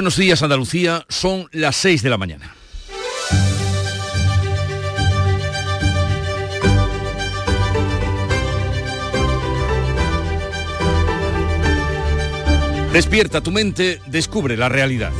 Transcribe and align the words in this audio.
Buenos 0.00 0.16
días 0.16 0.42
Andalucía, 0.42 1.04
son 1.10 1.46
las 1.52 1.76
6 1.76 2.02
de 2.02 2.08
la 2.08 2.16
mañana. 2.16 2.54
Despierta 12.94 13.42
tu 13.42 13.50
mente, 13.50 14.00
descubre 14.06 14.56
la 14.56 14.70
realidad. 14.70 15.12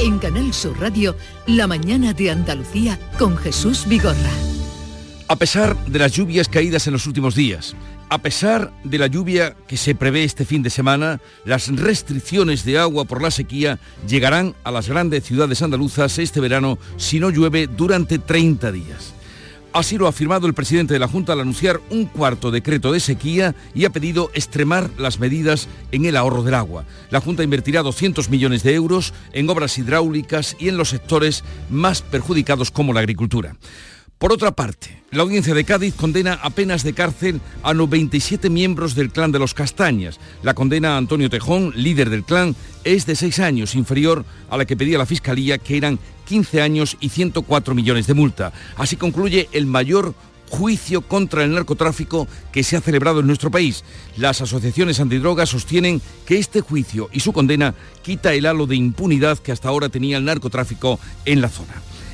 En 0.00 0.18
Canal 0.18 0.54
Sur 0.54 0.80
Radio, 0.80 1.14
La 1.46 1.66
mañana 1.66 2.14
de 2.14 2.30
Andalucía 2.30 2.98
con 3.18 3.36
Jesús 3.36 3.86
Vigorra. 3.86 4.14
A 5.28 5.36
pesar 5.36 5.76
de 5.84 5.98
las 5.98 6.12
lluvias 6.12 6.48
caídas 6.48 6.86
en 6.86 6.94
los 6.94 7.06
últimos 7.06 7.34
días, 7.34 7.76
a 8.10 8.18
pesar 8.18 8.72
de 8.82 8.98
la 8.98 9.06
lluvia 9.06 9.56
que 9.68 9.76
se 9.76 9.94
prevé 9.94 10.24
este 10.24 10.44
fin 10.44 10.64
de 10.64 10.70
semana, 10.70 11.20
las 11.44 11.68
restricciones 11.68 12.64
de 12.64 12.76
agua 12.76 13.04
por 13.04 13.22
la 13.22 13.30
sequía 13.30 13.78
llegarán 14.06 14.56
a 14.64 14.72
las 14.72 14.88
grandes 14.88 15.22
ciudades 15.22 15.62
andaluzas 15.62 16.18
este 16.18 16.40
verano 16.40 16.76
si 16.96 17.20
no 17.20 17.30
llueve 17.30 17.68
durante 17.68 18.18
30 18.18 18.72
días. 18.72 19.14
Así 19.72 19.96
lo 19.96 20.06
ha 20.06 20.08
afirmado 20.08 20.48
el 20.48 20.54
presidente 20.54 20.92
de 20.92 20.98
la 20.98 21.06
Junta 21.06 21.34
al 21.34 21.40
anunciar 21.40 21.80
un 21.90 22.06
cuarto 22.06 22.50
decreto 22.50 22.90
de 22.90 22.98
sequía 22.98 23.54
y 23.72 23.84
ha 23.84 23.90
pedido 23.90 24.32
extremar 24.34 24.90
las 24.98 25.20
medidas 25.20 25.68
en 25.92 26.04
el 26.04 26.16
ahorro 26.16 26.42
del 26.42 26.54
agua. 26.54 26.84
La 27.10 27.20
Junta 27.20 27.44
invertirá 27.44 27.82
200 27.82 28.28
millones 28.28 28.64
de 28.64 28.74
euros 28.74 29.14
en 29.32 29.48
obras 29.48 29.78
hidráulicas 29.78 30.56
y 30.58 30.68
en 30.68 30.76
los 30.76 30.88
sectores 30.88 31.44
más 31.70 32.02
perjudicados 32.02 32.72
como 32.72 32.92
la 32.92 32.98
agricultura. 32.98 33.54
Por 34.20 34.34
otra 34.34 34.52
parte, 34.52 35.02
la 35.12 35.22
audiencia 35.22 35.54
de 35.54 35.64
Cádiz 35.64 35.94
condena 35.94 36.34
a 36.34 36.50
penas 36.50 36.82
de 36.82 36.92
cárcel 36.92 37.40
a 37.62 37.72
97 37.72 38.50
miembros 38.50 38.94
del 38.94 39.10
clan 39.10 39.32
de 39.32 39.38
los 39.38 39.54
Castañas. 39.54 40.20
La 40.42 40.52
condena 40.52 40.92
a 40.92 40.98
Antonio 40.98 41.30
Tejón, 41.30 41.72
líder 41.74 42.10
del 42.10 42.24
clan, 42.24 42.54
es 42.84 43.06
de 43.06 43.16
seis 43.16 43.38
años, 43.38 43.74
inferior 43.74 44.26
a 44.50 44.58
la 44.58 44.66
que 44.66 44.76
pedía 44.76 44.98
la 44.98 45.06
Fiscalía, 45.06 45.56
que 45.56 45.78
eran 45.78 45.98
15 46.26 46.60
años 46.60 46.98
y 47.00 47.08
104 47.08 47.74
millones 47.74 48.06
de 48.06 48.12
multa. 48.12 48.52
Así 48.76 48.96
concluye 48.96 49.48
el 49.52 49.64
mayor 49.64 50.14
juicio 50.50 51.00
contra 51.00 51.42
el 51.42 51.54
narcotráfico 51.54 52.28
que 52.52 52.62
se 52.62 52.76
ha 52.76 52.82
celebrado 52.82 53.20
en 53.20 53.26
nuestro 53.26 53.50
país. 53.50 53.84
Las 54.18 54.42
asociaciones 54.42 55.00
antidrogas 55.00 55.48
sostienen 55.48 56.02
que 56.26 56.36
este 56.36 56.60
juicio 56.60 57.08
y 57.10 57.20
su 57.20 57.32
condena 57.32 57.74
quita 58.02 58.34
el 58.34 58.44
halo 58.44 58.66
de 58.66 58.76
impunidad 58.76 59.38
que 59.38 59.52
hasta 59.52 59.70
ahora 59.70 59.88
tenía 59.88 60.18
el 60.18 60.26
narcotráfico 60.26 61.00
en 61.24 61.40
la 61.40 61.48
zona. 61.48 61.72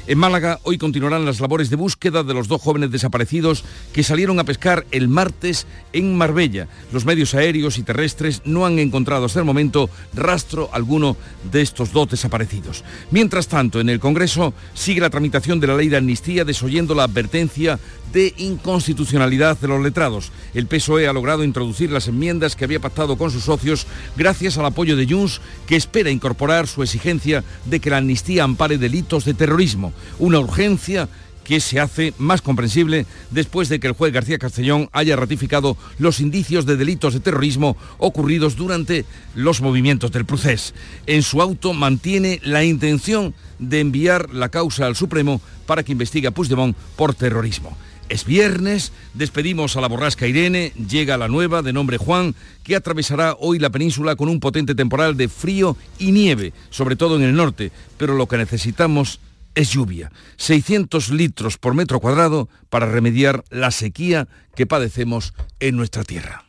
En 0.09 0.19
Málaga 0.19 0.61
hoy 0.63 0.79
continuarán 0.79 1.25
las 1.25 1.41
labores 1.41 1.69
de 1.69 1.75
búsqueda 1.75 2.23
de 2.23 2.33
los 2.33 2.47
dos 2.47 2.63
jóvenes 2.63 2.93
desaparecidos 2.93 3.65
que 3.93 4.05
salieron 4.05 4.39
a 4.39 4.45
pescar 4.45 4.87
el 4.93 5.09
martes 5.09 5.67
en 5.93 6.17
Marbella. 6.17 6.69
Los 6.93 7.05
medios 7.05 7.35
aéreos 7.35 7.77
y 7.77 7.83
terrestres 7.83 8.43
no 8.45 8.65
han 8.67 8.79
encontrado 8.79 9.25
hasta 9.25 9.41
el 9.41 9.45
momento 9.45 9.91
rastro 10.15 10.71
alguno 10.73 11.17
de 11.51 11.61
estos 11.61 11.93
dos 11.93 12.09
desaparecidos. 12.09 12.85
Mientras 13.11 13.49
tanto, 13.49 13.81
en 13.81 13.89
el 13.89 13.99
Congreso 13.99 14.55
sigue 14.75 15.01
la 15.01 15.11
tramitación 15.11 15.59
de 15.59 15.67
la 15.67 15.77
ley 15.77 15.89
de 15.89 15.97
amnistía 15.97 16.45
desoyendo 16.45 16.95
la 16.95 17.03
advertencia 17.03 17.81
de 18.17 18.33
inconstitucionalidad 18.39 19.59
de 19.59 19.69
los 19.69 19.83
letrados. 19.83 20.33
El 20.55 20.67
PSOE 20.67 21.07
ha 21.07 21.13
logrado 21.13 21.45
introducir 21.45 21.91
las 21.91 22.09
enmiendas 22.09 22.57
que 22.57 22.65
había 22.65 22.81
pactado 22.81 23.19
con 23.19 23.31
sus 23.31 23.45
socios 23.45 23.87
gracias 24.17 24.57
al 24.57 24.65
apoyo 24.65 24.97
de 24.97 25.07
Junts, 25.07 25.43
que 25.67 25.77
espera 25.77 26.09
incorporar 26.09 26.67
su 26.67 26.83
exigencia 26.83 27.45
de 27.67 27.79
que 27.79 27.91
la 27.91 27.99
amnistía 27.99 28.45
ampare 28.45 28.79
delitos 28.79 29.27
de 29.27 29.35
terrorismo, 29.35 29.93
una 30.19 30.39
urgencia 30.39 31.11
que 31.45 31.61
se 31.61 31.79
hace 31.79 32.15
más 32.17 32.41
comprensible 32.41 33.05
después 33.31 33.69
de 33.69 33.81
que 33.81 33.89
el 33.89 33.93
juez 33.93 34.15
García 34.15 34.39
Castellón 34.39 34.89
haya 34.93 35.15
ratificado 35.15 35.77
los 35.99 36.19
indicios 36.19 36.65
de 36.65 36.79
delitos 36.79 37.13
de 37.13 37.21
terrorismo 37.21 37.77
ocurridos 37.99 38.57
durante 38.57 39.05
los 39.35 39.61
movimientos 39.61 40.11
del 40.11 40.25
procés. 40.25 40.73
En 41.07 41.23
su 41.23 41.43
auto 41.43 41.75
mantiene 41.75 42.41
la 42.43 42.65
intención 42.65 43.35
de 43.59 43.81
enviar 43.81 44.33
la 44.33 44.49
causa 44.49 44.87
al 44.87 44.97
Supremo 44.97 45.43
para 45.67 45.83
que 45.83 45.93
investigue 45.93 46.29
a 46.29 46.31
Puigdemont 46.31 46.75
por 46.97 47.15
terrorismo. 47.15 47.77
Es 48.09 48.25
viernes, 48.25 48.93
despedimos 49.15 49.77
a 49.77 49.81
la 49.81 49.89
borrasca 49.89 50.29
Irene, 50.29 50.73
llega 50.89 51.17
la 51.17 51.27
nueva 51.27 51.63
de 51.63 51.73
nombre 51.73 51.99
Juan, 51.99 52.37
que 52.63 52.77
atravesará 52.77 53.37
hoy 53.41 53.59
la 53.59 53.71
península 53.71 54.15
con 54.15 54.29
un 54.29 54.39
potente 54.39 54.77
temporal 54.77 55.17
de 55.17 55.29
frío 55.29 55.77
y 55.99 56.13
nieve, 56.13 56.53
sobre 56.71 56.95
todo 56.95 57.17
en 57.17 57.23
el 57.23 57.35
norte, 57.35 57.73
pero 57.97 58.15
lo 58.15 58.29
que 58.29 58.37
necesitamos 58.37 59.19
es 59.57 59.71
lluvia. 59.71 60.13
600 60.37 61.11
litros 61.11 61.59
por 61.59 61.75
metro 61.75 61.99
cuadrado 61.99 62.49
para 62.71 62.87
remediar 62.87 63.43
la 63.51 63.73
sequía 63.73 64.29
que 64.55 64.67
padecemos 64.67 65.35
en 65.59 65.77
nuestra 65.77 66.05
tierra. 66.05 66.45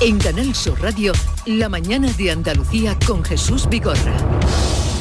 En 0.00 0.18
Canal 0.18 0.54
Sur 0.54 0.80
Radio, 0.80 1.12
La 1.46 1.68
mañana 1.68 2.12
de 2.12 2.30
Andalucía 2.30 2.96
con 3.06 3.24
Jesús 3.24 3.68
Vigorra. 3.68 4.14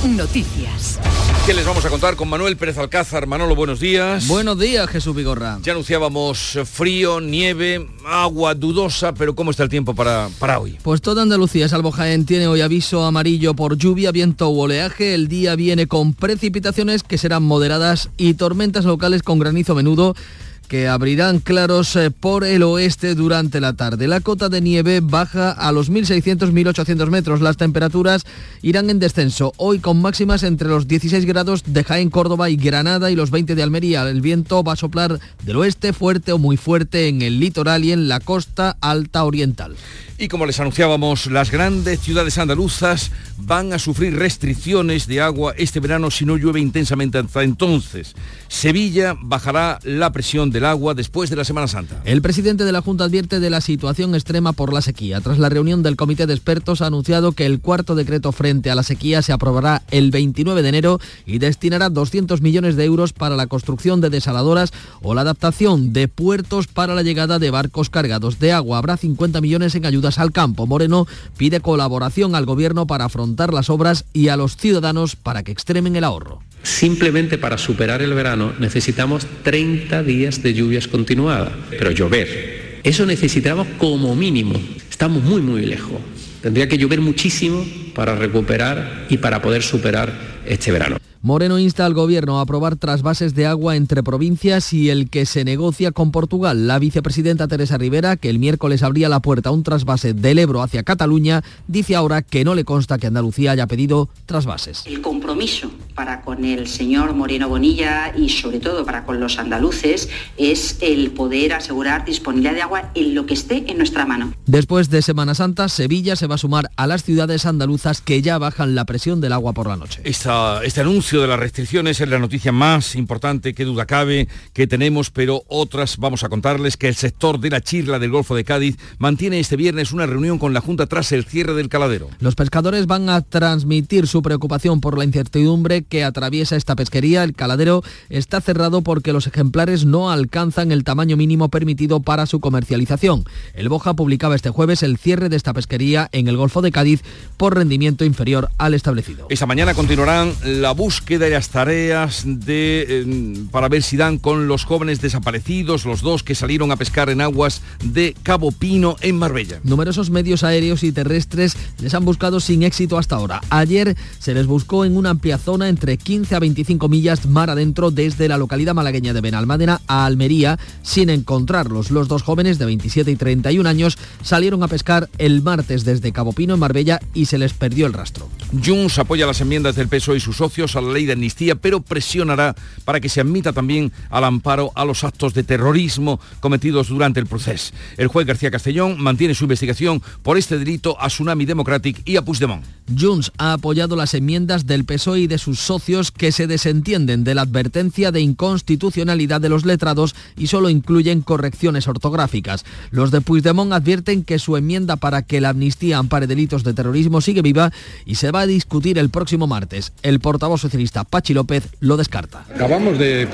Noticias. 0.07 0.99
¿Qué 1.45 1.53
les 1.53 1.63
vamos 1.63 1.85
a 1.85 1.91
contar 1.91 2.15
con 2.15 2.27
Manuel 2.27 2.57
Pérez 2.57 2.79
Alcázar? 2.79 3.27
Manolo, 3.27 3.55
buenos 3.55 3.79
días. 3.79 4.27
Buenos 4.27 4.57
días, 4.57 4.89
Jesús 4.89 5.15
Vigorra. 5.15 5.59
Ya 5.61 5.73
anunciábamos 5.73 6.57
frío, 6.65 7.21
nieve, 7.21 7.87
agua 8.03 8.55
dudosa, 8.55 9.13
pero 9.13 9.35
¿cómo 9.35 9.51
está 9.51 9.61
el 9.61 9.69
tiempo 9.69 9.93
para, 9.93 10.27
para 10.39 10.57
hoy? 10.57 10.79
Pues 10.81 11.01
toda 11.01 11.21
Andalucía, 11.21 11.69
salvo 11.69 11.91
Jaén, 11.91 12.25
tiene 12.25 12.47
hoy 12.47 12.61
aviso 12.61 13.03
amarillo 13.03 13.53
por 13.53 13.77
lluvia, 13.77 14.11
viento 14.11 14.49
u 14.49 14.59
oleaje. 14.59 15.13
El 15.13 15.27
día 15.27 15.55
viene 15.55 15.85
con 15.85 16.15
precipitaciones 16.15 17.03
que 17.03 17.19
serán 17.19 17.43
moderadas 17.43 18.09
y 18.17 18.33
tormentas 18.33 18.85
locales 18.85 19.21
con 19.21 19.37
granizo 19.37 19.75
menudo 19.75 20.15
que 20.65 20.87
abrirán 20.87 21.39
claros 21.39 21.95
eh, 21.95 22.11
por 22.11 22.43
el 22.43 22.63
oeste 22.63 23.15
durante 23.15 23.59
la 23.59 23.73
tarde. 23.73 24.07
La 24.07 24.21
cota 24.21 24.49
de 24.49 24.61
nieve 24.61 24.99
baja 25.01 25.51
a 25.51 25.71
los 25.71 25.91
1.600-1.800 25.91 27.09
metros. 27.09 27.41
Las 27.41 27.57
temperaturas 27.57 28.25
irán 28.61 28.89
en 28.89 28.99
descenso. 28.99 29.53
Hoy 29.57 29.79
con 29.79 30.01
máximas 30.01 30.43
entre 30.43 30.67
los 30.67 30.87
16 30.87 31.25
grados 31.25 31.63
de 31.65 31.83
Jaén, 31.83 32.09
Córdoba 32.09 32.49
y 32.49 32.57
Granada 32.57 33.11
y 33.11 33.15
los 33.15 33.31
20 33.31 33.55
de 33.55 33.63
Almería. 33.63 34.09
El 34.09 34.21
viento 34.21 34.63
va 34.63 34.73
a 34.73 34.77
soplar 34.77 35.19
del 35.43 35.57
oeste 35.57 35.93
fuerte 35.93 36.31
o 36.31 36.37
muy 36.37 36.57
fuerte 36.57 37.07
en 37.07 37.21
el 37.21 37.39
litoral 37.39 37.83
y 37.83 37.91
en 37.91 38.07
la 38.07 38.19
costa 38.19 38.77
alta 38.81 39.23
oriental. 39.23 39.75
Y 40.17 40.29
como 40.29 40.45
les 40.45 40.61
anunciábamos, 40.61 41.27
las 41.27 41.51
grandes 41.51 41.99
ciudades 41.99 42.37
andaluzas 42.37 43.11
van 43.37 43.73
a 43.73 43.79
sufrir 43.79 44.17
restricciones 44.17 45.07
de 45.07 45.19
agua 45.19 45.53
este 45.57 45.81
verano 45.81 46.09
si 46.09 46.23
no 46.23 46.37
llueve 46.37 46.61
intensamente 46.61 47.17
hasta 47.17 47.43
entonces. 47.43 48.15
Sevilla 48.47 49.17
bajará 49.19 49.77
la 49.83 50.13
presión 50.13 50.51
del 50.51 50.63
agua 50.63 50.93
después 50.93 51.29
de 51.29 51.35
la 51.35 51.43
Semana 51.43 51.67
Santa. 51.67 52.01
El 52.05 52.21
presidente 52.21 52.63
de 52.63 52.71
la 52.71 52.81
Junta 52.81 53.03
advierte 53.03 53.41
de 53.41 53.49
la 53.49 53.59
situación 53.59 54.15
extrema 54.15 54.53
por 54.53 54.71
la 54.71 54.81
sequía. 54.81 55.19
Tras 55.19 55.37
la 55.37 55.49
reunión 55.49 55.83
del 55.83 55.97
comité 55.97 56.27
de 56.27 56.33
expertos 56.33 56.81
ha 56.81 56.87
anunciado 56.87 57.33
que 57.33 57.45
el 57.45 57.59
cuarto 57.59 57.93
decreto 57.93 58.31
frente 58.31 58.71
a 58.71 58.75
la 58.75 58.83
sequía 58.83 59.21
se 59.21 59.33
aprobará 59.33 59.83
el 59.91 60.11
29 60.11 60.61
de 60.61 60.69
enero 60.69 60.99
y 61.25 61.39
destinará 61.39 61.89
200 61.89 62.39
millones 62.39 62.77
de 62.77 62.85
euros 62.85 63.11
para 63.11 63.35
la 63.35 63.47
construcción 63.47 63.99
de 63.99 64.09
desaladoras 64.09 64.71
o 65.01 65.13
la 65.13 65.21
adaptación 65.21 65.91
de 65.91 66.07
puertos 66.07 66.67
para 66.67 66.95
la 66.95 67.03
llegada 67.03 67.37
de 67.37 67.51
barcos 67.51 67.89
cargados 67.89 68.39
de 68.39 68.53
agua. 68.53 68.77
Habrá 68.77 68.95
50 68.95 69.41
millones 69.41 69.75
en 69.75 69.85
ayuda 69.85 70.04
al 70.05 70.31
campo. 70.31 70.67
Moreno 70.67 71.07
pide 71.37 71.59
colaboración 71.59 72.35
al 72.35 72.45
gobierno 72.45 72.87
para 72.87 73.05
afrontar 73.05 73.53
las 73.53 73.69
obras 73.69 74.05
y 74.13 74.29
a 74.29 74.37
los 74.37 74.57
ciudadanos 74.57 75.15
para 75.15 75.43
que 75.43 75.51
extremen 75.51 75.95
el 75.95 76.03
ahorro. 76.03 76.41
Simplemente 76.63 77.37
para 77.37 77.57
superar 77.57 78.01
el 78.01 78.13
verano 78.13 78.53
necesitamos 78.59 79.27
30 79.43 80.03
días 80.03 80.41
de 80.41 80.53
lluvias 80.53 80.87
continuadas, 80.87 81.51
pero 81.69 81.91
llover. 81.91 82.81
Eso 82.83 83.05
necesitamos 83.05 83.67
como 83.77 84.15
mínimo. 84.15 84.53
Estamos 84.89 85.23
muy, 85.23 85.41
muy 85.41 85.65
lejos. 85.65 85.99
Tendría 86.41 86.69
que 86.69 86.77
llover 86.77 87.01
muchísimo 87.01 87.63
para 87.95 88.13
recuperar 88.13 89.07
y 89.09 89.17
para 89.17 89.41
poder 89.41 89.63
superar 89.63 90.13
este 90.45 90.71
verano. 90.71 90.97
Moreno 91.25 91.57
insta 91.57 91.87
al 91.87 91.95
gobierno 91.95 92.37
a 92.37 92.43
aprobar 92.43 92.75
trasvases 92.75 93.33
de 93.33 93.47
agua 93.47 93.75
entre 93.75 94.03
provincias 94.03 94.71
y 94.73 94.91
el 94.91 95.09
que 95.09 95.25
se 95.25 95.43
negocia 95.43 95.91
con 95.91 96.11
Portugal. 96.11 96.67
La 96.67 96.77
vicepresidenta 96.77 97.47
Teresa 97.47 97.79
Rivera, 97.79 98.15
que 98.15 98.29
el 98.29 98.37
miércoles 98.37 98.83
abría 98.83 99.09
la 99.09 99.21
puerta 99.21 99.49
a 99.49 99.51
un 99.51 99.63
trasvase 99.63 100.13
del 100.13 100.37
Ebro 100.37 100.61
hacia 100.61 100.83
Cataluña, 100.83 101.43
dice 101.67 101.95
ahora 101.95 102.21
que 102.21 102.43
no 102.43 102.53
le 102.53 102.63
consta 102.63 102.99
que 102.99 103.07
Andalucía 103.07 103.53
haya 103.53 103.65
pedido 103.65 104.07
trasvases. 104.27 104.83
El 104.85 105.01
compromiso 105.01 105.71
para 105.95 106.21
con 106.21 106.43
el 106.45 106.67
señor 106.67 107.15
Moreno 107.15 107.49
Bonilla 107.49 108.13
y 108.15 108.29
sobre 108.29 108.59
todo 108.59 108.85
para 108.85 109.05
con 109.05 109.19
los 109.19 109.39
andaluces 109.39 110.09
es 110.37 110.77
el 110.81 111.11
poder 111.11 111.53
asegurar 111.53 112.05
disponibilidad 112.05 112.53
de 112.53 112.61
agua 112.61 112.91
en 112.93 113.15
lo 113.15 113.25
que 113.25 113.33
esté 113.33 113.63
en 113.67 113.77
nuestra 113.77 114.05
mano. 114.05 114.33
Después 114.45 114.89
de 114.89 115.01
Semana 115.01 115.33
Santa, 115.33 115.69
Sevilla 115.69 116.15
se 116.15 116.27
va 116.27 116.35
a 116.35 116.37
sumar 116.37 116.69
a 116.75 116.85
las 116.85 117.03
ciudades 117.03 117.45
andaluzas 117.45 118.01
que 118.01 118.21
ya 118.21 118.37
bajan 118.37 118.75
la 118.75 118.85
presión 118.85 119.21
del 119.21 119.33
agua 119.33 119.53
por 119.53 119.67
la 119.67 119.77
noche. 119.77 120.01
este 120.03 120.81
anuncio 120.81 121.21
de 121.21 121.27
las 121.27 121.39
restricciones 121.39 122.01
es 122.01 122.09
la 122.09 122.19
noticia 122.19 122.51
más 122.51 122.95
importante, 122.95 123.53
que 123.53 123.63
duda 123.63 123.85
cabe, 123.85 124.27
que 124.53 124.67
tenemos, 124.67 125.11
pero 125.11 125.43
otras 125.47 125.97
vamos 125.97 126.23
a 126.23 126.29
contarles 126.29 126.75
que 126.75 126.89
el 126.89 126.95
sector 126.95 127.39
de 127.39 127.49
la 127.49 127.61
chirla 127.61 127.99
del 127.99 128.11
Golfo 128.11 128.35
de 128.35 128.43
Cádiz 128.43 128.77
mantiene 128.97 129.39
este 129.39 129.55
viernes 129.55 129.93
una 129.93 130.05
reunión 130.05 130.39
con 130.39 130.53
la 130.53 130.61
Junta 130.61 130.87
tras 130.87 131.11
el 131.13 131.23
cierre 131.23 131.53
del 131.53 131.69
caladero. 131.69 132.09
Los 132.19 132.35
pescadores 132.35 132.85
van 132.85 133.09
a 133.09 133.21
transmitir 133.21 134.07
su 134.07 134.21
preocupación 134.21 134.81
por 134.81 134.97
la 134.97 135.05
incertidumbre 135.05 135.84
que 135.89 136.03
atraviesa 136.03 136.55
esta 136.55 136.75
pesquería. 136.75 137.23
El 137.23 137.33
caladero 137.33 137.83
está 138.09 138.41
cerrado 138.41 138.81
porque 138.81 139.13
los 139.13 139.27
ejemplares 139.27 139.85
no 139.85 140.11
alcanzan 140.11 140.71
el 140.71 140.83
tamaño 140.83 141.17
mínimo 141.17 141.49
permitido 141.49 141.99
para 141.99 142.25
su 142.25 142.39
comercialización. 142.39 143.23
El 143.53 143.69
Boja 143.69 143.93
publicaba 143.93 144.35
este 144.35 144.49
jueves 144.49 144.83
el 144.83 144.97
cierre 144.97 145.29
de 145.29 145.35
esta 145.35 145.53
pesquería 145.53 146.09
en 146.11 146.27
el 146.27 146.37
Golfo 146.37 146.61
de 146.61 146.71
Cádiz 146.71 147.01
por 147.37 147.55
rendimiento 147.55 148.05
inferior 148.05 148.49
al 148.57 148.73
establecido. 148.73 149.27
Esta 149.29 149.45
mañana 149.45 149.73
continuarán 149.73 150.33
la 150.43 150.71
búsqueda 150.71 151.27
y 151.27 151.31
las 151.31 151.49
tareas 151.49 152.23
de, 152.25 152.85
eh, 152.87 153.45
para 153.51 153.69
ver 153.69 153.83
si 153.83 153.97
dan 153.97 154.17
con 154.17 154.47
los 154.47 154.65
jóvenes 154.65 155.01
desaparecidos, 155.01 155.85
los 155.85 156.01
dos 156.01 156.23
que 156.23 156.35
salieron 156.35 156.71
a 156.71 156.75
pescar 156.75 157.09
en 157.09 157.21
aguas 157.21 157.61
de 157.83 158.15
Cabo 158.23 158.51
Pino 158.51 158.95
en 159.01 159.17
Marbella. 159.17 159.59
Numerosos 159.63 160.09
medios 160.09 160.43
aéreos 160.43 160.83
y 160.83 160.91
terrestres 160.91 161.55
les 161.79 161.93
han 161.93 162.05
buscado 162.05 162.39
sin 162.39 162.63
éxito 162.63 162.97
hasta 162.97 163.15
ahora. 163.15 163.41
Ayer 163.49 163.95
se 164.19 164.33
les 164.33 164.47
buscó 164.47 164.85
en 164.85 164.97
una 164.97 165.11
amplia 165.11 165.37
zona 165.37 165.69
entre 165.75 165.97
15 165.97 166.35
a 166.35 166.39
25 166.39 166.87
millas 166.87 167.25
mar 167.25 167.49
adentro 167.49 167.91
desde 167.91 168.29
la 168.29 168.37
localidad 168.37 168.73
malagueña 168.73 169.11
de 169.11 169.19
Benalmádena 169.19 169.81
a 169.87 170.05
Almería 170.05 170.57
sin 170.83 171.09
encontrarlos. 171.09 171.91
Los 171.91 172.07
dos 172.07 172.23
jóvenes 172.23 172.57
de 172.59 172.65
27 172.65 173.11
y 173.11 173.15
31 173.17 173.67
años 173.67 173.97
salieron 174.23 174.63
a 174.63 174.69
pescar 174.69 175.09
el 175.17 175.41
martes 175.41 175.83
desde 175.83 176.13
Cabo 176.13 176.31
Pino 176.31 176.53
en 176.53 176.61
Marbella 176.61 177.01
y 177.13 177.25
se 177.25 177.37
les 177.37 177.51
perdió 177.51 177.87
el 177.87 177.93
rastro. 177.93 178.29
Junts 178.63 178.99
apoya 178.99 179.27
las 179.27 179.41
enmiendas 179.41 179.75
del 179.75 179.89
PSOE 179.89 180.15
y 180.15 180.19
sus 180.21 180.37
socios 180.37 180.77
a 180.77 180.81
la 180.81 180.93
ley 180.93 181.05
de 181.05 181.11
amnistía, 181.11 181.55
pero 181.55 181.81
presionará 181.81 182.55
para 182.85 183.01
que 183.01 183.09
se 183.09 183.19
admita 183.19 183.51
también 183.51 183.91
al 184.09 184.23
amparo 184.23 184.71
a 184.75 184.85
los 184.85 185.03
actos 185.03 185.33
de 185.33 185.43
terrorismo 185.43 186.21
cometidos 186.39 186.87
durante 186.87 187.19
el 187.19 187.25
proceso. 187.25 187.73
El 187.97 188.07
juez 188.07 188.25
García 188.25 188.49
Castellón 188.49 188.95
mantiene 189.01 189.35
su 189.35 189.43
investigación 189.43 190.01
por 190.23 190.37
este 190.37 190.57
delito 190.57 190.95
a 191.01 191.07
Tsunami 191.07 191.43
Democratic 191.43 192.01
y 192.05 192.15
a 192.15 192.21
Puigdemont. 192.23 192.63
Junts 192.97 193.33
ha 193.37 193.51
apoyado 193.53 193.97
las 193.97 194.13
enmiendas 194.13 194.65
del 194.65 194.85
PSOE 194.85 195.21
y 195.21 195.27
de 195.27 195.37
sus 195.37 195.64
socios 195.65 196.11
que 196.11 196.31
se 196.31 196.47
desentienden 196.47 197.23
de 197.23 197.35
la 197.35 197.41
advertencia 197.41 198.11
de 198.11 198.21
inconstitucionalidad 198.21 199.41
de 199.41 199.49
los 199.49 199.65
letrados 199.65 200.15
y 200.37 200.47
solo 200.47 200.69
incluyen 200.69 201.21
correcciones 201.21 201.87
ortográficas. 201.87 202.65
Los 202.91 203.11
de 203.11 203.21
Puigdemont 203.21 203.73
advierten 203.73 204.23
que 204.23 204.39
su 204.39 204.57
enmienda 204.57 204.95
para 204.95 205.21
que 205.23 205.41
la 205.41 205.49
amnistía 205.49 205.97
ampare 205.97 206.27
delitos 206.27 206.63
de 206.63 206.73
terrorismo 206.73 207.21
sigue 207.21 207.41
viva 207.41 207.71
y 208.05 208.15
se 208.15 208.31
va 208.31 208.41
a 208.41 208.47
discutir 208.47 208.97
el 208.97 209.09
próximo 209.09 209.47
martes. 209.47 209.93
El 210.01 210.19
portavoz 210.19 210.61
socialista 210.61 211.03
Pachi 211.03 211.33
López 211.33 211.67
lo 211.79 211.97
descarta. 211.97 212.45
Acabamos 212.53 212.97
de 212.97 213.27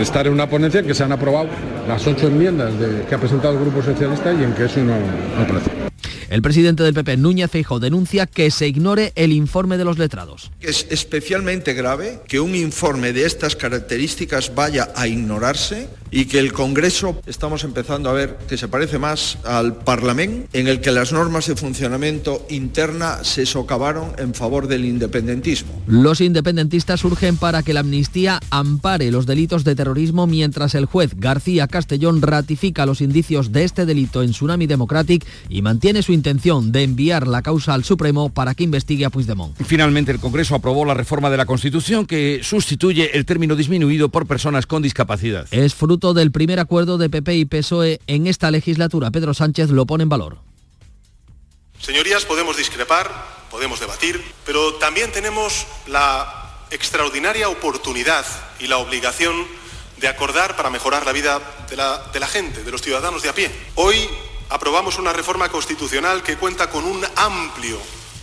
estar 0.00 0.26
en 0.26 0.32
una 0.32 0.48
ponencia 0.48 0.80
en 0.80 0.86
que 0.86 0.94
se 0.94 1.04
han 1.04 1.12
aprobado 1.12 1.48
las 1.86 2.06
ocho 2.06 2.28
enmiendas 2.28 2.72
que 3.08 3.14
ha 3.14 3.18
presentado 3.18 3.54
el 3.54 3.60
Grupo 3.60 3.82
Socialista 3.82 4.32
y 4.32 4.44
en 4.44 4.54
que 4.54 4.64
eso 4.64 4.80
no, 4.80 4.94
no. 4.94 5.81
El 6.32 6.40
presidente 6.40 6.82
del 6.82 6.94
PP, 6.94 7.18
Núñez 7.18 7.50
Feijóo, 7.50 7.78
denuncia 7.78 8.26
que 8.26 8.50
se 8.50 8.66
ignore 8.66 9.12
el 9.16 9.32
informe 9.32 9.76
de 9.76 9.84
los 9.84 9.98
letrados. 9.98 10.50
Es 10.62 10.86
especialmente 10.88 11.74
grave 11.74 12.20
que 12.26 12.40
un 12.40 12.54
informe 12.54 13.12
de 13.12 13.26
estas 13.26 13.54
características 13.54 14.54
vaya 14.54 14.88
a 14.96 15.06
ignorarse 15.06 15.88
y 16.10 16.26
que 16.26 16.38
el 16.38 16.52
Congreso 16.52 17.20
estamos 17.26 17.64
empezando 17.64 18.08
a 18.08 18.12
ver 18.12 18.38
que 18.48 18.56
se 18.58 18.68
parece 18.68 18.98
más 18.98 19.38
al 19.44 19.76
Parlamento, 19.76 20.48
en 20.52 20.68
el 20.68 20.80
que 20.80 20.90
las 20.90 21.12
normas 21.12 21.46
de 21.46 21.56
funcionamiento 21.56 22.46
interna 22.50 23.24
se 23.24 23.46
socavaron 23.46 24.12
en 24.18 24.34
favor 24.34 24.68
del 24.68 24.84
independentismo. 24.84 25.82
Los 25.86 26.20
independentistas 26.20 27.04
urgen 27.04 27.36
para 27.36 27.62
que 27.62 27.72
la 27.72 27.80
amnistía 27.80 28.40
ampare 28.50 29.10
los 29.10 29.26
delitos 29.26 29.64
de 29.64 29.74
terrorismo 29.74 30.26
mientras 30.26 30.74
el 30.74 30.84
juez 30.84 31.14
García 31.16 31.66
Castellón 31.66 32.20
ratifica 32.20 32.86
los 32.86 33.00
indicios 33.00 33.52
de 33.52 33.64
este 33.64 33.86
delito 33.86 34.22
en 34.22 34.30
Tsunami 34.32 34.66
Democratic 34.66 35.26
y 35.48 35.62
mantiene 35.62 35.81
su 36.02 36.12
intención 36.12 36.70
de 36.70 36.84
enviar 36.84 37.26
la 37.26 37.42
causa 37.42 37.74
al 37.74 37.82
Supremo 37.82 38.28
para 38.28 38.54
que 38.54 38.62
investigue 38.62 39.04
a 39.04 39.10
Puigdemont. 39.10 39.56
Finalmente 39.64 40.12
el 40.12 40.20
Congreso 40.20 40.54
aprobó 40.54 40.84
la 40.84 40.94
reforma 40.94 41.28
de 41.28 41.36
la 41.36 41.44
Constitución 41.44 42.06
que 42.06 42.40
sustituye 42.44 43.16
el 43.16 43.26
término 43.26 43.56
disminuido 43.56 44.08
por 44.08 44.26
personas 44.28 44.66
con 44.66 44.80
discapacidad. 44.80 45.48
Es 45.50 45.74
fruto 45.74 46.14
del 46.14 46.30
primer 46.30 46.60
acuerdo 46.60 46.98
de 46.98 47.10
PP 47.10 47.34
y 47.34 47.44
PSOE 47.46 48.00
en 48.06 48.28
esta 48.28 48.52
legislatura. 48.52 49.10
Pedro 49.10 49.34
Sánchez 49.34 49.70
lo 49.70 49.84
pone 49.84 50.04
en 50.04 50.08
valor. 50.08 50.38
Señorías, 51.80 52.24
podemos 52.24 52.56
discrepar, 52.56 53.10
podemos 53.50 53.80
debatir, 53.80 54.22
pero 54.46 54.74
también 54.74 55.10
tenemos 55.10 55.66
la 55.88 56.60
extraordinaria 56.70 57.48
oportunidad 57.48 58.24
y 58.60 58.68
la 58.68 58.78
obligación 58.78 59.34
de 60.00 60.06
acordar 60.06 60.54
para 60.54 60.70
mejorar 60.70 61.04
la 61.04 61.12
vida 61.12 61.40
de 61.68 61.76
la, 61.76 62.08
de 62.12 62.20
la 62.20 62.28
gente, 62.28 62.62
de 62.62 62.70
los 62.70 62.82
ciudadanos 62.82 63.22
de 63.22 63.30
a 63.30 63.34
pie. 63.34 63.50
Hoy 63.74 63.96
aprobamos 64.52 64.98
una 64.98 65.14
reforma 65.14 65.48
constitucional 65.48 66.22
que 66.22 66.36
cuenta 66.36 66.68
con 66.68 66.84
un 66.84 67.02
amplio 67.16 67.78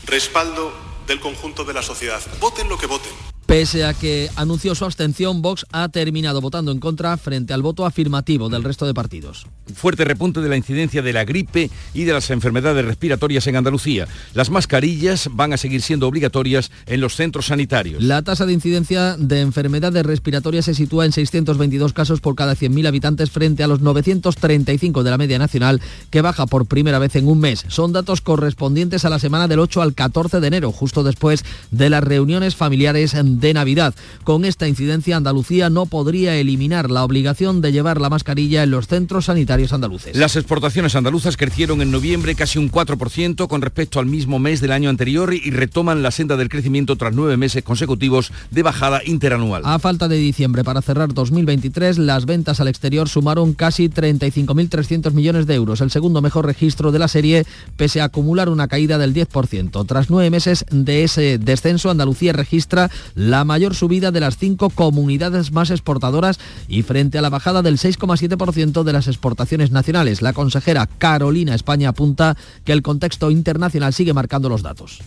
respaldo 0.05 0.71
del 1.07 1.19
conjunto 1.19 1.63
de 1.63 1.73
la 1.73 1.81
sociedad. 1.81 2.21
Voten 2.39 2.69
lo 2.69 2.77
que 2.77 2.85
voten. 2.85 3.11
Pese 3.49 3.83
a 3.83 3.95
que 3.95 4.29
anunció 4.35 4.75
su 4.75 4.85
abstención, 4.85 5.41
Vox 5.41 5.65
ha 5.71 5.89
terminado 5.89 6.39
votando 6.39 6.71
en 6.71 6.79
contra 6.79 7.17
frente 7.17 7.51
al 7.51 7.63
voto 7.63 7.83
afirmativo 7.83 8.47
del 8.47 8.63
resto 8.63 8.85
de 8.85 8.93
partidos. 8.93 9.47
Fuerte 9.73 10.05
repunte 10.05 10.39
de 10.39 10.49
la 10.49 10.55
incidencia 10.55 11.01
de 11.01 11.13
la 11.13 11.25
gripe 11.25 11.71
y 11.95 12.03
de 12.03 12.13
las 12.13 12.29
enfermedades 12.29 12.85
respiratorias 12.85 13.47
en 13.47 13.55
Andalucía. 13.55 14.07
Las 14.35 14.51
mascarillas 14.51 15.29
van 15.31 15.51
a 15.51 15.57
seguir 15.57 15.81
siendo 15.81 16.07
obligatorias 16.07 16.69
en 16.85 17.01
los 17.01 17.15
centros 17.15 17.47
sanitarios. 17.47 18.03
La 18.03 18.21
tasa 18.21 18.45
de 18.45 18.53
incidencia 18.53 19.17
de 19.17 19.41
enfermedades 19.41 20.05
respiratorias 20.05 20.65
se 20.65 20.75
sitúa 20.75 21.05
en 21.05 21.11
622 21.11 21.93
casos 21.93 22.21
por 22.21 22.35
cada 22.35 22.55
100.000 22.55 22.87
habitantes 22.87 23.31
frente 23.31 23.63
a 23.63 23.67
los 23.67 23.81
935 23.81 25.01
de 25.01 25.09
la 25.09 25.17
media 25.17 25.39
nacional, 25.39 25.81
que 26.11 26.21
baja 26.21 26.45
por 26.45 26.67
primera 26.67 26.99
vez 26.99 27.15
en 27.15 27.27
un 27.27 27.39
mes. 27.39 27.65
Son 27.67 27.93
datos 27.93 28.21
correspondientes 28.21 29.05
a 29.05 29.09
la 29.09 29.17
semana 29.17 29.47
del 29.47 29.57
8 29.57 29.81
al 29.81 29.95
14 29.95 30.39
de 30.39 30.47
enero, 30.47 30.71
justo 30.71 31.01
después 31.01 31.43
de 31.71 31.89
las 31.89 32.03
reuniones 32.03 32.55
familiares 32.55 33.15
de 33.39 33.53
Navidad. 33.53 33.93
Con 34.23 34.45
esta 34.45 34.67
incidencia, 34.67 35.17
Andalucía 35.17 35.69
no 35.69 35.85
podría 35.85 36.35
eliminar 36.35 36.89
la 36.89 37.03
obligación 37.03 37.61
de 37.61 37.71
llevar 37.71 38.01
la 38.01 38.09
mascarilla 38.09 38.63
en 38.63 38.71
los 38.71 38.87
centros 38.87 39.25
sanitarios 39.25 39.73
andaluces. 39.73 40.15
Las 40.15 40.35
exportaciones 40.35 40.95
andaluzas 40.95 41.37
crecieron 41.37 41.81
en 41.81 41.91
noviembre 41.91 42.35
casi 42.35 42.59
un 42.59 42.71
4% 42.71 43.47
con 43.47 43.61
respecto 43.61 43.99
al 43.99 44.05
mismo 44.05 44.39
mes 44.39 44.61
del 44.61 44.71
año 44.71 44.89
anterior 44.89 45.33
y 45.33 45.51
retoman 45.51 46.03
la 46.03 46.11
senda 46.11 46.37
del 46.37 46.49
crecimiento 46.49 46.95
tras 46.95 47.13
nueve 47.13 47.37
meses 47.37 47.63
consecutivos 47.63 48.31
de 48.51 48.63
bajada 48.63 49.01
interanual. 49.05 49.63
A 49.65 49.79
falta 49.79 50.07
de 50.07 50.17
diciembre 50.17 50.63
para 50.63 50.81
cerrar 50.81 51.13
2023, 51.13 51.97
las 51.97 52.25
ventas 52.25 52.59
al 52.59 52.67
exterior 52.67 53.09
sumaron 53.09 53.53
casi 53.53 53.89
35.300 53.89 55.11
millones 55.11 55.47
de 55.47 55.55
euros, 55.55 55.81
el 55.81 55.91
segundo 55.91 56.21
mejor 56.21 56.45
registro 56.45 56.91
de 56.91 56.99
la 56.99 57.07
serie, 57.07 57.45
pese 57.77 58.01
a 58.01 58.05
acumular 58.05 58.49
una 58.49 58.67
caída 58.67 58.97
del 58.97 59.13
10%. 59.13 59.85
Tras 59.85 60.09
nueve 60.09 60.29
meses 60.29 60.65
de 60.71 61.03
ese 61.03 61.37
descenso, 61.37 61.89
Andalucía 61.89 62.33
registra 62.33 62.89
la 63.15 63.28
mayor 63.45 63.75
subida 63.75 64.11
de 64.11 64.19
las 64.19 64.37
cinco 64.37 64.69
comunidades 64.69 65.51
más 65.51 65.69
exportadoras 65.69 66.39
y 66.67 66.83
frente 66.83 67.17
a 67.17 67.21
la 67.21 67.29
bajada 67.29 67.61
del 67.61 67.77
6,7% 67.77 68.83
de 68.83 68.93
las 68.93 69.07
exportaciones 69.07 69.71
nacionales. 69.71 70.21
La 70.21 70.33
consejera 70.33 70.87
Carolina 70.97 71.55
España 71.55 71.89
apunta 71.89 72.35
que 72.65 72.73
el 72.73 72.81
contexto 72.81 73.31
internacional 73.31 73.93
sigue 73.93 74.13
marcando 74.13 74.49
los 74.49 74.63
datos. 74.63 74.99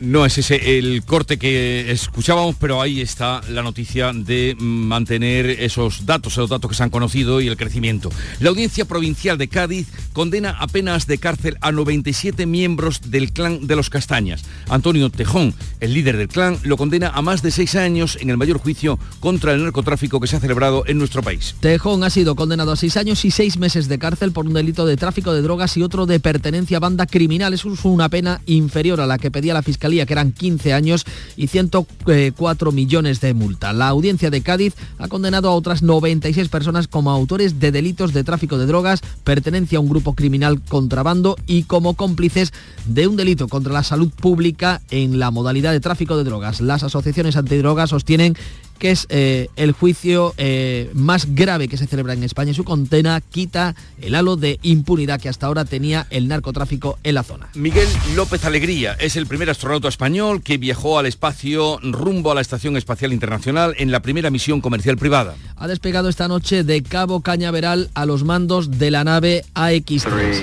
No 0.00 0.24
es 0.24 0.38
ese 0.38 0.78
el 0.78 1.04
corte 1.04 1.38
que 1.38 1.90
escuchábamos, 1.90 2.56
pero 2.58 2.80
ahí 2.80 3.02
está 3.02 3.42
la 3.50 3.62
noticia 3.62 4.14
de 4.14 4.56
mantener 4.58 5.50
esos 5.50 6.06
datos, 6.06 6.32
esos 6.32 6.48
datos 6.48 6.70
que 6.70 6.74
se 6.74 6.82
han 6.82 6.88
conocido 6.88 7.42
y 7.42 7.48
el 7.48 7.58
crecimiento. 7.58 8.08
La 8.38 8.48
Audiencia 8.48 8.86
Provincial 8.86 9.36
de 9.36 9.48
Cádiz 9.48 9.88
condena 10.14 10.52
a 10.52 10.68
penas 10.68 11.06
de 11.06 11.18
cárcel 11.18 11.58
a 11.60 11.70
97 11.70 12.46
miembros 12.46 13.10
del 13.10 13.30
clan 13.30 13.66
de 13.66 13.76
los 13.76 13.90
Castañas. 13.90 14.42
Antonio 14.70 15.10
Tejón, 15.10 15.52
el 15.80 15.92
líder 15.92 16.16
del 16.16 16.28
clan, 16.28 16.56
lo 16.62 16.78
condena 16.78 17.10
a 17.10 17.20
más 17.20 17.42
de 17.42 17.50
seis 17.50 17.74
años 17.74 18.16
en 18.22 18.30
el 18.30 18.38
mayor 18.38 18.56
juicio 18.56 18.98
contra 19.20 19.52
el 19.52 19.62
narcotráfico 19.62 20.18
que 20.18 20.28
se 20.28 20.36
ha 20.36 20.40
celebrado 20.40 20.82
en 20.86 20.96
nuestro 20.96 21.22
país. 21.22 21.56
Tejón 21.60 22.04
ha 22.04 22.10
sido 22.10 22.36
condenado 22.36 22.72
a 22.72 22.76
seis 22.76 22.96
años 22.96 23.22
y 23.26 23.30
seis 23.30 23.58
meses 23.58 23.86
de 23.86 23.98
cárcel 23.98 24.32
por 24.32 24.46
un 24.46 24.54
delito 24.54 24.86
de 24.86 24.96
tráfico 24.96 25.34
de 25.34 25.42
drogas 25.42 25.76
y 25.76 25.82
otro 25.82 26.06
de 26.06 26.20
pertenencia 26.20 26.78
a 26.78 26.80
banda 26.80 27.04
criminal. 27.04 27.52
Es 27.52 27.66
una 27.66 28.08
pena 28.08 28.40
inferior 28.46 29.02
a 29.02 29.06
la 29.06 29.18
que 29.18 29.30
pedía 29.30 29.52
la 29.52 29.62
Fiscalía 29.62 29.89
que 29.90 30.12
eran 30.12 30.32
15 30.32 30.72
años 30.72 31.04
y 31.36 31.48
104 31.48 32.72
millones 32.72 33.20
de 33.20 33.34
multa. 33.34 33.72
La 33.72 33.88
audiencia 33.88 34.30
de 34.30 34.42
Cádiz 34.42 34.74
ha 34.98 35.08
condenado 35.08 35.48
a 35.48 35.54
otras 35.54 35.82
96 35.82 36.48
personas 36.48 36.88
como 36.88 37.10
autores 37.10 37.58
de 37.58 37.72
delitos 37.72 38.12
de 38.12 38.24
tráfico 38.24 38.58
de 38.58 38.66
drogas, 38.66 39.00
pertenencia 39.24 39.78
a 39.78 39.80
un 39.80 39.88
grupo 39.88 40.14
criminal 40.14 40.60
contrabando 40.62 41.36
y 41.46 41.64
como 41.64 41.94
cómplices 41.94 42.52
de 42.86 43.06
un 43.06 43.16
delito 43.16 43.48
contra 43.48 43.72
la 43.72 43.82
salud 43.82 44.10
pública 44.10 44.80
en 44.90 45.18
la 45.18 45.30
modalidad 45.30 45.72
de 45.72 45.80
tráfico 45.80 46.16
de 46.16 46.24
drogas. 46.24 46.60
Las 46.60 46.82
asociaciones 46.82 47.36
antidrogas 47.36 47.90
sostienen 47.90 48.36
que 48.80 48.90
es 48.90 49.06
eh, 49.10 49.48
el 49.54 49.72
juicio 49.72 50.34
eh, 50.38 50.90
más 50.94 51.34
grave 51.34 51.68
que 51.68 51.76
se 51.76 51.86
celebra 51.86 52.14
en 52.14 52.24
España 52.24 52.50
y 52.50 52.54
su 52.54 52.64
condena 52.64 53.20
quita 53.20 53.76
el 54.00 54.14
halo 54.14 54.36
de 54.36 54.58
impunidad 54.62 55.20
que 55.20 55.28
hasta 55.28 55.46
ahora 55.46 55.64
tenía 55.64 56.06
el 56.10 56.26
narcotráfico 56.26 56.98
en 57.04 57.14
la 57.14 57.22
zona. 57.22 57.50
Miguel 57.54 57.86
López 58.16 58.44
Alegría 58.44 58.94
es 58.98 59.16
el 59.16 59.26
primer 59.26 59.50
astronauta 59.50 59.88
español 59.88 60.42
que 60.42 60.56
viajó 60.56 60.98
al 60.98 61.06
espacio 61.06 61.78
rumbo 61.82 62.32
a 62.32 62.34
la 62.34 62.40
Estación 62.40 62.76
Espacial 62.76 63.12
Internacional 63.12 63.74
en 63.78 63.92
la 63.92 64.00
primera 64.00 64.30
misión 64.30 64.60
comercial 64.62 64.96
privada. 64.96 65.34
Ha 65.56 65.68
despegado 65.68 66.08
esta 66.08 66.26
noche 66.26 66.64
de 66.64 66.82
Cabo 66.82 67.20
Cañaveral 67.20 67.90
a 67.94 68.06
los 68.06 68.24
mandos 68.24 68.78
de 68.78 68.90
la 68.90 69.04
nave 69.04 69.44
AX-3. 69.54 70.42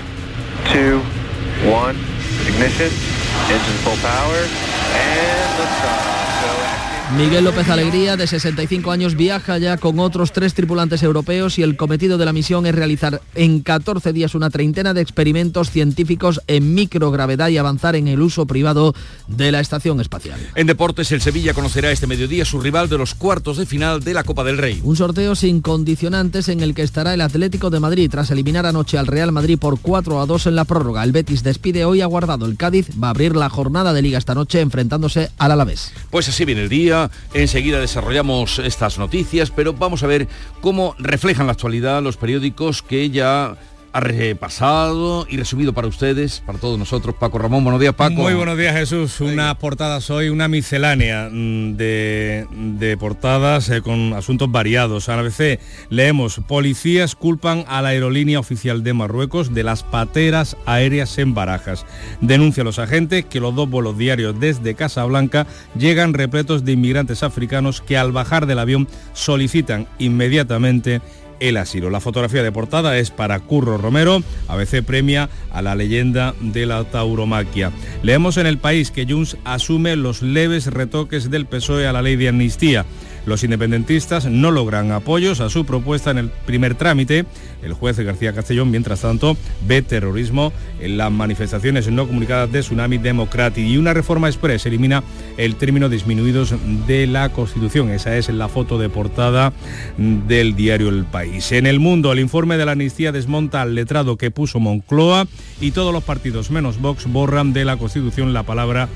Miguel 7.16 7.46
López 7.46 7.70
Alegría, 7.70 8.18
de 8.18 8.28
65 8.28 8.92
años, 8.92 9.16
viaja 9.16 9.58
ya 9.58 9.78
con 9.78 9.98
otros 9.98 10.34
tres 10.34 10.54
tripulantes 10.54 11.04
europeos 11.04 11.58
y 11.58 11.64
el 11.64 11.78
cometido 11.78 12.18
de 12.18 12.26
la 12.26 12.34
misión 12.34 12.66
es 12.66 12.76
realizar 12.76 13.22
en 13.34 13.62
14 13.62 14.12
días 14.12 14.36
una 14.36 14.50
treintena 14.50 14.94
de 14.94 15.02
experimentos 15.02 15.72
científicos 15.72 16.42
en 16.48 16.76
microgravedad 16.76 17.48
y 17.48 17.58
avanzar 17.58 17.96
en 17.96 18.10
el 18.10 18.22
uso 18.22 18.46
privado 18.46 18.94
de 19.28 19.54
la 19.54 19.62
estación 19.62 20.02
espacial. 20.02 20.38
En 20.56 20.68
deportes, 20.68 21.10
el 21.14 21.22
Sevilla 21.22 21.54
conocerá 21.54 21.92
este 21.92 22.08
mediodía 22.08 22.44
su 22.44 22.60
rival 22.60 22.90
de 22.90 22.98
los 22.98 23.16
cuartos 23.16 23.56
de 23.56 23.66
final 23.66 24.04
de 24.04 24.14
la 24.14 24.26
Copa 24.26 24.44
del 24.44 24.58
Rey. 24.58 24.82
Un 24.84 24.98
sorteo 24.98 25.34
sin 25.36 25.62
condicionantes 25.62 26.50
en 26.50 26.60
el 26.60 26.76
que 26.76 26.84
estará 26.84 27.14
el 27.14 27.22
Atlético 27.22 27.70
de 27.70 27.80
Madrid 27.80 28.12
tras 28.12 28.32
eliminar 28.32 28.66
anoche 28.66 28.98
al 28.98 29.08
Real 29.08 29.32
Madrid 29.32 29.58
por 29.58 29.80
4 29.80 30.20
a 30.20 30.26
2 30.26 30.48
en 30.48 30.56
la 30.56 30.66
prórroga. 30.66 31.06
El 31.06 31.14
Betis 31.14 31.42
despide 31.42 31.86
hoy 31.86 32.02
a 32.02 32.06
Guardado. 32.06 32.46
El 32.46 32.58
Cádiz 32.58 32.90
va 33.02 33.08
a 33.08 33.12
abrir 33.12 33.38
la 33.38 33.50
jornada 33.50 33.94
de 33.94 34.02
liga 34.02 34.18
esta 34.18 34.36
noche 34.36 34.60
enfrentándose 34.60 35.30
al 35.38 35.54
Alavés. 35.54 35.94
Pues 36.10 36.28
así 36.28 36.44
viene 36.44 36.64
el 36.64 36.70
día 36.70 36.97
Enseguida 37.34 37.80
desarrollamos 37.80 38.60
estas 38.60 38.98
noticias, 38.98 39.52
pero 39.52 39.74
vamos 39.74 40.04
a 40.04 40.08
ver 40.08 40.28
cómo 40.62 40.96
reflejan 40.98 41.48
la 41.48 41.54
actualidad 41.54 42.02
los 42.02 42.18
periódicos 42.18 42.82
que 42.82 43.10
ya 43.10 43.56
ha 43.92 44.00
repasado 44.00 45.26
y 45.30 45.38
resumido 45.38 45.74
para 45.74 45.88
ustedes, 45.88 46.42
para 46.46 46.60
todos 46.60 46.78
nosotros. 46.78 47.16
Paco 47.16 47.38
Ramón, 47.38 47.64
buenos 47.64 47.82
días, 47.82 47.94
Paco. 47.94 48.16
Muy 48.16 48.34
buenos 48.34 48.58
días, 48.58 48.76
Jesús. 48.76 49.22
Una 49.22 49.58
portada 49.58 50.00
hoy, 50.10 50.30
una 50.30 50.48
miscelánea 50.48 51.30
mm, 51.32 51.76
de, 51.76 52.98
portadas 53.00 53.70
eh, 53.70 53.82
con 53.82 54.14
asuntos 54.14 54.52
variados. 54.52 55.10
A 55.10 55.18
ABC 55.18 55.60
leemos, 55.90 56.42
policías 56.48 57.16
culpan 57.16 57.66
a 57.68 57.82
la 57.82 57.90
aerolínea 57.90 58.40
oficial 58.40 58.84
de 58.84 58.94
Marruecos 58.94 59.54
de 59.54 59.64
las 59.64 59.84
pateras 59.84 60.58
aéreas 60.66 61.18
en 61.18 61.34
Barajas. 61.34 61.86
Denuncia 62.22 62.62
a 62.62 62.66
los 62.66 62.80
agentes 62.80 63.26
que 63.26 63.40
los 63.40 63.56
dos 63.56 63.70
vuelos 63.70 63.98
diarios 63.98 64.40
desde 64.40 64.76
Casablanca 64.76 65.48
llegan 65.78 66.14
repletos 66.14 66.66
de 66.66 66.74
inmigrantes 66.74 67.24
africanos 67.24 67.82
que 67.82 67.98
al 67.98 68.12
bajar 68.12 68.46
del 68.46 68.60
avión 68.60 68.88
solicitan 69.14 69.88
inmediatamente 70.00 71.02
el 71.40 71.58
asilo. 71.58 71.90
La 71.90 72.00
fotografía 72.00 72.44
de 72.44 72.52
portada 72.52 72.98
es 72.98 73.12
para 73.12 73.40
Curro 73.40 73.78
Romero, 73.78 74.22
ABC 74.48 74.84
premia 74.84 75.30
a 75.52 75.62
la 75.62 75.76
leyenda 75.76 76.34
de 76.40 76.66
la 76.66 76.84
tauromaquia. 76.84 77.72
Leemos 78.04 78.38
en 78.38 78.48
el 78.48 78.58
país 78.58 78.92
que 78.92 79.06
Junts 79.06 79.38
asume 79.44 79.96
los 79.96 80.22
leves 80.22 80.68
retoques 80.68 81.30
del 81.30 81.46
PSOE 81.46 81.88
a 81.88 81.94
la 81.94 82.02
ley 82.02 82.16
de 82.16 82.30
amnistía. 82.30 82.86
Los 83.26 83.44
independentistas 83.44 84.26
no 84.26 84.52
logran 84.52 84.92
apoyos 84.94 85.42
a 85.42 85.50
su 85.50 85.66
propuesta 85.66 86.12
en 86.12 86.18
el 86.18 86.30
primer 86.30 86.76
trámite. 86.76 87.26
El 87.68 87.74
juez 87.74 88.00
García 88.00 88.34
Castellón, 88.34 88.72
mientras 88.72 89.02
tanto, 89.02 89.36
ve 89.68 89.82
terrorismo 89.82 90.54
en 90.80 90.98
las 90.98 91.12
manifestaciones 91.12 91.90
no 91.92 92.08
comunicadas 92.08 92.50
de 92.52 92.62
Tsunami 92.62 92.98
Democratic 92.98 93.66
y 93.66 93.78
una 93.78 93.94
reforma 93.94 94.28
express 94.30 94.66
elimina 94.66 95.04
el 95.36 95.56
término 95.56 95.90
disminuidos 95.90 96.56
de 96.88 97.08
la 97.08 97.30
Constitución. 97.30 97.92
Esa 97.92 98.16
es 98.16 98.30
la 98.30 98.48
foto 98.48 98.80
de 98.80 98.88
portada 98.88 99.52
del 99.98 100.56
diario 100.56 100.88
El 100.88 101.04
País. 101.04 101.52
En 101.52 101.68
el 101.68 101.80
mundo, 101.80 102.14
el 102.14 102.20
informe 102.20 102.58
de 102.58 102.66
la 102.66 102.72
amnistía 102.72 103.12
desmonta 103.12 103.62
al 103.62 103.76
letrado 103.76 104.18
que 104.18 104.32
puso 104.32 104.60
Moncloa 104.60 105.28
y 105.60 105.72
todos 105.72 105.94
los 105.94 106.04
partidos 106.04 106.50
menos 106.52 106.80
Vox 106.80 107.06
borran 107.12 107.52
de 107.52 107.66
la 107.66 107.76
Constitución 107.76 108.34
la 108.34 108.44
palabra 108.44 108.88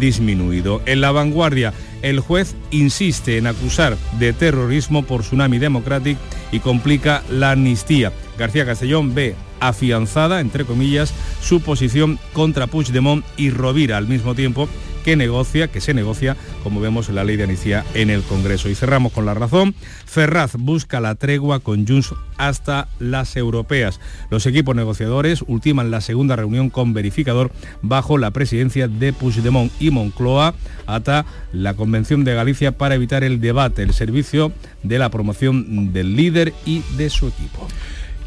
disminuido. 0.00 0.82
En 0.86 1.00
la 1.00 1.12
vanguardia, 1.12 1.72
el 2.02 2.20
juez 2.20 2.56
insiste 2.70 3.38
en 3.38 3.46
acusar 3.46 3.96
de 4.18 4.32
terrorismo 4.32 5.04
por 5.04 5.22
Tsunami 5.22 5.58
Democratic 5.58 6.18
y 6.52 6.60
complica 6.60 7.22
la 7.30 7.52
amnistía. 7.52 8.12
García 8.38 8.66
Castellón 8.66 9.14
ve 9.14 9.34
afianzada, 9.60 10.40
entre 10.40 10.64
comillas, 10.64 11.12
su 11.40 11.60
posición 11.60 12.18
contra 12.32 12.66
Puigdemont 12.66 13.24
y 13.36 13.50
Rovira 13.50 13.96
al 13.96 14.06
mismo 14.06 14.34
tiempo 14.34 14.68
que 15.06 15.14
negocia, 15.14 15.68
que 15.68 15.80
se 15.80 15.94
negocia, 15.94 16.36
como 16.64 16.80
vemos, 16.80 17.08
la 17.10 17.22
ley 17.22 17.36
de 17.36 17.44
amnistía 17.44 17.84
en 17.94 18.10
el 18.10 18.22
Congreso. 18.22 18.68
Y 18.68 18.74
cerramos 18.74 19.12
con 19.12 19.24
la 19.24 19.34
razón. 19.34 19.72
Ferraz 20.04 20.56
busca 20.58 20.98
la 20.98 21.14
tregua 21.14 21.60
con 21.60 21.86
Junts 21.86 22.12
hasta 22.38 22.88
las 22.98 23.36
europeas. 23.36 24.00
Los 24.30 24.46
equipos 24.46 24.74
negociadores 24.74 25.44
ultiman 25.46 25.92
la 25.92 26.00
segunda 26.00 26.34
reunión 26.34 26.70
con 26.70 26.92
verificador 26.92 27.52
bajo 27.82 28.18
la 28.18 28.32
presidencia 28.32 28.88
de 28.88 29.12
Puigdemont 29.12 29.70
y 29.78 29.92
Moncloa 29.92 30.56
hasta 30.86 31.24
la 31.52 31.74
Convención 31.74 32.24
de 32.24 32.34
Galicia 32.34 32.72
para 32.72 32.96
evitar 32.96 33.22
el 33.22 33.40
debate, 33.40 33.84
el 33.84 33.94
servicio 33.94 34.50
de 34.82 34.98
la 34.98 35.10
promoción 35.10 35.92
del 35.92 36.16
líder 36.16 36.52
y 36.64 36.82
de 36.96 37.10
su 37.10 37.28
equipo. 37.28 37.68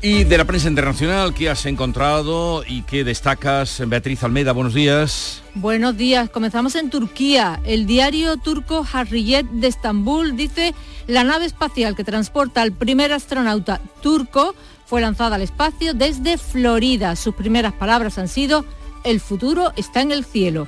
Y 0.01 0.24
de 0.24 0.38
la 0.38 0.46
prensa 0.46 0.70
internacional, 0.70 1.34
¿qué 1.34 1.50
has 1.50 1.65
encontrado 1.65 2.63
y 2.65 2.84
qué 2.84 3.03
destacas? 3.03 3.82
Beatriz 3.86 4.24
Almeida, 4.24 4.53
buenos 4.53 4.74
días. 4.74 5.41
Buenos 5.56 5.98
días, 5.98 6.29
comenzamos 6.29 6.75
en 6.75 6.89
Turquía. 6.89 7.60
El 7.65 7.86
diario 7.86 8.38
turco 8.38 8.88
Harriyet 8.89 9.46
de 9.48 9.68
Estambul 9.68 10.38
dice 10.38 10.74
la 11.08 11.25
nave 11.25 11.46
espacial 11.46 11.98
que 11.98 12.06
transporta 12.06 12.62
al 12.62 12.72
primer 12.72 13.12
astronauta 13.12 13.82
turco 14.01 14.56
fue 14.86 15.01
lanzada 15.01 15.36
al 15.36 15.41
espacio 15.41 15.94
desde 15.94 16.38
Florida. 16.38 17.18
Sus 17.18 17.36
primeras 17.36 17.74
palabras 17.74 18.18
han 18.18 18.29
sido 18.29 18.63
el 19.03 19.20
futuro 19.20 19.74
está 19.75 20.00
en 20.00 20.13
el 20.13 20.24
cielo. 20.24 20.68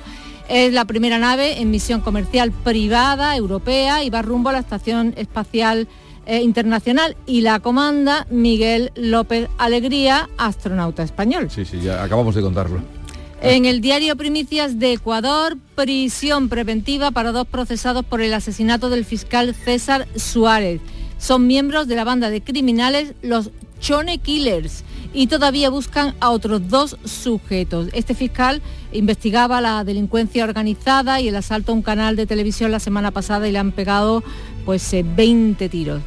Es 0.50 0.74
la 0.74 0.84
primera 0.84 1.18
nave 1.18 1.62
en 1.62 1.70
misión 1.70 2.02
comercial 2.02 2.52
privada 2.52 3.34
europea 3.34 4.04
y 4.04 4.10
va 4.10 4.20
rumbo 4.20 4.50
a 4.50 4.52
la 4.52 4.58
Estación 4.58 5.14
Espacial 5.16 5.88
eh, 6.26 6.42
internacional 6.42 7.16
y 7.26 7.40
la 7.40 7.60
comanda 7.60 8.26
Miguel 8.30 8.92
López 8.94 9.48
Alegría, 9.58 10.28
astronauta 10.38 11.02
español. 11.02 11.50
Sí, 11.50 11.64
sí, 11.64 11.80
ya 11.80 12.02
acabamos 12.02 12.34
de 12.34 12.42
contarlo. 12.42 12.80
En 13.40 13.64
el 13.64 13.80
diario 13.80 14.16
Primicias 14.16 14.78
de 14.78 14.92
Ecuador, 14.92 15.56
prisión 15.74 16.48
preventiva 16.48 17.10
para 17.10 17.32
dos 17.32 17.46
procesados 17.46 18.04
por 18.04 18.20
el 18.20 18.32
asesinato 18.34 18.88
del 18.88 19.04
fiscal 19.04 19.52
César 19.52 20.06
Suárez. 20.14 20.80
Son 21.18 21.46
miembros 21.48 21.88
de 21.88 21.96
la 21.96 22.04
banda 22.04 22.30
de 22.30 22.40
criminales 22.40 23.14
los 23.20 23.50
Chone 23.80 24.18
Killers 24.18 24.84
y 25.12 25.26
todavía 25.26 25.70
buscan 25.70 26.14
a 26.20 26.30
otros 26.30 26.68
dos 26.68 26.96
sujetos. 27.04 27.88
Este 27.92 28.14
fiscal 28.14 28.62
investigaba 28.92 29.60
la 29.60 29.84
delincuencia 29.84 30.44
organizada 30.44 31.20
y 31.20 31.28
el 31.28 31.36
asalto 31.36 31.72
a 31.72 31.74
un 31.74 31.82
canal 31.82 32.16
de 32.16 32.26
televisión 32.26 32.70
la 32.70 32.80
semana 32.80 33.10
pasada 33.10 33.48
y 33.48 33.52
le 33.52 33.58
han 33.58 33.72
pegado 33.72 34.22
pues 34.64 34.88
20 34.92 35.64
eh, 35.64 35.68
tiros. 35.68 36.02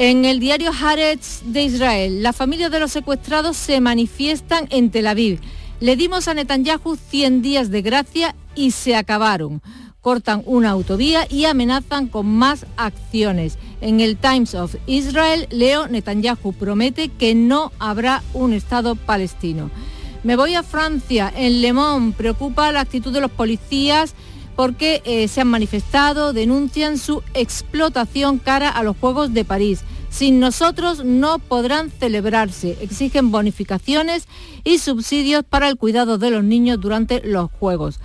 En 0.00 0.24
el 0.24 0.38
diario 0.38 0.70
Haaretz 0.70 1.42
de 1.42 1.64
Israel, 1.64 2.22
las 2.22 2.36
familias 2.36 2.70
de 2.70 2.78
los 2.78 2.92
secuestrados 2.92 3.56
se 3.56 3.80
manifiestan 3.80 4.68
en 4.70 4.92
Tel 4.92 5.08
Aviv. 5.08 5.40
Le 5.80 5.96
dimos 5.96 6.28
a 6.28 6.34
Netanyahu 6.34 6.94
100 6.94 7.42
días 7.42 7.72
de 7.72 7.82
gracia 7.82 8.36
y 8.54 8.70
se 8.70 8.94
acabaron. 8.94 9.60
Cortan 10.00 10.44
una 10.46 10.70
autovía 10.70 11.26
y 11.28 11.46
amenazan 11.46 12.06
con 12.06 12.26
más 12.26 12.64
acciones. 12.76 13.58
En 13.80 13.98
el 13.98 14.16
Times 14.16 14.54
of 14.54 14.76
Israel, 14.86 15.48
Leo 15.50 15.88
Netanyahu 15.88 16.52
promete 16.52 17.08
que 17.08 17.34
no 17.34 17.72
habrá 17.80 18.22
un 18.34 18.52
Estado 18.52 18.94
palestino. 18.94 19.68
Me 20.22 20.36
voy 20.36 20.54
a 20.54 20.62
Francia. 20.62 21.32
En 21.34 21.60
Le 21.60 21.72
Monde 21.72 22.14
preocupa 22.16 22.70
la 22.70 22.82
actitud 22.82 23.12
de 23.12 23.20
los 23.20 23.32
policías 23.32 24.14
porque 24.58 25.02
eh, 25.04 25.28
se 25.28 25.40
han 25.40 25.46
manifestado, 25.46 26.32
denuncian 26.32 26.98
su 26.98 27.22
explotación 27.32 28.38
cara 28.38 28.68
a 28.68 28.82
los 28.82 28.96
Juegos 28.96 29.32
de 29.32 29.44
París. 29.44 29.82
Sin 30.10 30.40
nosotros 30.40 31.04
no 31.04 31.38
podrán 31.38 31.92
celebrarse. 31.92 32.76
Exigen 32.80 33.30
bonificaciones 33.30 34.26
y 34.64 34.78
subsidios 34.78 35.44
para 35.48 35.68
el 35.68 35.76
cuidado 35.76 36.18
de 36.18 36.32
los 36.32 36.42
niños 36.42 36.80
durante 36.80 37.20
los 37.24 37.52
Juegos. 37.52 38.00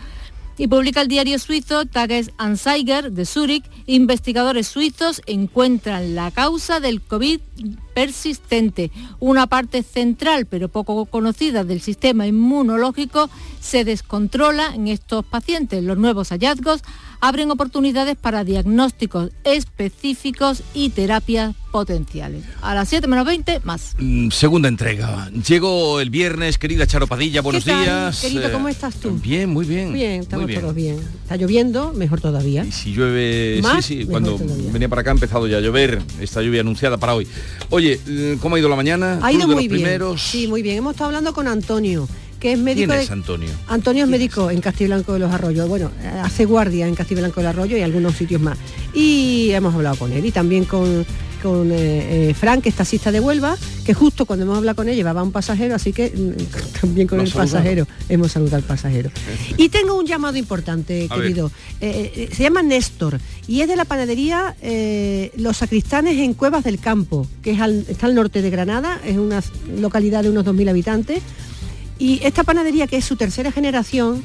Y 0.58 0.68
publica 0.68 1.02
el 1.02 1.08
diario 1.08 1.40
suizo 1.40 1.86
Tages 1.86 2.32
Anzeiger 2.38 3.12
de 3.12 3.26
Zúrich, 3.26 3.66
investigadores 3.88 4.68
suizos 4.68 5.22
encuentran 5.26 6.14
la 6.14 6.30
causa 6.30 6.80
del 6.80 7.02
COVID 7.02 7.40
persistente. 7.96 8.92
Una 9.20 9.48
parte 9.48 9.82
central 9.82 10.46
pero 10.46 10.70
poco 10.70 11.06
conocida 11.06 11.64
del 11.64 11.82
sistema 11.82 12.28
inmunológico 12.28 13.32
se 13.60 13.84
descontrola 13.84 14.76
en 14.76 14.88
estos 14.88 15.26
pacientes. 15.26 15.84
Los 15.84 15.98
nuevos 15.98 16.30
hallazgos 16.30 16.82
abren 17.20 17.50
oportunidades 17.50 18.16
para 18.16 18.44
diagnósticos 18.44 19.32
específicos 19.44 20.62
y 20.76 20.90
terapias 20.90 21.56
potenciales. 21.74 22.44
A 22.62 22.76
las 22.76 22.88
7 22.88 23.08
menos 23.08 23.26
20, 23.26 23.62
más. 23.64 23.96
Mm, 23.98 24.30
segunda 24.30 24.70
entrega. 24.70 25.32
Llegó 25.32 26.00
el 26.00 26.12
viernes, 26.12 26.60
querida 26.60 26.86
Charo 26.86 27.08
Padilla, 27.08 27.42
buenos 27.42 27.66
días. 27.66 28.22
Querido, 28.22 28.52
¿cómo 28.52 28.70
estás 28.70 28.96
tú? 28.98 29.20
Bien, 29.22 29.50
muy 29.50 29.66
bien. 29.66 29.92
Bien, 29.92 30.22
estamos 30.22 30.54
todos 30.54 30.76
bien. 30.76 31.00
Está 31.24 31.36
lloviendo, 31.36 31.92
mejor 31.92 32.22
todavía. 32.22 32.64
Y 32.64 32.72
si 32.72 32.94
llueve, 32.94 33.60
sí, 33.64 33.82
sí, 33.82 34.06
cuando 34.06 34.38
venía 34.72 34.88
para 34.88 35.02
acá 35.02 35.10
ha 35.10 35.16
empezado 35.16 35.48
ya 35.48 35.58
a 35.58 35.62
llover, 35.62 36.00
esta 36.22 36.44
lluvia 36.44 36.62
anunciada 36.62 36.98
para 36.98 37.16
hoy. 37.16 37.28
Oye, 37.72 38.00
mm, 38.06 38.38
¿cómo 38.38 38.56
ha 38.56 38.60
ido 38.60 38.70
la 38.70 38.76
mañana? 38.76 39.20
Ha 39.24 39.32
ido 39.32 39.48
muy 39.48 39.68
bien. 39.68 40.00
Sí, 40.20 40.48
muy 40.48 40.62
bien. 40.62 40.78
Hemos 40.78 40.92
estado 40.92 41.08
hablando 41.08 41.34
con 41.34 41.48
Antonio 41.48 42.08
que 42.40 42.52
es 42.52 42.60
médico. 42.60 42.92
¿Quién 42.92 43.00
es 43.00 43.10
Antonio? 43.10 43.50
Antonio 43.68 44.04
es 44.04 44.10
médico 44.10 44.52
en 44.52 44.62
Castiblanco 44.62 45.14
de 45.14 45.20
los 45.20 45.32
Arroyos. 45.32 45.68
Bueno, 45.68 45.90
hace 46.22 46.46
guardia 46.46 46.88
en 46.88 46.94
Castiblanco 46.94 47.40
del 47.40 47.48
Arroyo 47.48 47.78
y 47.78 47.82
algunos 47.82 48.16
sitios 48.16 48.42
más. 48.42 48.60
Y 48.94 49.50
hemos 49.52 49.74
hablado 49.74 49.96
con 49.96 50.12
él 50.12 50.24
y 50.24 50.32
también 50.32 50.66
con 50.66 51.06
con 51.44 51.72
eh, 51.72 52.30
eh, 52.30 52.34
Frank, 52.34 52.64
que 52.64 52.70
es 52.70 52.76
taxista 52.76 53.12
de 53.12 53.20
Huelva, 53.20 53.56
que 53.86 53.94
justo 53.94 54.26
cuando 54.26 54.46
hemos 54.46 54.58
hablado 54.58 54.78
con 54.78 54.90
él 54.90 54.96
llevaba 54.96 55.22
un 55.22 55.32
pasajero, 55.32 55.76
así 55.76 55.94
que 55.94 56.10
mm, 56.10 56.80
también 56.82 57.08
con 57.08 57.20
¿Lo 57.20 57.24
el 57.26 57.32
pasajero 57.32 57.88
hemos 58.10 58.32
saludado 58.32 58.56
al 58.58 58.64
pasajero. 58.64 59.12
Y 59.58 59.70
tengo 59.70 59.96
un 59.96 60.06
llamado 60.08 60.38
importante, 60.38 61.08
A 61.12 61.16
querido. 61.16 61.52
Eh, 61.82 62.30
se 62.36 62.42
llama 62.44 62.64
Néstor 62.64 63.20
y 63.48 63.62
es 63.62 63.68
de 63.68 63.76
la 63.76 63.86
panadería 63.86 64.56
Los 65.38 65.58
Sacristanes 65.58 66.18
en 66.18 66.34
Cuevas 66.34 66.64
del 66.64 66.80
Campo, 66.80 67.28
que 67.44 67.52
es 67.52 67.60
al- 67.60 67.86
está 67.88 68.08
al 68.08 68.16
norte 68.16 68.42
de 68.42 68.50
Granada, 68.50 69.00
es 69.06 69.18
una 69.18 69.44
localidad 69.80 70.24
de 70.24 70.30
unos 70.30 70.46
2.000 70.46 70.70
habitantes. 70.70 71.22
Y 72.00 72.20
esta 72.24 72.44
panadería, 72.44 72.88
que 72.88 72.98
es 72.98 73.06
su 73.06 73.16
tercera 73.18 73.52
generación, 73.52 74.24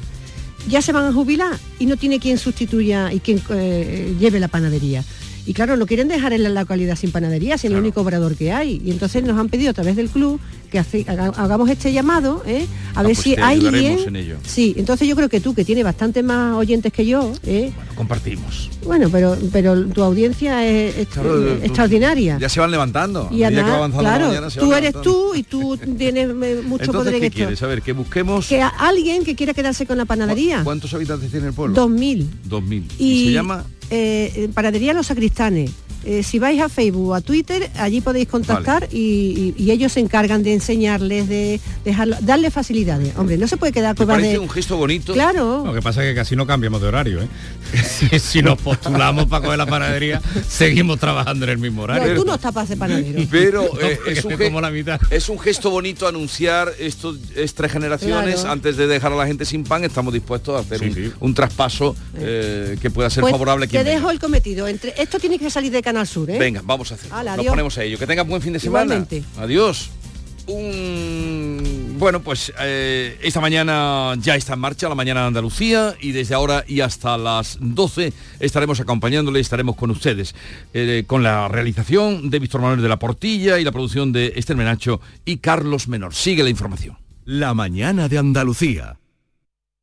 ya 0.67 0.81
se 0.81 0.91
van 0.91 1.05
a 1.05 1.13
jubilar 1.13 1.57
y 1.79 1.85
no 1.85 1.95
tiene 1.97 2.19
quien 2.19 2.37
sustituya 2.37 3.11
y 3.13 3.19
quien 3.19 3.41
eh, 3.51 4.15
lleve 4.19 4.39
la 4.39 4.47
panadería. 4.47 5.03
Y 5.45 5.53
claro, 5.53 5.77
no 5.77 5.85
quieren 5.87 6.07
dejar 6.07 6.33
en 6.33 6.43
la 6.43 6.49
localidad 6.49 6.95
sin 6.95 7.11
panadería, 7.11 7.55
es 7.55 7.65
el 7.65 7.75
único 7.75 8.01
obrador 8.01 8.35
que 8.35 8.51
hay. 8.51 8.81
Y 8.85 8.91
entonces 8.91 9.23
nos 9.23 9.37
han 9.39 9.49
pedido 9.49 9.71
a 9.71 9.73
través 9.73 9.95
del 9.95 10.09
club 10.09 10.39
que 10.71 10.77
hace- 10.77 11.05
hagamos 11.07 11.69
este 11.69 11.91
llamado, 11.91 12.43
¿eh? 12.45 12.67
a 12.93 12.99
Ah, 12.99 13.03
ver 13.03 13.13
pues 13.15 13.19
si 13.23 13.35
alguien... 13.35 13.97
en 14.07 14.15
ello. 14.15 14.37
Sí, 14.45 14.75
entonces 14.77 15.07
yo 15.07 15.15
creo 15.15 15.27
que 15.29 15.39
tú, 15.39 15.55
que 15.55 15.65
tienes 15.65 15.83
bastante 15.83 16.21
más 16.21 16.53
oyentes 16.55 16.93
que 16.93 17.05
yo, 17.07 17.33
¿eh? 17.43 17.71
Compartimos. 17.95 18.69
bueno, 18.85 19.09
pero, 19.11 19.35
pero 19.51 19.85
tu 19.87 20.03
audiencia 20.03 20.65
es, 20.67 20.95
es- 20.97 21.07
Claro, 21.07 21.47
es 21.53 21.59
tú- 21.59 21.65
extraordinaria. 21.65 22.37
Ya 22.39 22.47
se 22.49 22.59
van 22.59 22.69
levantando. 22.69 23.27
Y 23.31 23.37
medida 23.37 23.49
que 23.65 23.71
va 23.71 23.77
además, 23.79 23.99
claro, 23.99 24.27
mañana, 24.27 24.47
tú 24.49 24.73
eres 24.73 24.93
levantando. 24.93 25.01
tú 25.01 25.35
y 25.35 25.43
tú 25.43 25.77
tienes 25.97 26.29
eh, 26.29 26.61
mucho 26.63 26.83
Entonces, 26.85 26.91
poder 26.93 27.13
en 27.15 27.19
¿qué 27.21 27.25
esto. 27.27 27.35
quieres? 27.37 27.63
A 27.63 27.67
ver, 27.67 27.81
que 27.81 27.93
busquemos... 27.93 28.47
Que 28.47 28.61
alguien 28.61 29.23
que 29.23 29.35
quiera 29.35 29.53
quedarse 29.55 29.85
con 29.87 29.97
la 29.97 30.05
panadería. 30.05 30.63
¿Cuántos 30.63 30.93
habitantes 30.93 31.31
tiene 31.31 31.47
el 31.47 31.53
pueblo? 31.53 31.73
2000. 31.75 32.29
2000. 32.45 32.83
Y, 32.99 33.05
¿Y 33.11 33.25
se 33.27 33.31
llama? 33.33 33.65
Eh, 33.89 34.31
eh, 34.35 34.49
Panadería 34.53 34.93
Los 34.93 35.07
Sacristanes. 35.07 35.71
Eh, 36.05 36.23
si 36.23 36.39
vais 36.39 36.61
a 36.61 36.69
Facebook 36.69 37.09
o 37.09 37.13
a 37.13 37.21
Twitter, 37.21 37.69
allí 37.77 37.99
podéis 38.01 38.27
contactar 38.27 38.87
y, 38.91 39.53
y- 39.57 39.63
y 39.63 39.71
ellos 39.71 39.91
se 39.91 39.99
encargan 39.99 40.43
de 40.43 40.53
enseñarles, 40.53 41.27
de 41.27 41.59
dejarlo, 41.83 42.15
darle 42.21 42.51
facilidades. 42.51 43.13
Hombre, 43.17 43.37
no 43.37 43.47
se 43.47 43.57
puede 43.57 43.71
quedar 43.73 43.91
Me 43.93 43.97
cuevas 43.97 44.15
parece 44.15 44.33
de... 44.33 44.39
un 44.39 44.49
gesto 44.49 44.77
bonito. 44.77 45.13
Claro. 45.13 45.63
Lo 45.65 45.73
que 45.73 45.81
pasa 45.81 46.03
es 46.03 46.11
que 46.11 46.15
casi 46.15 46.35
no 46.35 46.47
cambiamos 46.47 46.81
de 46.81 46.87
horario, 46.87 47.21
¿eh? 47.21 47.27
si, 47.83 48.17
si 48.19 48.41
nos 48.41 48.59
postulamos 48.61 49.25
para 49.25 49.43
coger 49.43 49.57
la 49.57 49.65
panadería, 49.65 50.21
seguimos 50.47 50.99
trabajando 50.99 51.45
en 51.45 51.51
el 51.51 51.57
mismo 51.57 51.79
No, 51.85 51.93
horario. 51.93 52.15
tú 52.15 52.25
no 52.25 52.35
estás 52.35 52.53
para 52.53 52.65
ser 52.65 52.77
panadero. 52.77 53.21
Pero 53.29 53.61
No, 53.73 53.79
eh, 53.81 53.99
es, 54.07 54.23
un 54.25 54.37
como 54.37 54.61
la 54.61 54.71
mitad. 54.71 54.99
es 55.09 55.27
un 55.29 55.37
gesto 55.39 55.69
bonito 55.69 56.07
anunciar 56.07 56.71
estos 56.79 57.17
estas 57.35 57.71
generaciones 57.71 58.35
Claro. 58.35 58.51
antes 58.51 58.77
de 58.77 58.87
dejar 58.87 59.11
a 59.11 59.15
la 59.15 59.27
gente 59.27 59.45
sin 59.45 59.63
pan. 59.63 59.83
Estamos 59.83 60.13
dispuestos 60.13 60.55
a 60.55 60.59
hacer 60.59 60.81
un, 60.89 61.13
un 61.19 61.33
traspaso 61.33 61.95
eh, 62.17 62.77
que 62.81 62.89
pueda 62.89 63.09
ser 63.09 63.21
Pues 63.21 63.31
favorable 63.31 63.65
a 63.65 63.67
te 63.67 63.71
quien 63.71 63.83
venga. 63.83 63.97
dejo 63.99 64.11
el 64.11 64.19
cometido. 64.19 64.67
Entre, 64.67 64.93
esto 65.01 65.19
tiene 65.19 65.37
que 65.37 65.49
salir 65.49 65.71
de 65.71 65.81
Canal 65.89 66.07
Sur, 66.07 66.29
¿eh? 66.29 66.37
Venga, 66.37 66.61
vamos 66.63 66.91
a 66.91 66.95
hacerlo. 66.95 67.15
Hala, 67.15 67.31
Nos 67.31 67.39
adiós. 67.39 67.51
ponemos 67.51 67.77
a 67.77 67.83
ello. 67.83 67.97
Que 67.97 68.05
tengas 68.05 68.27
buen 68.27 68.41
fin 68.41 68.53
de 68.53 68.59
semana. 68.59 68.95
Igualmente. 68.95 69.23
Adiós. 69.37 69.89
Un... 70.45 71.95
Bueno, 71.99 72.21
pues 72.21 72.53
eh, 72.59 73.19
esta 73.21 73.41
mañana 73.41 74.13
ya 74.19 74.35
está 74.35 74.53
en 74.53 74.59
marcha 74.59 74.87
la 74.87 74.95
mañana 74.95 75.21
de 75.21 75.27
Andalucía 75.27 75.95
y 75.99 76.11
desde 76.11 76.33
ahora 76.33 76.63
y 76.67 76.81
hasta 76.81 77.17
las 77.17 77.57
12 77.59 78.13
estaremos 78.39 78.79
acompañándole, 78.79 79.39
estaremos 79.39 79.75
con 79.75 79.91
ustedes, 79.91 80.33
eh, 80.73 81.03
con 81.05 81.23
la 81.23 81.47
realización 81.47 82.29
de 82.29 82.39
Víctor 82.39 82.61
Manuel 82.61 82.81
de 82.81 82.89
la 82.89 82.97
Portilla 82.99 83.59
y 83.59 83.63
la 83.63 83.71
producción 83.71 84.11
de 84.11 84.33
Esther 84.35 84.57
Menacho 84.57 85.01
y 85.25 85.37
Carlos 85.37 85.87
Menor. 85.87 86.13
Sigue 86.15 86.43
la 86.43 86.49
información. 86.49 86.97
La 87.25 87.53
mañana 87.53 88.07
de 88.07 88.17
Andalucía. 88.17 88.97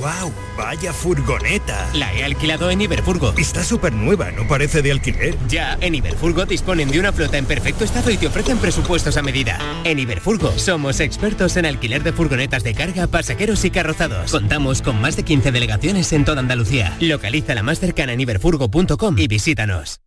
¡Wow! 0.00 0.32
¡Vaya 0.56 0.92
furgoneta! 0.92 1.88
La 1.94 2.12
he 2.12 2.24
alquilado 2.24 2.70
en 2.70 2.80
Iberfurgo. 2.80 3.32
Está 3.36 3.62
súper 3.62 3.92
nueva, 3.92 4.32
¿no 4.32 4.46
parece 4.48 4.82
de 4.82 4.90
alquiler? 4.90 5.36
Ya, 5.48 5.78
en 5.80 5.94
Iberfurgo 5.94 6.44
disponen 6.46 6.90
de 6.90 6.98
una 6.98 7.12
flota 7.12 7.38
en 7.38 7.46
perfecto 7.46 7.84
estado 7.84 8.10
y 8.10 8.16
te 8.16 8.26
ofrecen 8.26 8.58
presupuestos 8.58 9.16
a 9.16 9.22
medida. 9.22 9.58
En 9.84 9.98
Iberfurgo 9.98 10.52
somos 10.58 10.98
expertos 11.00 11.56
en 11.56 11.66
alquiler 11.66 12.02
de 12.02 12.12
furgonetas 12.12 12.64
de 12.64 12.74
carga, 12.74 13.06
pasajeros 13.06 13.64
y 13.64 13.70
carrozados. 13.70 14.32
Contamos 14.32 14.82
con 14.82 15.00
más 15.00 15.16
de 15.16 15.22
15 15.22 15.52
delegaciones 15.52 16.12
en 16.12 16.24
toda 16.24 16.40
Andalucía. 16.40 16.96
Localiza 17.00 17.54
la 17.54 17.62
más 17.62 17.78
cercana 17.78 18.12
en 18.12 18.20
iberfurgo.com 18.20 19.18
y 19.18 19.28
visítanos. 19.28 20.00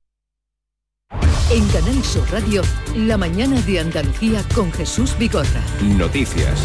En 1.50 1.68
Canal 1.68 2.02
Sur 2.04 2.30
Radio, 2.32 2.62
la 2.96 3.18
mañana 3.18 3.60
de 3.62 3.80
Andalucía 3.80 4.42
con 4.56 4.72
Jesús 4.72 5.18
Vigorra. 5.18 5.62
Noticias. 5.82 6.62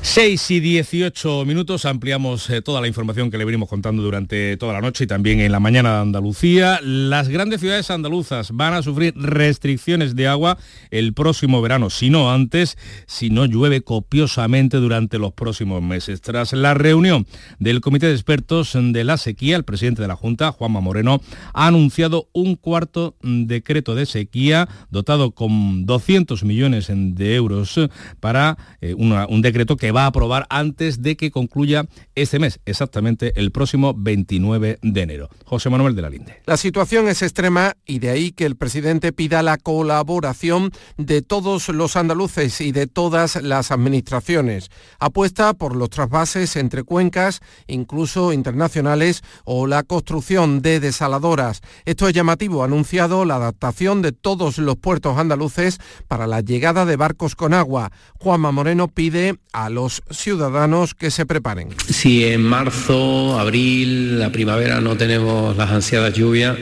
6 0.00 0.50
y 0.52 0.60
18 0.60 1.44
minutos, 1.44 1.84
ampliamos 1.84 2.48
eh, 2.50 2.62
toda 2.62 2.80
la 2.80 2.86
información 2.86 3.30
que 3.30 3.36
le 3.36 3.44
venimos 3.44 3.68
contando 3.68 4.02
durante 4.02 4.56
toda 4.56 4.72
la 4.72 4.80
noche 4.80 5.04
y 5.04 5.06
también 5.06 5.40
en 5.40 5.50
la 5.50 5.60
mañana 5.60 5.94
de 5.94 6.00
Andalucía. 6.02 6.78
Las 6.82 7.28
grandes 7.28 7.60
ciudades 7.60 7.90
andaluzas 7.90 8.52
van 8.52 8.74
a 8.74 8.82
sufrir 8.82 9.12
restricciones 9.16 10.14
de 10.14 10.28
agua 10.28 10.56
el 10.90 11.14
próximo 11.14 11.60
verano, 11.60 11.90
si 11.90 12.10
no 12.10 12.32
antes, 12.32 12.78
si 13.06 13.30
no 13.30 13.44
llueve 13.44 13.82
copiosamente 13.82 14.76
durante 14.76 15.18
los 15.18 15.32
próximos 15.32 15.82
meses. 15.82 16.20
Tras 16.20 16.52
la 16.52 16.74
reunión 16.74 17.26
del 17.58 17.80
Comité 17.80 18.06
de 18.06 18.12
Expertos 18.12 18.78
de 18.80 19.04
la 19.04 19.16
Sequía, 19.16 19.56
el 19.56 19.64
presidente 19.64 20.02
de 20.02 20.08
la 20.08 20.16
Junta, 20.16 20.52
Juanma 20.52 20.80
Moreno, 20.80 21.20
ha 21.52 21.66
anunciado 21.66 22.28
un 22.32 22.54
cuarto 22.54 23.16
decreto 23.22 23.96
de 23.96 24.06
sequía 24.06 24.68
dotado 24.90 25.32
con 25.32 25.86
200 25.86 26.44
millones 26.44 26.86
de 26.88 27.34
euros 27.34 27.80
para 28.20 28.56
eh, 28.80 28.94
un 28.94 29.42
decreto 29.42 29.76
que 29.76 29.87
va 29.90 30.04
a 30.04 30.06
aprobar 30.06 30.46
antes 30.50 31.02
de 31.02 31.16
que 31.16 31.30
concluya 31.30 31.86
este 32.14 32.38
mes, 32.38 32.60
exactamente 32.66 33.32
el 33.36 33.52
próximo 33.52 33.94
29 33.96 34.78
de 34.82 35.00
enero. 35.00 35.28
José 35.44 35.70
Manuel 35.70 35.94
de 35.94 36.02
la 36.02 36.10
Linde. 36.10 36.42
La 36.46 36.56
situación 36.56 37.08
es 37.08 37.22
extrema 37.22 37.76
y 37.86 37.98
de 37.98 38.10
ahí 38.10 38.32
que 38.32 38.44
el 38.44 38.56
presidente 38.56 39.12
pida 39.12 39.42
la 39.42 39.56
colaboración 39.56 40.72
de 40.96 41.22
todos 41.22 41.68
los 41.68 41.96
andaluces 41.96 42.60
y 42.60 42.72
de 42.72 42.86
todas 42.86 43.42
las 43.42 43.70
administraciones. 43.70 44.70
Apuesta 44.98 45.54
por 45.54 45.76
los 45.76 45.90
trasvases 45.90 46.56
entre 46.56 46.82
cuencas, 46.82 47.40
incluso 47.66 48.32
internacionales, 48.32 49.22
o 49.44 49.66
la 49.66 49.82
construcción 49.82 50.62
de 50.62 50.80
desaladoras. 50.80 51.62
Esto 51.84 52.08
es 52.08 52.14
llamativo. 52.14 52.62
Ha 52.62 52.66
anunciado 52.66 53.24
la 53.24 53.36
adaptación 53.36 54.02
de 54.02 54.12
todos 54.12 54.58
los 54.58 54.76
puertos 54.76 55.18
andaluces 55.18 55.78
para 56.06 56.26
la 56.26 56.40
llegada 56.40 56.84
de 56.84 56.96
barcos 56.96 57.34
con 57.34 57.54
agua. 57.54 57.92
Juanma 58.18 58.52
Moreno 58.52 58.88
pide 58.88 59.38
a 59.52 59.70
ciudadanos 60.10 60.94
que 60.94 61.10
se 61.10 61.26
preparen. 61.26 61.68
Si 61.88 62.24
en 62.24 62.42
marzo, 62.42 63.38
abril, 63.38 64.18
la 64.18 64.30
primavera 64.30 64.80
no 64.80 64.96
tenemos 64.96 65.56
las 65.56 65.70
ansiadas 65.70 66.14
lluvias, 66.14 66.56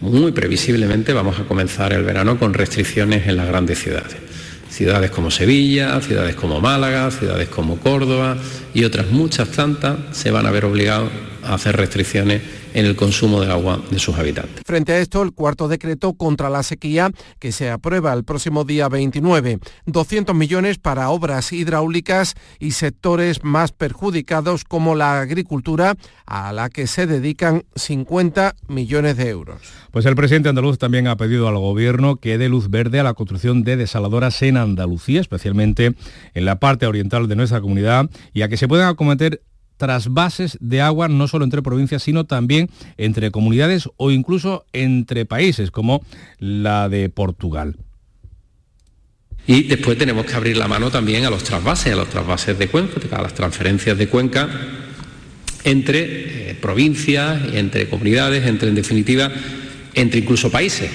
muy 0.00 0.32
previsiblemente 0.32 1.12
vamos 1.12 1.38
a 1.38 1.44
comenzar 1.44 1.92
el 1.92 2.04
verano 2.04 2.38
con 2.38 2.54
restricciones 2.54 3.26
en 3.26 3.36
las 3.36 3.48
grandes 3.48 3.78
ciudades. 3.78 4.16
Ciudades 4.70 5.10
como 5.10 5.30
Sevilla, 5.30 6.00
ciudades 6.00 6.34
como 6.34 6.60
Málaga, 6.60 7.10
ciudades 7.10 7.48
como 7.48 7.78
Córdoba 7.78 8.36
y 8.74 8.84
otras 8.84 9.10
muchas 9.10 9.48
tantas 9.50 9.96
se 10.12 10.30
van 10.30 10.46
a 10.46 10.50
ver 10.50 10.64
obligados 10.64 11.10
hacer 11.46 11.76
restricciones 11.76 12.42
en 12.74 12.86
el 12.86 12.96
consumo 12.96 13.40
del 13.40 13.50
agua 13.50 13.80
de 13.90 13.98
sus 13.98 14.16
habitantes. 14.16 14.62
Frente 14.64 14.92
a 14.92 14.98
esto, 14.98 15.22
el 15.22 15.32
cuarto 15.32 15.68
decreto 15.68 16.14
contra 16.14 16.50
la 16.50 16.62
sequía 16.62 17.10
que 17.38 17.52
se 17.52 17.70
aprueba 17.70 18.12
el 18.12 18.24
próximo 18.24 18.64
día 18.64 18.88
29. 18.88 19.58
200 19.86 20.34
millones 20.34 20.78
para 20.78 21.10
obras 21.10 21.52
hidráulicas 21.52 22.34
y 22.58 22.72
sectores 22.72 23.44
más 23.44 23.72
perjudicados 23.72 24.64
como 24.64 24.94
la 24.94 25.20
agricultura, 25.20 25.96
a 26.26 26.52
la 26.52 26.68
que 26.68 26.86
se 26.86 27.06
dedican 27.06 27.64
50 27.74 28.54
millones 28.68 29.16
de 29.16 29.28
euros. 29.30 29.60
Pues 29.90 30.06
el 30.06 30.16
presidente 30.16 30.48
andaluz 30.48 30.78
también 30.78 31.06
ha 31.08 31.16
pedido 31.16 31.48
al 31.48 31.56
gobierno 31.56 32.16
que 32.16 32.38
dé 32.38 32.48
luz 32.48 32.68
verde 32.68 33.00
a 33.00 33.04
la 33.04 33.14
construcción 33.14 33.62
de 33.62 33.76
desaladoras 33.76 34.42
en 34.42 34.56
Andalucía, 34.56 35.20
especialmente 35.20 35.94
en 36.34 36.44
la 36.44 36.58
parte 36.58 36.86
oriental 36.86 37.28
de 37.28 37.36
nuestra 37.36 37.60
comunidad, 37.60 38.10
y 38.32 38.42
a 38.42 38.48
que 38.48 38.56
se 38.56 38.68
puedan 38.68 38.88
acometer 38.88 39.42
trasvases 39.76 40.58
de 40.60 40.80
agua 40.80 41.08
no 41.08 41.28
solo 41.28 41.44
entre 41.44 41.62
provincias, 41.62 42.02
sino 42.02 42.24
también 42.24 42.70
entre 42.96 43.30
comunidades 43.30 43.88
o 43.96 44.10
incluso 44.10 44.64
entre 44.72 45.26
países, 45.26 45.70
como 45.70 46.02
la 46.38 46.88
de 46.88 47.08
Portugal. 47.08 47.76
Y 49.46 49.62
después 49.64 49.96
tenemos 49.96 50.26
que 50.26 50.34
abrir 50.34 50.56
la 50.56 50.66
mano 50.66 50.90
también 50.90 51.24
a 51.24 51.30
los 51.30 51.44
trasvases, 51.44 51.92
a 51.92 51.96
los 51.96 52.08
trasvases 52.08 52.58
de 52.58 52.68
cuenca, 52.68 53.00
a 53.16 53.22
las 53.22 53.34
transferencias 53.34 53.96
de 53.96 54.08
cuenca 54.08 54.48
entre 55.62 56.50
eh, 56.50 56.54
provincias, 56.54 57.54
entre 57.54 57.88
comunidades, 57.88 58.46
entre 58.46 58.68
en 58.68 58.74
definitiva, 58.74 59.30
entre 59.94 60.20
incluso 60.20 60.50
países. 60.50 60.90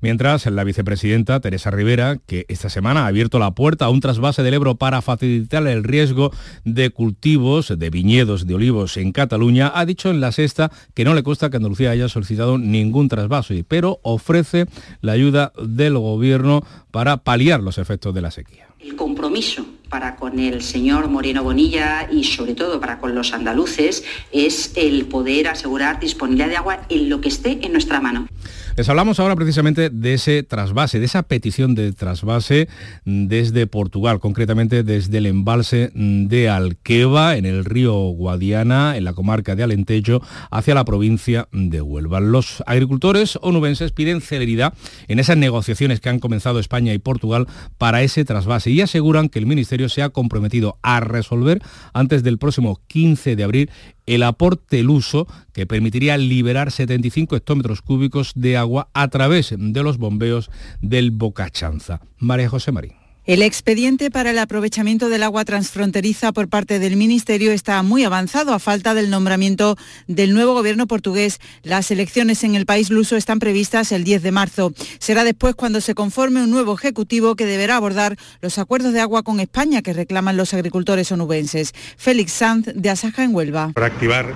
Mientras, 0.00 0.46
la 0.46 0.64
vicepresidenta 0.64 1.40
Teresa 1.40 1.70
Rivera, 1.70 2.18
que 2.26 2.44
esta 2.48 2.68
semana 2.68 3.04
ha 3.04 3.06
abierto 3.06 3.38
la 3.38 3.52
puerta 3.52 3.86
a 3.86 3.90
un 3.90 4.00
trasvase 4.00 4.42
del 4.42 4.54
Ebro 4.54 4.76
para 4.76 5.02
facilitar 5.02 5.66
el 5.66 5.84
riesgo 5.84 6.32
de 6.64 6.90
cultivos 6.90 7.72
de 7.76 7.90
viñedos 7.90 8.46
de 8.46 8.54
olivos 8.54 8.96
en 8.96 9.12
Cataluña, 9.12 9.72
ha 9.74 9.84
dicho 9.86 10.10
en 10.10 10.20
la 10.20 10.32
sexta 10.32 10.70
que 10.94 11.04
no 11.04 11.14
le 11.14 11.22
cuesta 11.22 11.50
que 11.50 11.56
Andalucía 11.56 11.90
haya 11.90 12.08
solicitado 12.08 12.58
ningún 12.58 13.08
trasvase, 13.08 13.64
pero 13.66 14.00
ofrece 14.02 14.66
la 15.00 15.12
ayuda 15.12 15.52
del 15.62 15.98
gobierno 15.98 16.64
para 16.90 17.18
paliar 17.18 17.62
los 17.62 17.78
efectos 17.78 18.14
de 18.14 18.20
la 18.20 18.30
sequía. 18.30 18.68
El 18.78 18.96
compromiso 18.96 19.66
para 19.88 20.16
con 20.16 20.38
el 20.38 20.62
señor 20.62 21.08
Moreno 21.08 21.42
Bonilla 21.42 22.08
y 22.10 22.24
sobre 22.24 22.54
todo 22.54 22.80
para 22.80 22.98
con 22.98 23.14
los 23.14 23.32
andaluces 23.32 24.04
es 24.32 24.72
el 24.76 25.06
poder 25.06 25.48
asegurar 25.48 26.00
disponibilidad 26.00 26.48
de 26.48 26.56
agua 26.56 26.86
en 26.88 27.08
lo 27.08 27.20
que 27.20 27.28
esté 27.28 27.58
en 27.64 27.72
nuestra 27.72 28.00
mano. 28.00 28.28
Les 28.76 28.90
hablamos 28.90 29.18
ahora 29.18 29.36
precisamente 29.36 29.88
de 29.88 30.12
ese 30.12 30.42
trasvase, 30.42 30.98
de 30.98 31.06
esa 31.06 31.22
petición 31.22 31.74
de 31.74 31.94
trasvase 31.94 32.68
desde 33.06 33.66
Portugal, 33.66 34.20
concretamente 34.20 34.82
desde 34.82 35.16
el 35.16 35.24
embalse 35.24 35.90
de 35.94 36.50
Alqueva, 36.50 37.38
en 37.38 37.46
el 37.46 37.64
río 37.64 37.94
Guadiana, 37.94 38.98
en 38.98 39.04
la 39.04 39.14
comarca 39.14 39.56
de 39.56 39.62
Alentejo, 39.62 40.20
hacia 40.50 40.74
la 40.74 40.84
provincia 40.84 41.48
de 41.52 41.80
Huelva. 41.80 42.20
Los 42.20 42.62
agricultores 42.66 43.38
onubenses 43.40 43.92
piden 43.92 44.20
celeridad 44.20 44.74
en 45.08 45.20
esas 45.20 45.38
negociaciones 45.38 46.00
que 46.00 46.10
han 46.10 46.18
comenzado 46.18 46.60
España 46.60 46.92
y 46.92 46.98
Portugal 46.98 47.46
para 47.78 48.02
ese 48.02 48.26
trasvase 48.26 48.70
y 48.72 48.82
aseguran 48.82 49.30
que 49.30 49.38
el 49.38 49.46
Ministerio 49.46 49.88
se 49.88 50.02
ha 50.02 50.10
comprometido 50.10 50.78
a 50.82 51.00
resolver 51.00 51.62
antes 51.94 52.22
del 52.22 52.36
próximo 52.36 52.78
15 52.88 53.36
de 53.36 53.42
abril 53.44 53.70
el 54.06 54.22
aporte 54.22 54.80
el 54.80 54.90
uso 54.90 55.26
que 55.52 55.66
permitiría 55.66 56.16
liberar 56.16 56.70
75 56.70 57.36
hectómetros 57.36 57.82
cúbicos 57.82 58.32
de 58.34 58.56
agua 58.56 58.88
a 58.94 59.08
través 59.08 59.54
de 59.56 59.82
los 59.82 59.98
bombeos 59.98 60.50
del 60.80 61.10
Bocachanza. 61.10 62.00
María 62.18 62.48
José 62.48 62.72
Marín. 62.72 62.95
El 63.26 63.42
expediente 63.42 64.08
para 64.08 64.30
el 64.30 64.38
aprovechamiento 64.38 65.08
del 65.08 65.24
agua 65.24 65.44
transfronteriza 65.44 66.30
por 66.30 66.48
parte 66.48 66.78
del 66.78 66.94
Ministerio 66.94 67.50
está 67.50 67.82
muy 67.82 68.04
avanzado 68.04 68.54
a 68.54 68.60
falta 68.60 68.94
del 68.94 69.10
nombramiento 69.10 69.76
del 70.06 70.32
nuevo 70.32 70.54
gobierno 70.54 70.86
portugués. 70.86 71.40
Las 71.64 71.90
elecciones 71.90 72.44
en 72.44 72.54
el 72.54 72.66
país 72.66 72.88
luso 72.88 73.16
están 73.16 73.40
previstas 73.40 73.90
el 73.90 74.04
10 74.04 74.22
de 74.22 74.30
marzo. 74.30 74.72
Será 75.00 75.24
después 75.24 75.56
cuando 75.56 75.80
se 75.80 75.96
conforme 75.96 76.40
un 76.40 76.52
nuevo 76.52 76.74
ejecutivo 76.74 77.34
que 77.34 77.46
deberá 77.46 77.74
abordar 77.74 78.16
los 78.42 78.58
acuerdos 78.58 78.92
de 78.92 79.00
agua 79.00 79.24
con 79.24 79.40
España 79.40 79.82
que 79.82 79.92
reclaman 79.92 80.36
los 80.36 80.54
agricultores 80.54 81.10
onubenses. 81.10 81.72
Félix 81.96 82.30
Sanz 82.30 82.68
de 82.76 82.90
Asaja 82.90 83.24
en 83.24 83.34
Huelva. 83.34 83.72
Para 83.74 83.86
activar 83.86 84.32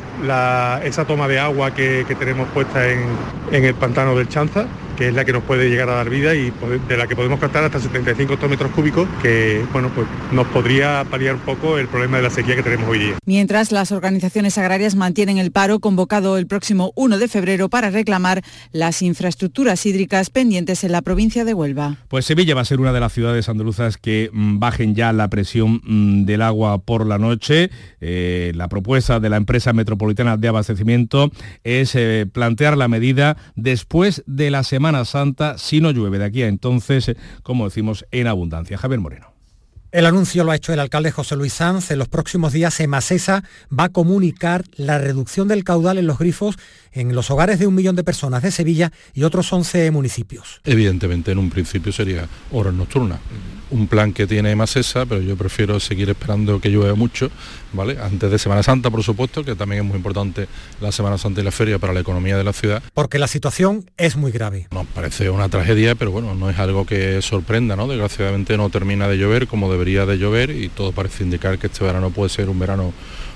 esa 0.83 1.05
toma 1.07 1.29
de 1.29 1.39
agua 1.39 1.73
que, 1.73 2.05
tenemos 2.19 2.49
puesta 2.49 2.91
en, 2.91 3.07
en 3.53 3.65
el 3.65 3.75
pantano 3.75 4.17
del 4.17 4.29
Chanza 4.29 4.67
que 5.01 5.09
es 5.09 5.15
la 5.15 5.25
que 5.25 5.33
nos 5.33 5.43
puede 5.45 5.71
llegar 5.71 5.89
a 5.89 5.95
dar 5.95 6.11
vida 6.11 6.35
y 6.35 6.53
de 6.87 6.97
la 6.99 7.07
que 7.07 7.17
podemos 7.17 7.41
captar 7.41 7.65
hasta 7.65 7.81
75 7.81 8.35
hectómetros 8.35 8.71
cúbicos, 8.73 9.09
que 9.23 9.65
bueno, 9.73 9.91
pues 9.95 10.07
nos 10.31 10.47
podría 10.49 11.07
paliar 11.11 11.37
un 11.37 11.41
poco 11.41 11.79
el 11.79 11.89
problema 11.89 12.19
de 12.19 12.25
la 12.25 12.29
sequía 12.29 12.55
que 12.55 12.63
tenemos 12.63 12.87
hoy 12.87 12.99
día. 12.99 13.15
Mientras 13.25 13.73
las 13.73 13.93
organizaciones 13.93 14.59
agrarias 14.59 14.97
mantienen 14.97 15.39
el 15.39 15.53
paro 15.53 15.81
convocado 15.81 16.37
el 16.37 16.47
próximo 16.47 16.93
1 16.97 17.17
de 17.17 17.29
febrero 17.29 17.71
para 17.71 17.89
reclamar 17.89 18.43
las 18.73 19.01
infraestructuras 19.01 19.87
hídricas 19.87 20.29
pendientes 20.29 20.85
en 20.85 20.93
la 20.93 21.01
provincia 21.01 21.47
de 21.47 21.55
Huelva. 21.55 21.97
Pues 22.09 22.27
Sevilla 22.27 22.55
va 22.55 22.61
a 22.61 22.67
ser 22.67 22.79
una 22.79 22.93
de 22.93 23.01
las 23.01 23.15
ciudades 23.15 23.49
andaluzas 23.49 23.97
que 23.97 24.29
mm, 24.31 24.59
bajen 24.59 24.95
ya 24.95 25.15
la 25.15 25.29
presión 25.29 25.81
mm, 25.83 26.27
del 26.27 26.43
agua 26.43 26.77
por 26.77 27.07
la 27.07 27.17
noche. 27.17 27.71
Eh, 28.03 28.53
la 28.55 28.69
propuesta 28.69 29.19
de 29.19 29.31
la 29.31 29.39
empresa 29.39 29.73
metropolitana 29.73 30.37
de 30.37 30.49
abastecimiento 30.49 31.31
es 31.65 31.95
eh, 31.95 32.27
plantear 32.31 32.77
la 32.77 32.89
medida 32.89 33.39
después 33.57 34.23
de 34.27 34.51
la 34.51 34.63
semana 34.63 34.90
Santa 35.05 35.59
si 35.59 35.81
no 35.81 35.91
llueve 35.91 36.19
de 36.19 36.25
aquí 36.25 36.43
a 36.43 36.49
entonces, 36.49 37.13
como 37.43 37.65
decimos, 37.65 38.05
en 38.11 38.27
abundancia. 38.27 38.79
Javier 38.79 39.01
Moreno. 39.01 39.41
El 39.93 40.07
anuncio 40.07 40.45
lo 40.45 40.53
ha 40.53 40.57
hecho 40.57 40.73
el 40.73 40.79
alcalde 40.79 41.11
José 41.11 41.35
Luis 41.35 41.55
Sanz. 41.55 41.91
En 41.91 41.99
los 41.99 42.07
próximos 42.07 42.53
días 42.53 42.79
Emasesa 42.79 43.43
va 43.77 43.85
a 43.85 43.89
comunicar 43.89 44.65
la 44.77 44.99
reducción 44.99 45.49
del 45.49 45.65
caudal 45.65 45.99
en 45.99 46.07
los 46.07 46.19
grifos 46.19 46.57
en 46.93 47.13
los 47.17 47.31
hogares 47.33 47.59
de 47.59 47.67
un 47.67 47.75
millón 47.75 47.97
de 47.97 48.05
personas 48.05 48.45
de 48.45 48.53
Sevilla 48.53 48.93
y 49.15 49.25
otros 49.25 49.53
11 49.53 49.91
municipios. 49.91 50.61
Evidentemente, 50.65 51.33
en 51.33 51.39
un 51.39 51.51
principio 51.51 51.91
sería 51.91 52.29
horas 52.53 52.73
nocturnas. 52.73 53.19
Un 53.71 53.87
plan 53.87 54.13
que 54.13 54.27
tiene 54.27 54.51
Emasesa, 54.51 55.07
pero 55.07 55.21
yo 55.21 55.37
prefiero 55.37 55.79
seguir 55.79 56.11
esperando 56.11 56.61
que 56.61 56.69
llueva 56.69 56.95
mucho, 56.95 57.31
¿vale? 57.73 57.99
Antes 58.01 58.31
de 58.31 58.39
Semana 58.39 58.63
Santa, 58.63 58.91
por 58.91 59.03
supuesto, 59.03 59.45
que 59.45 59.55
también 59.55 59.83
es 59.83 59.89
muy 59.89 59.97
importante 59.97 60.49
la 60.81 60.91
Semana 60.91 61.19
Santa 61.19 61.41
y 61.41 61.45
la 61.45 61.53
feria 61.53 61.79
para 61.79 61.93
la 61.93 62.01
economía 62.01 62.37
de 62.37 62.45
la 62.45 62.53
ciudad. 62.53 62.83
Porque 62.95 63.19
la 63.19 63.29
situación 63.29 63.89
es 63.97 64.17
muy 64.17 64.33
grave. 64.33 64.67
Nos 64.73 64.87
parece 64.87 65.31
una 65.31 65.49
tragedia, 65.49 65.95
pero 65.95 66.11
bueno, 66.11 66.35
no 66.35 66.51
es 66.51 66.59
algo 66.59 66.85
que 66.85 67.23
sorprenda, 67.23 67.77
¿no? 67.77 67.87
Desgraciadamente 67.87 68.57
no 68.57 68.71
termina 68.71 69.09
de 69.09 69.19
llover 69.19 69.47
como 69.47 69.71
debería 69.71 70.07
de 70.07 70.19
llover 70.19 70.51
y 70.51 70.69
todo 70.69 70.93
parece 70.93 71.25
indicar 71.25 71.59
que 71.59 71.69
este 71.69 71.85
verano 71.85 72.11
puede 72.11 72.31
ser 72.31 72.49
un 72.49 72.59
verano 72.59 72.93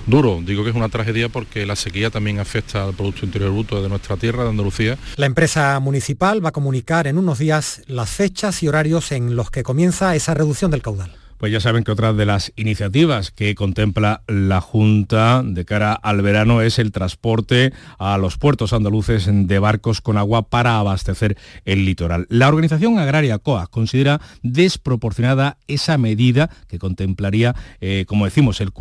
duro. 0.06 0.40
Digo 0.44 0.64
que 0.64 0.70
es 0.70 0.76
una 0.76 0.88
tragedia 0.88 1.28
porque 1.28 1.66
la 1.66 1.76
sequía 1.76 2.10
también 2.10 2.38
afecta 2.38 2.84
al 2.84 2.94
Producto 2.94 3.26
Interior 3.26 3.50
Bruto 3.52 3.82
de 3.82 3.88
nuestra 3.88 4.16
tierra, 4.16 4.44
de 4.44 4.50
Andalucía. 4.50 4.98
La 5.16 5.26
empresa 5.26 5.78
municipal 5.80 6.44
va 6.44 6.50
a 6.50 6.52
comunicar 6.52 7.06
en 7.06 7.18
unos 7.18 7.38
días 7.38 7.82
las 7.86 8.10
fechas 8.10 8.62
y 8.62 8.68
horarios 8.68 9.12
en 9.12 9.36
los 9.36 9.50
que 9.50 9.62
comienza 9.62 10.14
esa 10.14 10.34
reducción 10.34 10.70
del 10.70 10.82
caudal. 10.82 11.12
Pues 11.44 11.52
ya 11.52 11.60
saben 11.60 11.84
que 11.84 11.92
otra 11.92 12.14
de 12.14 12.24
las 12.24 12.54
iniciativas 12.56 13.30
que 13.30 13.54
contempla 13.54 14.22
la 14.26 14.62
Junta 14.62 15.42
de 15.44 15.66
cara 15.66 15.92
al 15.92 16.22
verano 16.22 16.62
es 16.62 16.78
el 16.78 16.90
transporte 16.90 17.74
a 17.98 18.16
los 18.16 18.38
puertos 18.38 18.72
andaluces 18.72 19.28
de 19.30 19.58
barcos 19.58 20.00
con 20.00 20.16
agua 20.16 20.48
para 20.48 20.78
abastecer 20.78 21.36
el 21.66 21.84
litoral. 21.84 22.26
La 22.30 22.48
organización 22.48 22.98
agraria 22.98 23.36
COA 23.36 23.66
considera 23.66 24.22
desproporcionada 24.42 25.58
esa 25.68 25.98
medida 25.98 26.48
que 26.66 26.78
contemplaría, 26.78 27.54
eh, 27.82 28.06
como 28.08 28.24
decimos, 28.24 28.62
el, 28.62 28.72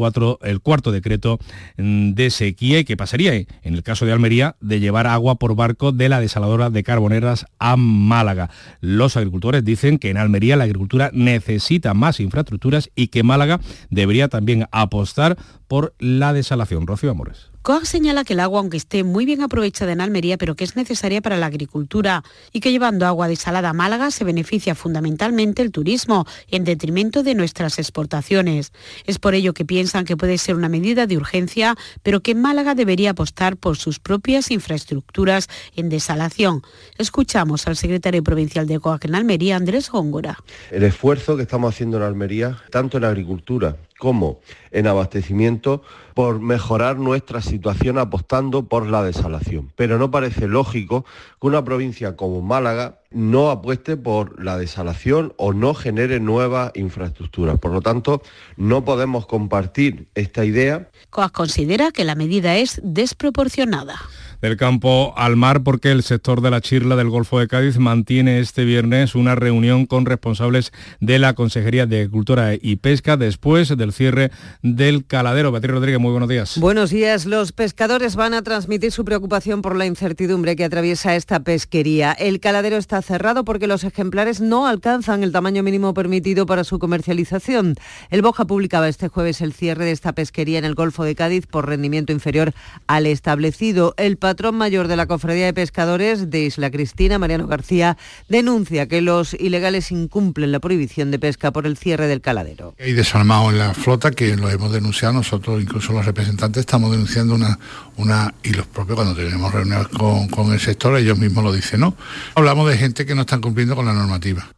el 0.44 0.60
cuarto 0.62 0.92
decreto 0.94 1.40
mm, 1.76 2.14
de 2.14 2.30
sequía 2.30 2.80
y 2.80 2.86
que 2.86 2.96
pasaría, 2.96 3.34
en 3.34 3.74
el 3.74 3.84
caso 3.84 4.06
de 4.06 4.14
Almería, 4.14 4.56
de 4.62 4.80
llevar 4.80 5.06
agua 5.08 5.36
por 5.36 5.54
barco 5.58 5.92
de 5.92 6.08
la 6.08 6.22
desaladora 6.22 6.70
de 6.70 6.84
Carboneras 6.84 7.46
a 7.60 7.76
Málaga. 7.76 8.50
Los 8.80 9.18
agricultores 9.18 9.66
dicen 9.66 10.00
que 10.00 10.12
en 10.12 10.16
Almería 10.16 10.56
la 10.56 10.64
agricultura 10.64 11.12
necesita 11.14 11.94
más 11.94 12.22
infraestructura 12.22 12.53
y 12.96 13.08
que 13.08 13.24
Málaga 13.24 13.60
debería 13.90 14.28
también 14.28 14.66
apostar 14.72 15.38
por 15.68 15.94
la 16.00 16.34
desalación. 16.34 16.88
Rocío 16.88 17.12
Amores. 17.12 17.53
COAG 17.64 17.86
señala 17.86 18.26
que 18.26 18.34
el 18.34 18.42
agua, 18.42 18.60
aunque 18.60 18.76
esté 18.76 19.06
muy 19.06 19.26
bien 19.26 19.42
aprovechada 19.42 19.94
en 19.94 20.02
Almería, 20.02 20.38
pero 20.38 20.54
que 20.54 20.66
es 20.66 20.76
necesaria 20.76 21.22
para 21.22 21.38
la 21.38 21.46
agricultura 21.46 22.22
y 22.52 22.60
que 22.60 22.74
llevando 22.74 23.08
agua 23.08 23.30
desalada 23.30 23.70
a 23.70 23.74
Málaga 23.74 24.12
se 24.12 24.26
beneficia 24.26 24.76
fundamentalmente 24.76 25.62
el 25.62 25.72
turismo, 25.72 26.26
en 26.52 26.66
detrimento 26.66 27.24
de 27.24 27.36
nuestras 27.36 27.80
exportaciones. 27.80 28.74
Es 29.06 29.18
por 29.18 29.34
ello 29.34 29.54
que 29.54 29.64
piensan 29.64 30.04
que 30.04 30.18
puede 30.18 30.38
ser 30.40 30.56
una 30.56 30.68
medida 30.68 31.08
de 31.08 31.16
urgencia, 31.16 31.78
pero 32.04 32.20
que 32.20 32.36
Málaga 32.36 32.76
debería 32.76 33.12
apostar 33.12 33.56
por 33.56 33.78
sus 33.78 33.98
propias 33.98 34.52
infraestructuras 34.52 35.48
en 35.78 35.88
desalación. 35.88 36.64
Escuchamos 36.98 37.66
al 37.68 37.78
secretario 37.78 38.24
provincial 38.24 38.68
de 38.68 38.82
COAG 38.82 39.06
en 39.06 39.16
Almería, 39.16 39.56
Andrés 39.56 39.90
Góngora. 39.90 40.38
El 40.70 40.84
esfuerzo 40.84 41.38
que 41.38 41.44
estamos 41.44 41.74
haciendo 41.74 41.96
en 41.96 42.04
Almería, 42.04 42.62
tanto 42.72 42.98
en 42.98 43.06
agricultura 43.06 43.78
como 44.04 44.42
en 44.72 44.86
abastecimiento 44.86 45.82
por 46.14 46.42
mejorar 46.42 46.98
nuestra 46.98 47.42
situación 47.42 47.98
apostando 47.98 48.68
por 48.68 48.86
la 48.86 49.02
desalación. 49.02 49.72
Pero 49.78 49.98
no 49.98 50.12
parece 50.12 50.50
lógico 50.50 51.06
que 51.40 51.48
una 51.48 51.64
provincia 51.64 52.18
como 52.18 52.42
Málaga 52.42 53.00
no 53.12 53.50
apueste 53.50 53.96
por 53.96 54.44
la 54.44 54.58
desalación 54.58 55.34
o 55.38 55.54
no 55.54 55.74
genere 55.74 56.20
nuevas 56.20 56.74
infraestructuras. 56.76 57.60
Por 57.60 57.72
lo 57.72 57.80
tanto, 57.80 58.22
no 58.58 58.84
podemos 58.84 59.26
compartir 59.26 60.10
esta 60.16 60.44
idea. 60.44 60.90
COAS 61.10 61.32
considera 61.32 61.92
que 61.92 62.04
la 62.04 62.16
medida 62.16 62.58
es 62.58 62.82
desproporcionada 62.84 64.02
del 64.44 64.58
campo 64.58 65.14
al 65.16 65.38
mar 65.38 65.64
porque 65.64 65.90
el 65.90 66.04
sector 66.04 66.42
de 66.42 66.52
la 66.52 66.60
chirla 66.60 66.98
del 66.98 67.08
Golfo 67.10 67.40
de 67.40 67.48
Cádiz 67.48 67.78
mantiene 67.78 68.40
este 68.40 68.66
viernes 68.66 69.16
una 69.16 69.36
reunión 69.36 69.86
con 69.86 70.06
responsables 70.06 70.74
de 71.00 71.18
la 71.18 71.34
Consejería 71.34 71.86
de 71.86 72.00
Agricultura 72.00 72.54
y 72.54 72.76
Pesca 72.76 73.16
después 73.16 73.70
del 73.78 73.94
cierre 73.94 74.32
del 74.62 75.06
caladero. 75.06 75.54
Beatriz 75.54 75.72
Rodríguez, 75.72 76.02
muy 76.02 76.12
buenos 76.12 76.28
días. 76.28 76.58
Buenos 76.58 76.90
días. 76.90 77.26
Los 77.26 77.54
pescadores 77.54 78.18
van 78.18 78.34
a 78.34 78.42
transmitir 78.42 78.92
su 78.92 79.06
preocupación 79.06 79.62
por 79.62 79.78
la 79.78 79.86
incertidumbre 79.86 80.58
que 80.58 80.66
atraviesa 80.66 81.16
esta 81.16 81.40
pesquería. 81.40 82.12
El 82.12 82.42
caladero 82.42 82.76
está 82.76 83.02
cerrado 83.02 83.46
porque 83.46 83.68
los 83.68 83.86
ejemplares 83.86 84.42
no 84.42 84.68
alcanzan 84.68 85.24
el 85.24 85.32
tamaño 85.32 85.64
mínimo 85.64 85.94
permitido 85.94 86.46
para 86.46 86.66
su 86.66 86.80
comercialización. 86.80 87.76
El 88.10 88.22
Boja 88.22 88.44
publicaba 88.44 88.90
este 88.90 89.08
jueves 89.08 89.40
el 89.40 89.54
cierre 89.54 89.86
de 89.86 89.92
esta 89.92 90.12
pesquería 90.12 90.60
en 90.60 90.66
el 90.66 90.76
Golfo 90.76 91.06
de 91.06 91.16
Cádiz 91.16 91.48
por 91.48 91.70
rendimiento 91.70 92.12
inferior 92.12 92.52
al 92.88 93.06
establecido. 93.06 93.94
El 93.96 94.18
patrón 94.34 94.56
mayor 94.56 94.88
de 94.88 94.96
la 94.96 95.06
Cofradía 95.06 95.46
de 95.46 95.54
Pescadores 95.54 96.32
de 96.32 96.46
Isla 96.46 96.72
Cristina, 96.72 97.20
Mariano 97.20 97.46
García, 97.46 97.98
denuncia 98.30 98.88
que 98.88 99.00
los 99.00 99.36
ilegales 99.36 99.92
incumplen 99.92 100.52
la 100.52 100.60
prohibición 100.60 101.12
de 101.12 101.20
pesca 101.20 101.52
por 101.52 101.68
el 101.68 101.78
cierre 101.78 102.08
del 102.08 102.20
caladero. 102.20 102.74
Hay 102.80 102.94
desarmado 102.94 103.52
en 103.52 103.60
la 103.60 103.76
flota 103.76 104.10
que 104.10 104.36
lo 104.36 104.50
hemos 104.50 104.72
denunciado 104.72 105.14
nosotros, 105.14 105.62
incluso 105.62 105.94
los 105.94 106.04
representantes 106.04 106.62
estamos 106.62 106.90
denunciando 106.90 107.36
una, 107.36 107.60
una 107.96 108.34
y 108.42 108.54
los 108.54 108.66
propios 108.66 108.96
cuando 108.96 109.14
tenemos 109.14 109.54
reuniones 109.54 109.90
con, 109.90 110.28
con 110.30 110.52
el 110.52 110.60
sector, 110.60 110.98
ellos 110.98 111.20
mismos 111.20 111.44
lo 111.44 111.54
dicen, 111.54 111.82
¿no? 111.82 111.96
Hablamos 112.34 112.68
de 112.68 112.76
gente 112.76 113.06
que 113.06 113.14
no 113.14 113.22
están 113.22 113.40
cumpliendo 113.40 113.76
con 113.76 113.86
la 113.86 113.94
normativa. 113.94 114.50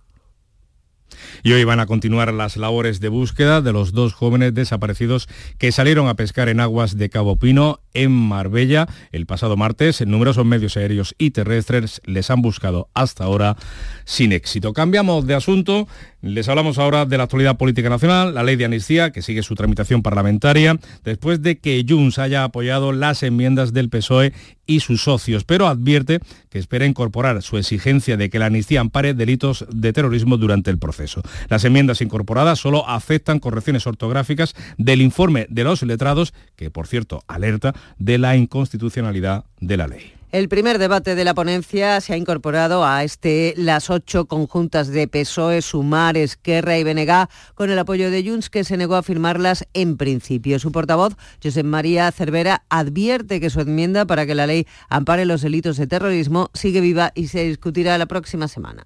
Y 1.46 1.54
hoy 1.54 1.64
van 1.64 1.80
a 1.80 1.86
continuar 1.86 2.34
las 2.34 2.58
labores 2.58 3.00
de 3.00 3.08
búsqueda 3.08 3.62
de 3.62 3.72
los 3.72 3.92
dos 3.92 4.16
jóvenes 4.16 4.56
desaparecidos 4.56 5.30
que 5.60 5.72
salieron 5.72 6.08
a 6.08 6.16
pescar 6.16 6.50
en 6.50 6.60
aguas 6.60 6.98
de 6.98 7.12
Cabo 7.12 7.38
Pino, 7.38 7.82
en 7.94 8.12
Marbella, 8.12 8.88
el 9.12 9.28
pasado 9.28 9.56
martes. 9.56 10.02
En 10.02 10.10
numerosos 10.10 10.44
medios 10.44 10.76
aéreos 10.76 11.14
y 11.20 11.30
terrestres 11.30 12.02
les 12.04 12.32
han 12.32 12.42
buscado 12.42 12.90
hasta 12.96 13.26
ahora 13.26 13.58
sin 14.06 14.32
éxito. 14.32 14.74
Cambiamos 14.74 15.28
de 15.28 15.36
asunto. 15.36 15.88
Les 16.24 16.50
hablamos 16.50 16.80
ahora 16.80 17.06
de 17.06 17.18
la 17.20 17.26
actualidad 17.26 17.58
política 17.58 17.90
nacional, 17.90 18.34
la 18.34 18.42
ley 18.42 18.56
de 18.56 18.66
amnistía, 18.66 19.12
que 19.12 19.22
sigue 19.22 19.44
su 19.44 19.54
tramitación 19.54 20.02
parlamentaria, 20.02 20.80
después 21.04 21.44
de 21.44 21.60
que 21.60 21.86
Junts 21.88 22.18
haya 22.18 22.44
apoyado 22.44 22.92
las 22.92 23.22
enmiendas 23.22 23.74
del 23.74 23.90
PSOE 23.90 24.34
y 24.66 24.80
sus 24.80 25.04
socios, 25.04 25.44
pero 25.44 25.68
advierte 25.68 26.20
que 26.50 26.58
espera 26.58 26.88
incorporar 26.88 27.44
su 27.44 27.58
exigencia 27.58 28.18
de 28.18 28.32
que 28.32 28.40
la 28.40 28.48
amnistía 28.48 28.82
ampare 28.82 29.14
delitos 29.14 29.66
de 29.72 29.94
terrorismo 29.94 30.38
durante 30.38 30.72
el 30.72 30.80
proceso. 30.80 31.22
Las 31.50 31.64
enmiendas 31.66 32.02
incorporadas 32.02 32.60
solo 32.60 32.88
afectan 32.88 33.40
correcciones 33.40 33.88
ortográficas 33.88 34.56
del 34.78 35.02
informe 35.02 35.48
de 35.50 35.64
los 35.64 35.84
letrados, 35.84 36.34
que 36.56 36.72
por 36.72 36.88
cierto 36.88 37.24
alerta 37.28 37.74
de 37.98 38.18
la 38.18 38.36
inconstitucionalidad 38.36 39.46
de 39.60 39.78
la 39.78 39.88
ley. 39.88 40.15
El 40.36 40.50
primer 40.50 40.80
debate 40.80 41.16
de 41.16 41.24
la 41.24 41.34
ponencia 41.34 42.02
se 42.02 42.12
ha 42.12 42.18
incorporado 42.18 42.84
a 42.84 43.06
este 43.06 43.54
las 43.56 43.90
ocho 43.90 44.26
conjuntas 44.26 44.90
de 44.90 45.08
PSOE, 45.08 45.62
Sumar, 45.62 46.18
Esquerra 46.18 46.78
y 46.78 46.84
Benegá, 46.84 47.30
con 47.54 47.70
el 47.70 47.80
apoyo 47.80 48.12
de 48.12 48.22
Junts, 48.22 48.50
que 48.50 48.66
se 48.66 48.76
negó 48.76 48.96
a 48.96 49.02
firmarlas 49.02 49.66
en 49.74 49.96
principio. 49.96 50.60
Su 50.60 50.74
portavoz, 50.74 51.16
Josep 51.42 51.66
María 51.66 52.12
Cervera, 52.12 52.66
advierte 52.68 53.40
que 53.40 53.50
su 53.50 53.62
enmienda 53.62 54.04
para 54.04 54.26
que 54.26 54.36
la 54.36 54.46
ley 54.46 54.68
ampare 54.90 55.24
los 55.24 55.40
delitos 55.40 55.78
de 55.78 55.88
terrorismo 55.88 56.52
sigue 56.54 56.82
viva 56.82 57.14
y 57.16 57.28
se 57.28 57.46
discutirá 57.46 57.98
la 57.98 58.06
próxima 58.06 58.50
semana. 58.50 58.84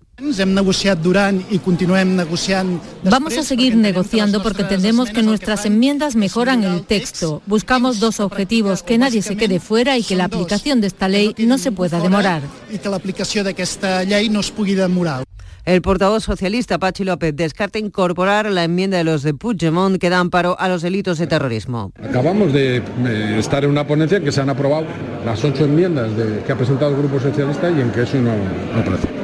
Vamos 3.03 3.37
a 3.37 3.43
seguir 3.43 3.75
negociando 3.75 4.43
porque 4.43 4.61
entendemos 4.61 5.09
que 5.09 5.23
nuestras 5.23 5.65
enmiendas 5.65 6.15
mejoran 6.15 6.63
el 6.63 6.83
texto. 6.83 7.41
Buscamos 7.47 7.99
dos 7.99 8.19
objetivos, 8.19 8.83
que 8.83 8.99
nadie 8.99 9.23
se 9.23 9.35
quede 9.35 9.59
fuera 9.59 9.97
y 9.97 10.03
que 10.03 10.15
la 10.15 10.25
aplicación 10.25 10.79
de 10.79 10.85
esta 10.85 11.07
ley 11.07 11.33
no 11.45 11.57
se 11.57 11.71
pueda 11.71 11.99
demorar. 11.99 12.41
I 12.71 12.77
que 12.79 12.89
l'aplicació 12.89 13.43
d'aquesta 13.43 14.03
llei 14.03 14.29
no 14.29 14.39
es 14.41 14.51
pugui 14.51 14.75
demorar. 14.75 15.23
El 15.65 15.81
portavoz 15.81 16.23
socialista 16.23 16.79
Pachi 16.79 17.03
López 17.03 17.35
descarta 17.35 17.77
incorporar 17.77 18.49
la 18.49 18.63
enmienda 18.63 18.97
de 18.97 19.03
los 19.03 19.21
de 19.23 19.33
Puigdemont 19.35 19.99
que 19.99 20.09
da 20.09 20.17
amparo 20.19 20.55
a 20.59 20.67
los 20.67 20.81
delitos 20.81 21.19
de 21.19 21.27
terrorismo. 21.27 21.91
Acabamos 22.01 22.53
de 22.53 22.77
eh, 22.77 23.35
estar 23.37 23.63
en 23.63 23.69
una 23.69 23.85
ponencia 23.85 24.17
en 24.17 24.23
que 24.23 24.31
se 24.31 24.41
han 24.41 24.49
aprobado 24.49 24.87
las 25.25 25.43
ocho 25.43 25.65
enmiendas 25.65 26.15
de- 26.15 26.41
que 26.43 26.51
ha 26.53 26.55
presentado 26.55 26.91
el 26.91 26.97
Grupo 26.97 27.19
Socialista 27.19 27.69
y 27.69 27.81
en 27.81 27.91
que 27.91 28.01
eso 28.03 28.17
no, 28.17 28.31
no 28.73 28.79
aparece. 28.81 29.18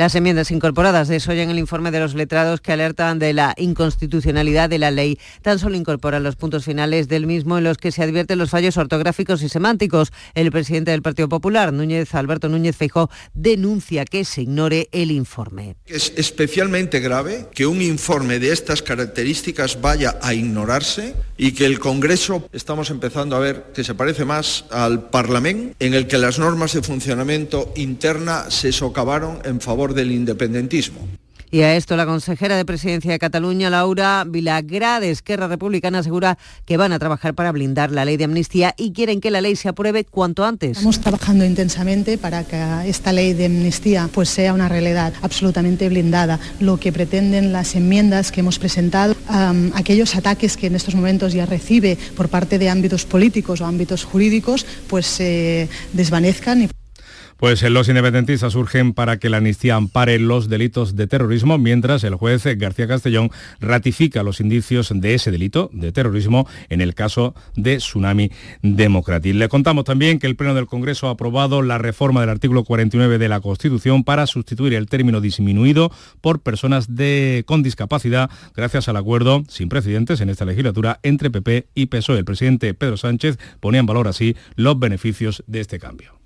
Las 0.00 0.14
enmiendas 0.14 0.50
incorporadas 0.50 1.08
desollan 1.08 1.50
el 1.50 1.58
informe 1.58 1.90
de 1.90 2.00
los 2.00 2.14
letrados 2.14 2.62
que 2.62 2.72
alertan 2.72 3.18
de 3.18 3.34
la 3.34 3.54
inconstitucionalidad 3.58 4.70
de 4.70 4.78
la 4.78 4.90
ley. 4.90 5.18
Tan 5.42 5.58
solo 5.58 5.76
incorporan 5.76 6.22
los 6.22 6.36
puntos 6.36 6.64
finales 6.64 7.06
del 7.06 7.26
mismo 7.26 7.58
en 7.58 7.64
los 7.64 7.76
que 7.76 7.92
se 7.92 8.02
advierten 8.02 8.38
los 8.38 8.48
fallos 8.48 8.78
ortográficos 8.78 9.42
y 9.42 9.50
semánticos. 9.50 10.10
El 10.32 10.50
presidente 10.52 10.92
del 10.92 11.02
Partido 11.02 11.28
Popular, 11.28 11.74
Núñez 11.74 12.14
Alberto 12.14 12.48
Núñez 12.48 12.76
Feijó, 12.76 13.10
denuncia 13.34 14.06
que 14.06 14.24
se 14.24 14.40
ignore 14.40 14.88
el 14.92 15.10
informe. 15.10 15.76
Es 15.84 16.14
especialmente 16.16 17.00
grave 17.00 17.48
que 17.54 17.66
un 17.66 17.82
informe 17.82 18.38
de 18.38 18.54
estas 18.54 18.80
características 18.80 19.82
vaya 19.82 20.18
a 20.22 20.32
ignorarse 20.32 21.14
y 21.36 21.52
que 21.52 21.66
el 21.66 21.78
Congreso 21.78 22.48
estamos 22.54 22.88
empezando 22.88 23.36
a 23.36 23.40
ver 23.40 23.64
que 23.74 23.84
se 23.84 23.94
parece 23.94 24.24
más 24.24 24.64
al 24.70 25.10
Parlamento, 25.10 25.76
en 25.78 25.92
el 25.92 26.06
que 26.06 26.16
las 26.16 26.38
normas 26.38 26.72
de 26.72 26.80
funcionamiento 26.80 27.70
interna 27.76 28.50
se 28.50 28.72
socavaron 28.72 29.40
en 29.44 29.60
favor 29.60 29.89
del 29.94 30.12
independentismo. 30.12 31.06
Y 31.52 31.62
a 31.62 31.74
esto 31.74 31.96
la 31.96 32.06
consejera 32.06 32.56
de 32.56 32.64
Presidencia 32.64 33.10
de 33.10 33.18
Cataluña, 33.18 33.70
Laura 33.70 34.24
Vilagrá, 34.24 35.00
de 35.00 35.10
Esquerra 35.10 35.48
Republicana, 35.48 35.98
asegura 35.98 36.38
que 36.64 36.76
van 36.76 36.92
a 36.92 37.00
trabajar 37.00 37.34
para 37.34 37.50
blindar 37.50 37.90
la 37.90 38.04
ley 38.04 38.16
de 38.16 38.22
amnistía 38.22 38.72
y 38.76 38.92
quieren 38.92 39.20
que 39.20 39.32
la 39.32 39.40
ley 39.40 39.56
se 39.56 39.68
apruebe 39.68 40.04
cuanto 40.04 40.44
antes. 40.44 40.76
Estamos 40.76 41.00
trabajando 41.00 41.44
intensamente 41.44 42.18
para 42.18 42.44
que 42.44 42.88
esta 42.88 43.12
ley 43.12 43.32
de 43.32 43.46
amnistía 43.46 44.08
pues 44.14 44.28
sea 44.28 44.54
una 44.54 44.68
realidad 44.68 45.12
absolutamente 45.22 45.88
blindada. 45.88 46.38
Lo 46.60 46.78
que 46.78 46.92
pretenden 46.92 47.52
las 47.52 47.74
enmiendas 47.74 48.30
que 48.30 48.40
hemos 48.40 48.60
presentado, 48.60 49.16
aquellos 49.74 50.14
ataques 50.14 50.56
que 50.56 50.68
en 50.68 50.76
estos 50.76 50.94
momentos 50.94 51.32
ya 51.32 51.46
recibe 51.46 51.98
por 52.16 52.28
parte 52.28 52.60
de 52.60 52.70
ámbitos 52.70 53.06
políticos 53.06 53.60
o 53.60 53.66
ámbitos 53.66 54.04
jurídicos, 54.04 54.64
pues 54.86 55.06
se 55.06 55.68
desvanezcan 55.94 56.62
y 56.62 56.68
Pues 57.40 57.62
eh, 57.62 57.70
los 57.70 57.88
independentistas 57.88 58.54
urgen 58.54 58.92
para 58.92 59.18
que 59.18 59.30
la 59.30 59.38
amnistía 59.38 59.74
ampare 59.74 60.18
los 60.18 60.50
delitos 60.50 60.94
de 60.94 61.06
terrorismo, 61.06 61.56
mientras 61.56 62.04
el 62.04 62.14
juez 62.14 62.44
García 62.58 62.86
Castellón 62.86 63.30
ratifica 63.60 64.22
los 64.22 64.40
indicios 64.40 64.92
de 64.94 65.14
ese 65.14 65.30
delito 65.30 65.70
de 65.72 65.90
terrorismo 65.90 66.46
en 66.68 66.82
el 66.82 66.94
caso 66.94 67.34
de 67.56 67.78
Tsunami 67.78 68.30
Democratic. 68.60 69.34
Le 69.34 69.48
contamos 69.48 69.86
también 69.86 70.18
que 70.18 70.26
el 70.26 70.36
Pleno 70.36 70.54
del 70.54 70.66
Congreso 70.66 71.08
ha 71.08 71.12
aprobado 71.12 71.62
la 71.62 71.78
reforma 71.78 72.20
del 72.20 72.28
artículo 72.28 72.62
49 72.62 73.16
de 73.16 73.28
la 73.30 73.40
Constitución 73.40 74.04
para 74.04 74.26
sustituir 74.26 74.74
el 74.74 74.86
término 74.86 75.22
disminuido 75.22 75.90
por 76.20 76.40
personas 76.40 76.88
con 77.46 77.62
discapacidad 77.62 78.28
gracias 78.54 78.90
al 78.90 78.98
acuerdo 78.98 79.44
sin 79.48 79.70
precedentes 79.70 80.20
en 80.20 80.28
esta 80.28 80.44
legislatura 80.44 81.00
entre 81.02 81.30
PP 81.30 81.68
y 81.74 81.86
PSOE. 81.86 82.18
El 82.18 82.26
presidente 82.26 82.74
Pedro 82.74 82.98
Sánchez 82.98 83.38
ponía 83.60 83.80
en 83.80 83.86
valor 83.86 84.08
así 84.08 84.36
los 84.56 84.78
beneficios 84.78 85.42
de 85.46 85.60
este 85.60 85.78
cambio. 85.78 86.19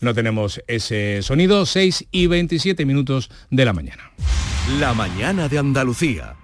No 0.00 0.14
tenemos 0.14 0.62
ese 0.66 1.22
sonido, 1.22 1.66
6 1.66 2.06
y 2.10 2.26
27 2.26 2.84
minutos 2.84 3.30
de 3.50 3.64
la 3.64 3.72
mañana. 3.72 4.12
La 4.78 4.94
mañana 4.94 5.48
de 5.48 5.58
Andalucía. 5.58 6.36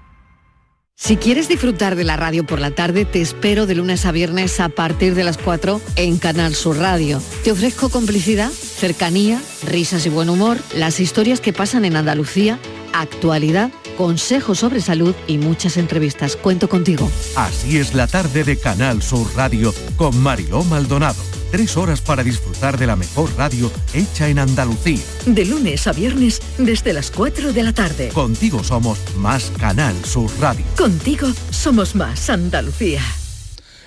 Si 0.96 1.16
quieres 1.16 1.48
disfrutar 1.48 1.96
de 1.96 2.04
la 2.04 2.16
radio 2.16 2.46
por 2.46 2.60
la 2.60 2.70
tarde, 2.70 3.04
te 3.04 3.20
espero 3.20 3.66
de 3.66 3.74
lunes 3.74 4.06
a 4.06 4.12
viernes 4.12 4.60
a 4.60 4.68
partir 4.68 5.16
de 5.16 5.24
las 5.24 5.38
4 5.38 5.80
en 5.96 6.18
Canal 6.18 6.54
Sur 6.54 6.76
Radio. 6.76 7.20
Te 7.42 7.50
ofrezco 7.50 7.90
complicidad, 7.90 8.50
cercanía, 8.50 9.42
risas 9.66 10.06
y 10.06 10.08
buen 10.08 10.30
humor, 10.30 10.56
las 10.74 11.00
historias 11.00 11.40
que 11.40 11.52
pasan 11.52 11.84
en 11.84 11.96
Andalucía, 11.96 12.60
actualidad, 12.92 13.70
consejos 13.94 14.58
sobre 14.58 14.80
salud 14.80 15.14
y 15.26 15.38
muchas 15.38 15.76
entrevistas. 15.76 16.36
Cuento 16.36 16.68
contigo. 16.68 17.10
Así 17.36 17.78
es 17.78 17.94
la 17.94 18.06
tarde 18.06 18.44
de 18.44 18.56
Canal 18.56 19.02
Sur 19.02 19.26
Radio 19.36 19.74
con 19.96 20.18
Mariló 20.18 20.64
Maldonado. 20.64 21.22
Tres 21.50 21.76
horas 21.76 22.00
para 22.00 22.24
disfrutar 22.24 22.78
de 22.78 22.86
la 22.86 22.96
mejor 22.96 23.30
radio 23.36 23.70
hecha 23.92 24.28
en 24.28 24.40
Andalucía. 24.40 25.00
De 25.24 25.44
lunes 25.44 25.86
a 25.86 25.92
viernes 25.92 26.42
desde 26.58 26.92
las 26.92 27.10
4 27.12 27.52
de 27.52 27.62
la 27.62 27.72
tarde. 27.72 28.08
Contigo 28.08 28.64
somos 28.64 28.98
más 29.16 29.52
Canal 29.58 29.94
Sur 30.04 30.30
Radio. 30.40 30.64
Contigo 30.76 31.28
somos 31.50 31.94
más 31.94 32.28
Andalucía. 32.28 33.02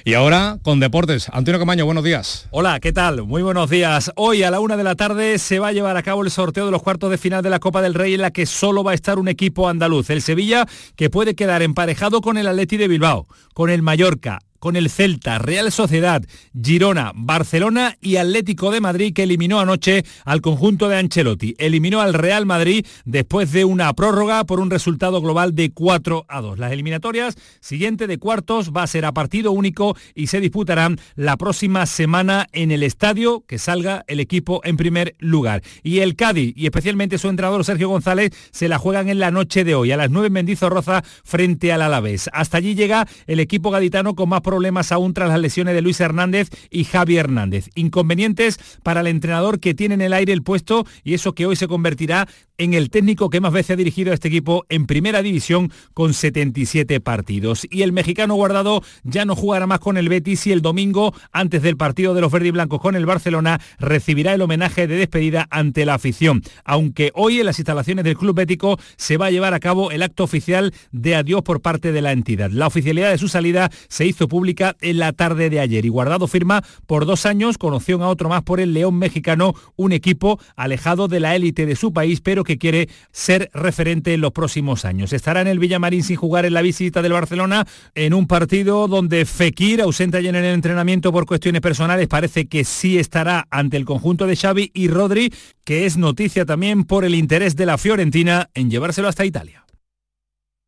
Y 0.07 0.13
ahora 0.13 0.57
con 0.61 0.79
deportes. 0.79 1.27
Antonio 1.33 1.59
Camaño, 1.59 1.85
buenos 1.85 2.01
días. 2.01 2.47
Hola, 2.51 2.79
¿qué 2.79 2.93
tal? 2.93 3.23
Muy 3.23 3.41
buenos 3.41 3.69
días. 3.69 4.09
Hoy 4.15 4.41
a 4.41 4.49
la 4.49 4.61
una 4.61 4.77
de 4.77 4.85
la 4.85 4.95
tarde 4.95 5.37
se 5.37 5.59
va 5.59 5.67
a 5.67 5.71
llevar 5.73 5.97
a 5.97 6.01
cabo 6.01 6.23
el 6.23 6.31
sorteo 6.31 6.65
de 6.65 6.71
los 6.71 6.81
cuartos 6.81 7.11
de 7.11 7.17
final 7.17 7.43
de 7.43 7.49
la 7.49 7.59
Copa 7.59 7.81
del 7.81 7.93
Rey 7.93 8.13
en 8.13 8.21
la 8.21 8.31
que 8.31 8.45
solo 8.45 8.85
va 8.85 8.91
a 8.91 8.93
estar 8.93 9.19
un 9.19 9.27
equipo 9.27 9.67
andaluz, 9.67 10.09
el 10.09 10.21
Sevilla, 10.21 10.65
que 10.95 11.09
puede 11.09 11.35
quedar 11.35 11.61
emparejado 11.61 12.21
con 12.21 12.37
el 12.37 12.47
Atleti 12.47 12.77
de 12.77 12.87
Bilbao, 12.87 13.27
con 13.53 13.69
el 13.69 13.81
Mallorca, 13.81 14.39
con 14.59 14.75
el 14.75 14.89
Celta, 14.89 15.39
Real 15.39 15.71
Sociedad, 15.71 16.23
Girona, 16.59 17.11
Barcelona 17.15 17.97
y 18.01 18.17
Atlético 18.17 18.71
de 18.71 18.81
Madrid 18.81 19.13
que 19.13 19.23
eliminó 19.23 19.59
anoche 19.59 20.03
al 20.25 20.41
conjunto 20.41 20.89
de 20.89 20.97
Ancelotti. 20.97 21.55
Eliminó 21.57 22.01
al 22.01 22.13
Real 22.13 22.45
Madrid 22.45 22.85
después 23.05 23.51
de 23.51 23.65
una 23.65 23.93
prórroga 23.93 24.43
por 24.43 24.59
un 24.59 24.69
resultado 24.69 25.21
global 25.21 25.55
de 25.55 25.71
4 25.71 26.25
a 26.27 26.41
2. 26.41 26.59
Las 26.59 26.71
eliminatorias 26.71 27.35
siguiente 27.59 28.07
de 28.07 28.17
cuartos 28.17 28.71
va 28.75 28.83
a 28.83 28.87
ser 28.87 29.05
a 29.05 29.11
partido 29.11 29.51
único 29.51 29.95
y 30.15 30.27
se 30.27 30.39
disputarán 30.39 30.99
la 31.15 31.37
próxima 31.37 31.85
semana 31.85 32.47
en 32.51 32.71
el 32.71 32.83
estadio 32.83 33.43
que 33.47 33.57
salga 33.57 34.03
el 34.07 34.19
equipo 34.19 34.61
en 34.63 34.77
primer 34.77 35.15
lugar. 35.19 35.61
Y 35.83 35.99
el 35.99 36.15
Cádiz 36.15 36.53
y 36.55 36.65
especialmente 36.65 37.17
su 37.17 37.29
entrenador 37.29 37.63
Sergio 37.63 37.89
González 37.89 38.31
se 38.51 38.67
la 38.67 38.77
juegan 38.77 39.09
en 39.09 39.19
la 39.19 39.31
noche 39.31 39.63
de 39.63 39.75
hoy 39.75 39.91
a 39.91 39.97
las 39.97 40.09
9 40.09 40.27
en 40.27 40.33
Mendizorroza 40.33 41.03
frente 41.23 41.71
al 41.71 41.81
Alavés. 41.81 42.29
Hasta 42.33 42.57
allí 42.57 42.75
llega 42.75 43.07
el 43.25 43.39
equipo 43.39 43.71
gaditano 43.71 44.15
con 44.15 44.29
más 44.29 44.41
problemas 44.47 44.93
aún 44.93 45.13
tras 45.13 45.27
las 45.27 45.41
lesiones 45.41 45.73
de 45.73 45.81
Luis 45.81 45.99
Hernández 45.99 46.49
y 46.69 46.85
Javi 46.85 47.17
Hernández. 47.17 47.69
Inconvenientes 47.75 48.59
para 48.81 49.01
el 49.01 49.07
entrenador 49.07 49.59
que 49.59 49.73
tiene 49.73 49.95
en 49.95 50.01
el 50.01 50.13
aire 50.13 50.31
el 50.31 50.41
puesto 50.41 50.85
y 51.03 51.15
eso 51.15 51.33
que 51.33 51.45
hoy 51.45 51.57
se 51.57 51.67
convertirá 51.67 52.29
en 52.57 52.73
el 52.73 52.89
técnico 52.89 53.29
que 53.29 53.41
más 53.41 53.53
veces 53.53 53.71
ha 53.71 53.75
dirigido 53.75 54.11
a 54.11 54.13
este 54.13 54.27
equipo 54.27 54.65
en 54.69 54.85
primera 54.85 55.21
división 55.21 55.71
con 55.93 56.13
77 56.13 56.99
partidos. 56.99 57.67
Y 57.69 57.83
el 57.83 57.91
mexicano 57.91 58.35
guardado 58.35 58.81
ya 59.03 59.25
no 59.25 59.35
jugará 59.35 59.67
más 59.67 59.79
con 59.79 59.97
el 59.97 60.09
Betis 60.09 60.47
y 60.47 60.51
el 60.51 60.61
domingo, 60.61 61.13
antes 61.31 61.61
del 61.61 61.77
partido 61.77 62.13
de 62.13 62.21
los 62.21 62.31
verde 62.31 62.47
y 62.47 62.51
blancos 62.51 62.81
con 62.81 62.95
el 62.95 63.05
Barcelona, 63.05 63.59
recibirá 63.79 64.33
el 64.33 64.41
homenaje 64.41 64.87
de 64.87 64.97
despedida 64.97 65.47
ante 65.49 65.85
la 65.85 65.95
afición. 65.95 66.41
Aunque 66.63 67.11
hoy 67.13 67.39
en 67.39 67.45
las 67.45 67.59
instalaciones 67.59 68.05
del 68.05 68.17
Club 68.17 68.35
Bético 68.35 68.79
se 68.95 69.17
va 69.17 69.27
a 69.27 69.31
llevar 69.31 69.53
a 69.53 69.59
cabo 69.59 69.91
el 69.91 70.03
acto 70.03 70.23
oficial 70.23 70.73
de 70.91 71.15
adiós 71.15 71.43
por 71.43 71.61
parte 71.61 71.91
de 71.91 72.01
la 72.01 72.11
entidad. 72.11 72.49
La 72.51 72.67
oficialidad 72.67 73.11
de 73.11 73.17
su 73.17 73.27
salida 73.27 73.69
se 73.87 74.05
hizo 74.05 74.27
pública 74.27 74.75
en 74.81 74.97
la 74.97 75.13
tarde 75.13 75.49
de 75.49 75.59
ayer 75.59 75.85
y 75.85 75.89
Guardado 75.89 76.27
firma 76.27 76.63
por 76.85 77.05
dos 77.05 77.25
años 77.25 77.57
con 77.57 77.73
opción 77.73 78.01
a 78.01 78.07
otro 78.07 78.29
más 78.29 78.43
por 78.43 78.59
el 78.59 78.73
León 78.73 78.95
mexicano, 78.99 79.53
un 79.75 79.91
equipo 79.91 80.39
alejado 80.55 81.07
de 81.07 81.19
la 81.19 81.35
élite 81.35 81.65
de 81.65 81.75
su 81.75 81.91
país, 81.91 82.21
pero 82.21 82.43
que 82.47 82.57
quiere 82.57 82.89
ser 83.11 83.51
referente 83.53 84.13
en 84.13 84.21
los 84.21 84.31
próximos 84.31 84.85
años. 84.85 85.13
Estará 85.13 85.41
en 85.41 85.47
el 85.47 85.59
Villamarín 85.59 86.03
sin 86.03 86.15
jugar 86.15 86.45
en 86.45 86.53
la 86.53 86.61
visita 86.61 87.01
del 87.01 87.11
Barcelona 87.11 87.67
en 87.93 88.13
un 88.13 88.25
partido 88.25 88.87
donde 88.87 89.25
Fekir, 89.25 89.81
ausente 89.81 90.17
ayer 90.17 90.35
en 90.35 90.45
el 90.45 90.53
entrenamiento 90.53 91.11
por 91.11 91.25
cuestiones 91.25 91.61
personales, 91.61 92.07
parece 92.07 92.47
que 92.47 92.63
sí 92.63 92.97
estará 92.97 93.47
ante 93.51 93.77
el 93.77 93.85
conjunto 93.85 94.25
de 94.25 94.35
Xavi 94.37 94.71
y 94.73 94.87
Rodri, 94.87 95.33
que 95.63 95.85
es 95.85 95.97
noticia 95.97 96.45
también 96.45 96.85
por 96.85 97.03
el 97.03 97.13
interés 97.13 97.55
de 97.55 97.65
la 97.65 97.77
Fiorentina 97.77 98.49
en 98.53 98.71
llevárselo 98.71 99.09
hasta 99.09 99.25
Italia. 99.25 99.65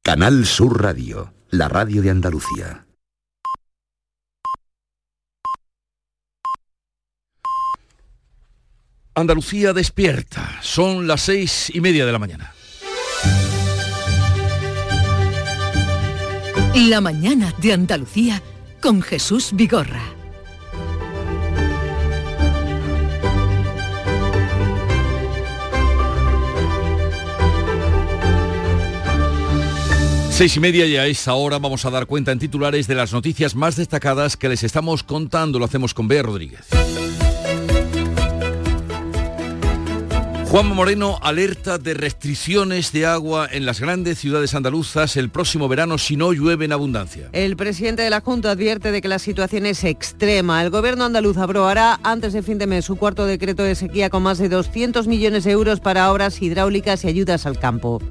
Canal 0.03 0.45
Sur 0.45 0.81
Radio, 0.81 1.33
la 1.49 1.69
radio 1.69 2.01
de 2.01 2.09
Andalucía. 2.09 2.88
Andalucía 9.21 9.73
despierta. 9.73 10.59
Son 10.61 11.07
las 11.07 11.21
seis 11.21 11.71
y 11.73 11.81
media 11.81 12.05
de 12.05 12.11
la 12.11 12.19
mañana. 12.19 12.53
La 16.75 17.01
mañana 17.01 17.53
de 17.61 17.73
Andalucía 17.73 18.41
con 18.81 19.01
Jesús 19.01 19.49
Vigorra. 19.53 20.01
Seis 30.31 30.55
y 30.55 30.59
media 30.61 30.85
y 30.85 30.95
a 30.95 31.05
esa 31.07 31.33
hora 31.33 31.59
vamos 31.59 31.83
a 31.83 31.89
dar 31.89 32.05
cuenta 32.05 32.31
en 32.31 32.39
titulares 32.39 32.87
de 32.87 32.95
las 32.95 33.11
noticias 33.11 33.55
más 33.55 33.75
destacadas 33.75 34.37
que 34.37 34.47
les 34.47 34.63
estamos 34.63 35.03
contando. 35.03 35.59
Lo 35.59 35.65
hacemos 35.65 35.93
con 35.93 36.07
Bea 36.07 36.23
Rodríguez. 36.23 36.65
Juan 40.49 40.65
Moreno 40.65 41.19
alerta 41.21 41.77
de 41.77 41.93
restricciones 41.93 42.91
de 42.91 43.05
agua 43.05 43.47
en 43.51 43.67
las 43.67 43.79
grandes 43.79 44.17
ciudades 44.17 44.55
andaluzas 44.55 45.15
el 45.15 45.29
próximo 45.29 45.67
verano 45.67 45.99
si 45.99 46.15
no 46.15 46.33
llueve 46.33 46.65
en 46.65 46.71
abundancia. 46.71 47.29
El 47.33 47.55
presidente 47.55 48.01
de 48.01 48.09
la 48.09 48.21
Junta 48.21 48.49
advierte 48.49 48.91
de 48.91 48.99
que 48.99 49.07
la 49.07 49.19
situación 49.19 49.67
es 49.67 49.83
extrema. 49.83 50.63
El 50.63 50.71
gobierno 50.71 51.05
andaluz 51.05 51.37
aprobará 51.37 51.99
antes 52.01 52.33
de 52.33 52.41
fin 52.41 52.57
de 52.57 52.65
mes 52.65 52.85
su 52.85 52.95
cuarto 52.95 53.27
decreto 53.27 53.61
de 53.61 53.75
sequía 53.75 54.09
con 54.09 54.23
más 54.23 54.39
de 54.39 54.49
200 54.49 55.05
millones 55.05 55.43
de 55.43 55.51
euros 55.51 55.81
para 55.81 56.11
obras 56.11 56.41
hidráulicas 56.41 57.05
y 57.05 57.09
ayudas 57.09 57.45
al 57.45 57.59
campo. 57.59 58.01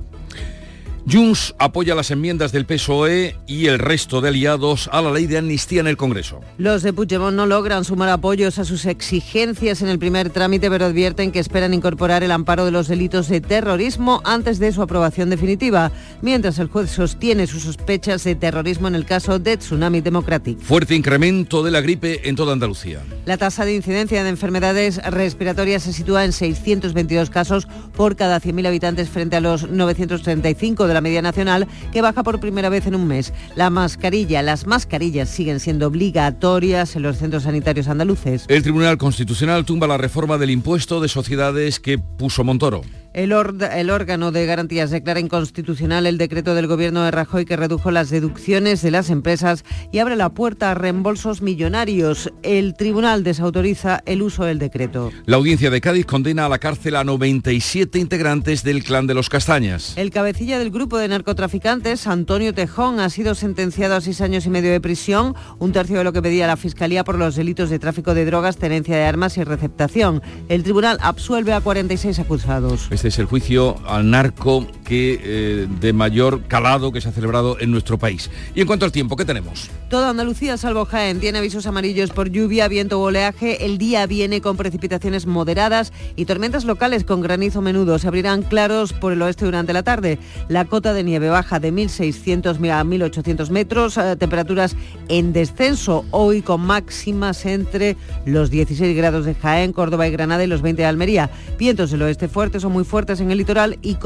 Junts 1.11 1.55
apoya 1.59 1.95
las 1.95 2.11
enmiendas 2.11 2.53
del 2.53 2.67
PSOE 2.67 3.35
y 3.47 3.67
el 3.69 3.79
resto 3.79 4.21
de 4.21 4.29
aliados 4.29 4.91
a 4.93 5.01
la 5.01 5.11
ley 5.11 5.27
de 5.27 5.39
amnistía 5.39 5.81
en 5.81 5.87
el 5.87 5.97
Congreso. 5.97 6.41
Los 6.59 6.83
de 6.83 6.93
Puigdemont 6.93 7.35
no 7.35 7.47
logran 7.47 7.85
sumar 7.85 8.11
apoyos 8.11 8.59
a 8.59 8.67
sus 8.67 8.85
exigencias 8.85 9.81
en 9.81 9.89
el 9.89 9.99
primer 9.99 10.29
trámite, 10.29 10.69
pero 10.69 10.85
advierten 10.85 11.33
que 11.33 11.39
esperan 11.39 11.73
incorporar 11.73 12.25
el 12.25 12.31
amparo 12.31 12.67
de 12.67 12.73
los 12.73 12.89
delitos 12.89 13.29
de 13.29 13.41
terrorismo 13.41 14.21
antes 14.25 14.59
de 14.59 14.71
su 14.71 14.83
aprobación 14.83 15.31
definitiva, 15.31 15.93
mientras 16.21 16.59
el 16.59 16.69
juez 16.69 16.91
sostiene 16.91 17.47
sus 17.47 17.63
sospechas 17.63 18.23
de 18.25 18.35
terrorismo 18.35 18.89
en 18.89 18.95
el 18.95 19.07
caso 19.07 19.39
de 19.39 19.57
Tsunami 19.57 20.03
Democratic. 20.03 20.61
Fuerte 20.61 20.95
incremento 20.95 21.63
de 21.63 21.71
la 21.71 21.81
gripe 21.81 22.29
en 22.29 22.37
toda 22.37 22.53
Andalucía. 22.53 23.01
La 23.25 23.39
tasa 23.39 23.65
de 23.65 23.75
incidencia 23.75 24.23
de 24.25 24.29
enfermedades 24.29 25.03
respiratorias 25.05 25.85
se 25.85 25.95
sitúa 25.95 26.27
en 26.27 26.33
622 26.33 27.31
casos 27.31 27.67
por 27.97 28.15
cada 28.15 28.43
100.000 28.43 28.67
habitantes 28.67 29.09
frente 29.09 29.37
a 29.37 29.41
los 29.41 29.71
935 29.71 30.87
de 30.87 30.95
la 30.95 30.98
media 31.01 31.23
nacional, 31.23 31.67
que 31.93 32.03
baja 32.03 32.23
por 32.23 32.41
primera 32.41 32.69
vez 32.69 32.87
en 32.87 32.95
un 32.95 33.07
mes. 33.07 33.33
La 33.57 33.71
mascarilla, 33.71 34.43
las 34.43 34.67
mascarillas 34.67 35.29
siguen 35.29 35.61
siendo 35.61 35.87
obligatorias 35.87 36.97
en 36.97 37.03
los 37.03 37.19
centros 37.19 37.45
sanitarios 37.45 37.89
andaluces. 37.89 38.45
El 38.49 38.63
Tribunal 38.63 38.99
Constitucional 38.99 39.65
tumba 39.65 39.87
la 39.87 39.99
reforma 39.99 40.39
del 40.39 40.51
impuesto 40.51 41.01
de 41.01 41.09
sociedades 41.09 41.81
que 41.81 41.99
puso 41.99 42.45
Montoro. 42.45 42.83
El, 43.19 43.33
el, 43.33 43.91
órgano 43.91 44.31
de 44.31 44.47
garantías 44.47 44.93
declara 44.93 45.19
inconstitucional 45.19 46.07
el 46.07 46.19
decreto 46.19 46.55
del 46.55 46.69
gobierno 46.69 47.03
de 47.03 47.11
Rajoy 47.11 47.47
que 47.47 47.57
redujo 47.57 47.91
las 47.91 48.11
deducciones 48.11 48.81
de 48.81 48.93
las 48.93 49.11
empresas 49.11 49.65
y 49.91 49.99
abre 49.99 50.15
la 50.15 50.29
puerta 50.29 50.71
a 50.71 50.75
reembolsos 50.75 51.43
millonarios. 51.43 52.33
El 52.45 52.75
tribunal 52.75 53.25
desautoriza 53.25 54.05
el 54.07 54.23
uso 54.23 54.45
del 54.45 54.61
decreto. 54.61 55.11
La 55.27 55.37
audiencia 55.37 55.69
de 55.69 55.81
Cádiz 55.81 56.07
condena 56.07 56.47
a 56.47 56.49
la 56.49 56.61
cárcel 56.61 56.95
a 56.95 57.03
97 57.03 57.99
integrantes 57.99 58.63
del 58.63 58.85
clan 58.85 59.09
de 59.09 59.15
los 59.15 59.29
Castañas. 59.29 59.95
El 59.97 60.11
cabecilla 60.11 60.61
del 60.61 60.71
grupo 60.71 60.97
de 60.97 61.09
narcotraficantes, 61.09 62.07
Antonio 62.07 62.55
Tejón, 62.55 63.01
ha 63.01 63.11
sido 63.11 63.35
sentenciado 63.35 63.97
a 63.97 64.01
seis 64.01 64.21
años 64.21 64.47
y 64.47 64.51
medio 64.51 64.71
de 64.71 64.81
prisión, 64.81 65.35
un 65.59 65.73
tercio 65.73 65.99
de 65.99 66.05
lo 66.05 66.13
que 66.13 66.23
pedía 66.23 66.47
la 66.47 66.57
Fiscalía 66.57 67.03
por 67.03 67.19
los 67.19 67.35
delitos 67.35 67.69
de 67.69 67.81
tráfico 67.81 68.15
de 68.15 68.25
drogas, 68.27 68.59
tenencia 68.59 68.95
de 68.95 69.03
armas 69.03 69.37
y 69.39 69.43
receptación. 69.43 70.23
El 70.49 70.63
tribunal 70.63 70.99
absuelve 71.01 71.53
a 71.53 71.61
46 71.61 72.21
acusados. 72.21 72.87
Este 72.93 73.08
es 73.09 73.19
el 73.19 73.27
juicio 73.27 73.77
al 73.87 74.11
narco 74.11 74.67
que, 74.85 75.21
eh, 75.23 75.67
de 75.81 75.93
mayor 75.93 76.43
calado 76.45 76.93
que 76.93 77.01
se 77.01 77.09
ha 77.09 77.13
celebrado 77.13 77.59
en 77.61 77.71
nuestro 77.71 77.99
país. 77.99 78.31
Y 78.55 78.61
en 78.61 78.67
cuanto 78.67 78.85
al 78.85 78.93
tiempo, 78.93 79.17
¿qué 79.17 79.25
tenemos? 79.25 79.71
Toda 79.91 80.11
Andalucía, 80.11 80.57
salvo 80.57 80.85
Jaén, 80.85 81.21
tiene 81.21 81.39
avisos 81.39 81.67
amarillos 81.67 82.11
por 82.11 82.31
lluvia, 82.31 82.69
viento 82.69 83.01
o 83.01 83.05
oleaje. 83.05 83.65
El 83.65 83.79
día 83.79 84.07
viene 84.07 84.41
con 84.41 84.57
precipitaciones 84.57 85.27
moderadas 85.27 85.93
y 86.17 86.27
tormentas 86.27 86.65
locales 86.65 87.05
con 87.05 87.21
granizo 87.21 87.63
menudo. 87.63 87.99
Se 87.99 88.09
abrirán 88.09 88.43
claros 88.43 88.93
por 88.93 89.13
el 89.13 89.23
oeste 89.23 89.45
durante 89.45 89.73
la 89.73 89.83
tarde. 89.83 90.19
La 90.49 90.67
cota 90.67 90.93
de 90.93 91.05
nieve 91.05 91.31
baja 91.31 91.59
de 91.59 91.73
1.600 91.73 92.57
a 92.71 92.85
1.800 92.85 93.51
metros. 93.51 93.97
Eh, 93.97 94.17
temperaturas 94.17 94.77
en 95.09 95.33
descenso 95.33 96.05
hoy 96.11 96.43
con 96.43 96.61
máximas 96.61 97.47
entre 97.47 97.97
los 98.27 98.51
16 98.51 98.97
grados 98.97 99.25
de 99.25 99.35
Jaén, 99.35 99.73
Córdoba 99.73 100.07
y 100.07 100.11
Granada 100.11 100.45
y 100.45 100.47
los 100.47 100.63
20 100.63 100.83
de 100.83 100.87
Almería. 100.87 101.31
Vientos 101.59 101.91
del 101.91 102.03
oeste 102.03 102.29
fuertes 102.29 102.65
o 102.65 102.71
muy 102.71 102.85
fuertes 102.89 103.21
en 103.21 103.31
el 103.31 103.39
litoral 103.39 103.79
y 103.83 103.97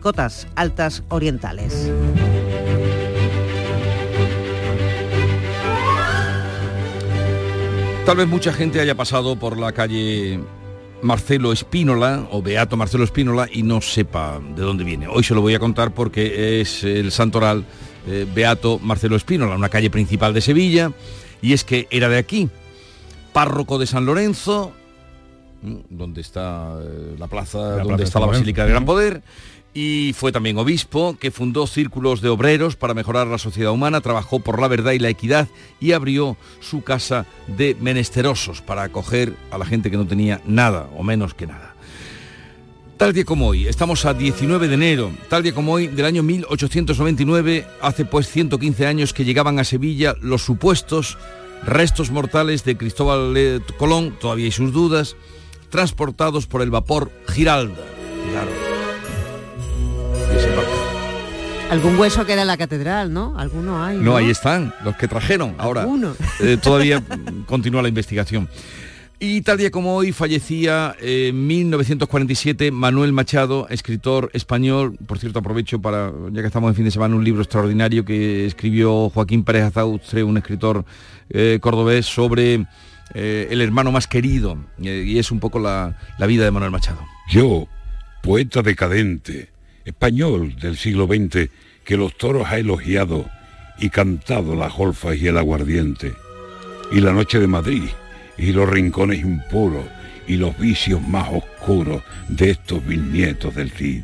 cotas 0.00 0.48
altas 0.56 1.04
orientales. 1.08 1.90
Tal 8.06 8.16
vez 8.16 8.28
mucha 8.28 8.52
gente 8.52 8.80
haya 8.80 8.94
pasado 8.94 9.36
por 9.36 9.58
la 9.58 9.72
calle 9.72 10.40
Marcelo 11.02 11.52
Espínola 11.52 12.28
o 12.30 12.40
Beato 12.40 12.76
Marcelo 12.76 13.04
Espínola 13.04 13.48
y 13.52 13.62
no 13.62 13.80
sepa 13.80 14.40
de 14.54 14.62
dónde 14.62 14.84
viene. 14.84 15.08
Hoy 15.08 15.24
se 15.24 15.34
lo 15.34 15.40
voy 15.40 15.54
a 15.54 15.58
contar 15.58 15.92
porque 15.92 16.60
es 16.60 16.84
el 16.84 17.10
santoral 17.10 17.64
eh, 18.06 18.24
Beato 18.32 18.78
Marcelo 18.78 19.16
Espínola, 19.16 19.56
una 19.56 19.68
calle 19.68 19.90
principal 19.90 20.32
de 20.32 20.40
Sevilla, 20.40 20.92
y 21.42 21.52
es 21.52 21.64
que 21.64 21.88
era 21.90 22.08
de 22.08 22.18
aquí, 22.18 22.48
párroco 23.32 23.78
de 23.78 23.86
San 23.86 24.06
Lorenzo, 24.06 24.72
donde 25.90 26.20
está 26.20 26.78
eh, 26.80 27.16
la 27.18 27.26
plaza, 27.26 27.58
La 27.58 27.76
donde 27.78 27.88
plaza 27.88 28.04
está 28.04 28.20
la 28.20 28.26
Basílica 28.26 28.62
Lorenzo. 28.62 28.66
de 28.66 28.72
Gran 28.72 28.84
Poder. 28.84 29.22
Y 29.74 30.14
fue 30.14 30.32
también 30.32 30.56
obispo, 30.56 31.18
que 31.20 31.30
fundó 31.30 31.66
círculos 31.66 32.22
de 32.22 32.30
obreros 32.30 32.76
para 32.76 32.94
mejorar 32.94 33.26
la 33.26 33.36
sociedad 33.36 33.72
humana, 33.72 34.00
trabajó 34.00 34.40
por 34.40 34.58
la 34.58 34.68
verdad 34.68 34.92
y 34.92 34.98
la 34.98 35.10
equidad 35.10 35.48
y 35.80 35.92
abrió 35.92 36.38
su 36.60 36.82
casa 36.82 37.26
de 37.46 37.76
menesterosos 37.78 38.62
para 38.62 38.84
acoger 38.84 39.34
a 39.50 39.58
la 39.58 39.66
gente 39.66 39.90
que 39.90 39.98
no 39.98 40.06
tenía 40.06 40.40
nada 40.46 40.88
o 40.96 41.02
menos 41.02 41.34
que 41.34 41.46
nada. 41.46 41.74
Tal 42.96 43.12
día 43.12 43.26
como 43.26 43.48
hoy, 43.48 43.66
estamos 43.66 44.06
a 44.06 44.14
19 44.14 44.68
de 44.68 44.74
enero, 44.74 45.10
tal 45.28 45.42
día 45.42 45.52
como 45.52 45.74
hoy 45.74 45.88
del 45.88 46.06
año 46.06 46.22
1899, 46.22 47.66
hace 47.82 48.06
pues 48.06 48.30
115 48.30 48.86
años 48.86 49.12
que 49.12 49.26
llegaban 49.26 49.58
a 49.58 49.64
Sevilla 49.64 50.14
los 50.22 50.42
supuestos 50.42 51.18
restos 51.66 52.10
mortales 52.10 52.64
de 52.64 52.78
Cristóbal 52.78 53.62
Colón, 53.76 54.16
todavía 54.18 54.46
hay 54.46 54.52
sus 54.52 54.72
dudas, 54.72 55.16
transportados 55.70 56.46
por 56.46 56.62
el 56.62 56.70
vapor 56.70 57.10
Giralda. 57.28 57.82
Claro. 58.30 58.50
Ese. 60.34 60.86
Algún 61.70 61.98
hueso 61.98 62.24
queda 62.24 62.42
en 62.42 62.46
la 62.46 62.56
catedral, 62.56 63.12
¿no? 63.12 63.36
Alguno 63.36 63.82
hay. 63.82 63.98
No, 63.98 64.16
ahí 64.16 64.30
están, 64.30 64.72
los 64.84 64.96
que 64.96 65.08
trajeron. 65.08 65.56
Ahora 65.58 65.86
eh, 66.40 66.58
todavía 66.62 67.02
continúa 67.46 67.82
la 67.82 67.88
investigación. 67.88 68.48
Y 69.18 69.40
tal 69.40 69.58
día 69.58 69.70
como 69.70 69.96
hoy 69.96 70.12
fallecía 70.12 70.94
eh, 71.00 71.28
en 71.28 71.46
1947 71.46 72.70
Manuel 72.70 73.12
Machado, 73.12 73.66
escritor 73.68 74.30
español. 74.32 74.96
Por 75.06 75.18
cierto, 75.18 75.40
aprovecho 75.40 75.80
para, 75.80 76.12
ya 76.30 76.42
que 76.42 76.46
estamos 76.46 76.68
en 76.68 76.76
fin 76.76 76.84
de 76.84 76.90
semana, 76.92 77.16
un 77.16 77.24
libro 77.24 77.42
extraordinario 77.42 78.04
que 78.04 78.46
escribió 78.46 79.10
Joaquín 79.10 79.42
Pérez 79.42 79.64
Azaustre, 79.64 80.22
un 80.22 80.36
escritor 80.36 80.84
eh, 81.30 81.58
cordobés, 81.60 82.06
sobre 82.06 82.66
eh, 83.14 83.48
el 83.50 83.60
hermano 83.60 83.92
más 83.92 84.06
querido. 84.06 84.58
Eh, 84.82 85.04
y 85.06 85.18
es 85.18 85.30
un 85.30 85.40
poco 85.40 85.58
la, 85.58 85.96
la 86.18 86.26
vida 86.26 86.44
de 86.44 86.50
Manuel 86.50 86.72
Machado. 86.72 87.00
Yo 87.28 87.68
poeta 88.22 88.62
decadente, 88.62 89.50
español 89.84 90.56
del 90.56 90.76
siglo 90.76 91.06
XX, 91.06 91.48
que 91.84 91.96
los 91.96 92.16
toros 92.16 92.48
ha 92.48 92.58
elogiado 92.58 93.30
y 93.78 93.90
cantado 93.90 94.56
las 94.56 94.74
golfas 94.74 95.16
y 95.16 95.28
el 95.28 95.38
aguardiente, 95.38 96.14
y 96.90 97.00
la 97.00 97.12
noche 97.12 97.38
de 97.38 97.46
Madrid, 97.46 97.84
y 98.36 98.52
los 98.52 98.68
rincones 98.68 99.20
impuros, 99.20 99.84
y 100.26 100.36
los 100.36 100.58
vicios 100.58 101.00
más 101.06 101.28
oscuros 101.30 102.02
de 102.28 102.50
estos 102.50 102.84
bisnietos 102.84 103.54
del 103.54 103.70
Cid. 103.70 104.02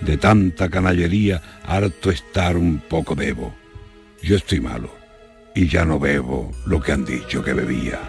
De 0.00 0.16
tanta 0.16 0.68
canallería, 0.68 1.40
harto 1.64 2.10
estar 2.10 2.56
un 2.56 2.80
poco 2.80 3.14
debo. 3.14 3.54
Yo 4.24 4.34
estoy 4.34 4.58
malo, 4.58 4.92
y 5.54 5.68
ya 5.68 5.84
no 5.84 6.00
bebo 6.00 6.50
lo 6.66 6.80
que 6.80 6.90
han 6.90 7.04
dicho 7.04 7.44
que 7.44 7.52
bebía 7.52 8.00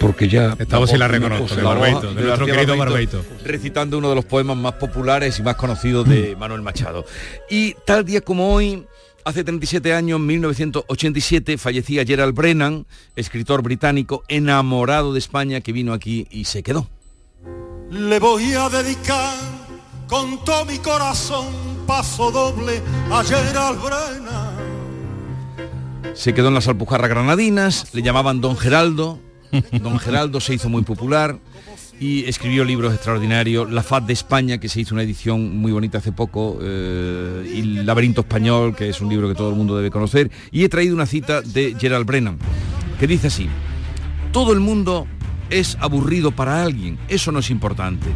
porque 0.00 0.28
ya 0.28 0.56
estamos 0.58 0.92
y 0.92 0.98
la 0.98 1.08
reconozco 1.08 1.54
de 1.54 1.62
Barbeito, 1.62 2.14
de 2.14 2.22
nuestro 2.22 2.46
querido 2.46 2.76
Barbeito, 2.76 3.24
recitando 3.44 3.98
uno 3.98 4.08
de 4.10 4.14
los 4.14 4.24
poemas 4.24 4.56
más 4.56 4.74
populares 4.74 5.38
y 5.38 5.42
más 5.42 5.56
conocidos 5.56 6.08
de 6.08 6.36
Manuel 6.36 6.62
Machado. 6.62 7.04
Y 7.50 7.74
tal 7.84 8.04
día 8.04 8.20
como 8.20 8.52
hoy, 8.52 8.84
hace 9.24 9.44
37 9.44 9.92
años, 9.92 10.20
1987, 10.20 11.58
fallecía 11.58 12.04
Gerald 12.04 12.34
Brennan, 12.34 12.86
escritor 13.16 13.62
británico 13.62 14.22
enamorado 14.28 15.12
de 15.12 15.18
España 15.18 15.60
que 15.60 15.72
vino 15.72 15.92
aquí 15.92 16.26
y 16.30 16.44
se 16.44 16.62
quedó. 16.62 16.88
Le 17.90 18.18
voy 18.18 18.52
a 18.54 18.68
dedicar 18.68 19.34
con 20.08 20.44
todo 20.44 20.64
mi 20.64 20.78
corazón 20.78 21.46
paso 21.86 22.30
doble 22.30 22.82
a 23.10 23.22
Gerald 23.22 23.80
Brennan. 23.82 24.56
Se 26.14 26.32
quedó 26.32 26.48
en 26.48 26.54
las 26.54 26.66
Alpujarras 26.66 27.10
Granadinas, 27.10 27.94
le 27.94 28.02
llamaban 28.02 28.40
Don 28.40 28.56
Geraldo, 28.56 29.20
Don 29.82 29.98
Geraldo 29.98 30.40
se 30.40 30.54
hizo 30.54 30.68
muy 30.68 30.82
popular 30.82 31.38
y 31.98 32.24
escribió 32.24 32.64
libros 32.64 32.92
extraordinarios, 32.92 33.70
La 33.70 33.82
Faz 33.82 34.06
de 34.06 34.12
España, 34.12 34.58
que 34.58 34.68
se 34.68 34.80
hizo 34.80 34.94
una 34.94 35.02
edición 35.02 35.56
muy 35.56 35.72
bonita 35.72 35.98
hace 35.98 36.12
poco, 36.12 36.58
eh, 36.62 37.50
y 37.54 37.62
Laberinto 37.62 38.20
Español, 38.20 38.74
que 38.76 38.88
es 38.88 39.00
un 39.00 39.08
libro 39.08 39.28
que 39.28 39.34
todo 39.34 39.50
el 39.50 39.56
mundo 39.56 39.76
debe 39.76 39.90
conocer, 39.90 40.30
y 40.50 40.64
he 40.64 40.68
traído 40.68 40.94
una 40.94 41.06
cita 41.06 41.40
de 41.40 41.74
Gerald 41.78 42.06
Brennan, 42.06 42.38
que 43.00 43.06
dice 43.06 43.28
así, 43.28 43.48
todo 44.32 44.52
el 44.52 44.60
mundo 44.60 45.06
es 45.48 45.76
aburrido 45.80 46.32
para 46.32 46.62
alguien, 46.62 46.98
eso 47.08 47.32
no 47.32 47.38
es 47.38 47.50
importante. 47.50 48.06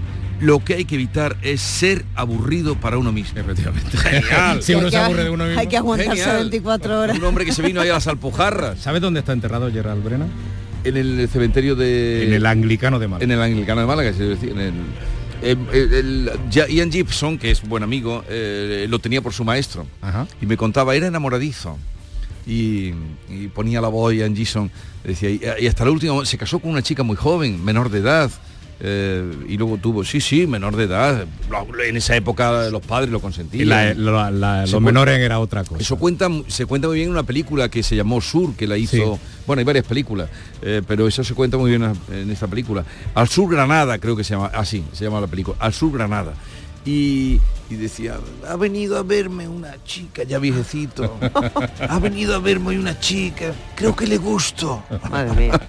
Lo 0.41 0.65
que 0.65 0.75
hay 0.75 0.87
que 0.87 0.95
evitar 0.95 1.37
es 1.43 1.61
ser 1.61 2.05
aburrido 2.15 2.75
para 2.75 2.97
uno 2.97 3.13
mismo. 3.13 3.39
Efectivamente. 3.39 3.95
Genial. 3.99 4.63
Si 4.63 4.75
uno 4.75 4.91
se 4.91 4.97
aburre 4.97 5.25
de 5.25 5.31
uno 5.31 5.45
mismo. 5.45 5.61
Hay 5.61 5.67
que 5.67 5.77
aguantarse 5.77 6.23
Genial. 6.23 6.39
24 6.39 7.01
horas. 7.01 7.19
Un 7.19 7.25
hombre 7.25 7.45
que 7.45 7.53
se 7.53 7.61
vino 7.61 7.79
ahí 7.83 7.91
a 7.91 7.95
las 7.95 8.07
Alpujarras. 8.07 8.79
¿Sabes 8.79 9.03
dónde 9.03 9.21
está 9.21 9.35
enterrado 9.35 9.71
Gerald 9.71 10.03
Brennan? 10.03 10.31
En 10.85 10.97
el 10.97 11.29
cementerio 11.29 11.75
de... 11.77 12.27
En 12.27 12.33
el 12.33 12.47
Anglicano 12.47 12.99
de 12.99 13.09
Málaga. 13.09 13.25
En 13.25 13.31
el 13.31 13.41
Anglicano 13.43 13.81
de 13.83 13.87
Málaga, 13.87 14.09
es 14.11 14.19
decir, 14.19 14.51
en 14.51 14.61
el... 14.61 14.73
eh, 15.43 15.57
el- 15.73 15.93
el- 15.95 16.31
Ian 16.51 16.91
Gibson, 16.91 17.39
que 17.39 17.51
es 17.51 17.63
buen 17.63 17.83
amigo, 17.83 18.25
eh, 18.29 18.87
lo 18.89 18.99
tenía 18.99 19.21
por 19.21 19.33
su 19.33 19.45
maestro. 19.45 19.87
Y 20.41 20.47
me 20.47 20.57
contaba, 20.57 20.95
era 20.95 21.07
enamoradizo. 21.07 21.79
Y, 22.47 22.93
y 23.29 23.49
ponía 23.55 23.81
la 23.81 23.89
voz 23.89 24.15
Ian 24.15 24.35
Gibson, 24.35 24.71
decía, 25.05 25.29
y, 25.31 25.41
y 25.61 25.67
hasta 25.67 25.85
el 25.85 25.91
último, 25.91 26.25
se 26.25 26.39
casó 26.39 26.59
con 26.59 26.71
una 26.71 26.83
chica 26.83 27.03
muy 27.03 27.17
joven, 27.17 27.63
menor 27.65 27.91
de 27.91 27.99
edad. 27.99 28.31
Eh, 28.83 29.31
y 29.49 29.57
luego 29.59 29.77
tuvo, 29.79 30.05
sí, 30.05 30.21
sí, 30.21 30.47
menor 30.47 30.75
de 30.77 30.85
edad. 30.85 31.27
En 31.87 31.97
esa 31.97 32.17
época 32.17 32.69
los 32.71 32.81
padres 32.81 33.11
lo 33.11 33.21
consentían. 33.21 33.69
La- 33.69 33.95
la- 33.95 34.31
la- 34.31 34.67
Se 34.67 34.73
los 34.73 34.81
menores 34.83 35.19
era 35.19 35.39
otra 35.39 35.65
cosa. 35.65 35.81
Eso 35.83 35.97
cuenta, 35.97 36.29
se 36.49 36.67
cuenta 36.67 36.89
muy 36.89 36.97
bien 36.97 37.09
en 37.09 37.13
una 37.13 37.23
película 37.25 37.69
que 37.69 37.83
se 37.83 37.95
llamó 37.97 38.21
Sur, 38.21 38.55
que 38.55 38.67
la 38.67 38.77
hizo. 38.79 39.19
Bueno, 39.47 39.61
hay 39.61 39.65
varias 39.65 39.85
películas, 39.87 40.29
eh, 40.63 40.83
pero 40.87 41.07
eso 41.09 41.23
se 41.25 41.35
cuenta 41.35 41.57
muy 41.59 41.71
bien 41.71 41.93
en 42.11 42.31
esta 42.31 42.47
película. 42.47 42.85
Al 43.15 43.29
Sur 43.29 43.51
Granada, 43.53 43.99
creo 43.99 44.17
que 44.17 44.25
se 44.25 44.35
llama, 44.35 44.47
así 44.55 44.85
se 44.93 45.05
llama 45.05 45.21
la 45.21 45.27
película, 45.27 45.57
Al 45.61 45.73
Sur 45.75 45.93
Granada. 45.93 46.33
Y, 46.87 47.39
y 47.69 47.75
decía, 47.75 48.17
ha 48.49 48.57
venido 48.57 48.97
a 48.97 49.03
verme 49.03 49.47
una 49.47 49.75
chica 49.85 50.23
ya 50.23 50.39
viejecito. 50.39 51.19
ha 51.89 51.99
venido 51.99 52.35
a 52.35 52.39
verme 52.39 52.79
una 52.79 52.99
chica. 52.99 53.53
Creo 53.75 53.95
que 53.95 54.07
le 54.07 54.17
gusto. 54.17 54.83
Madre 55.11 55.33
mía. 55.37 55.61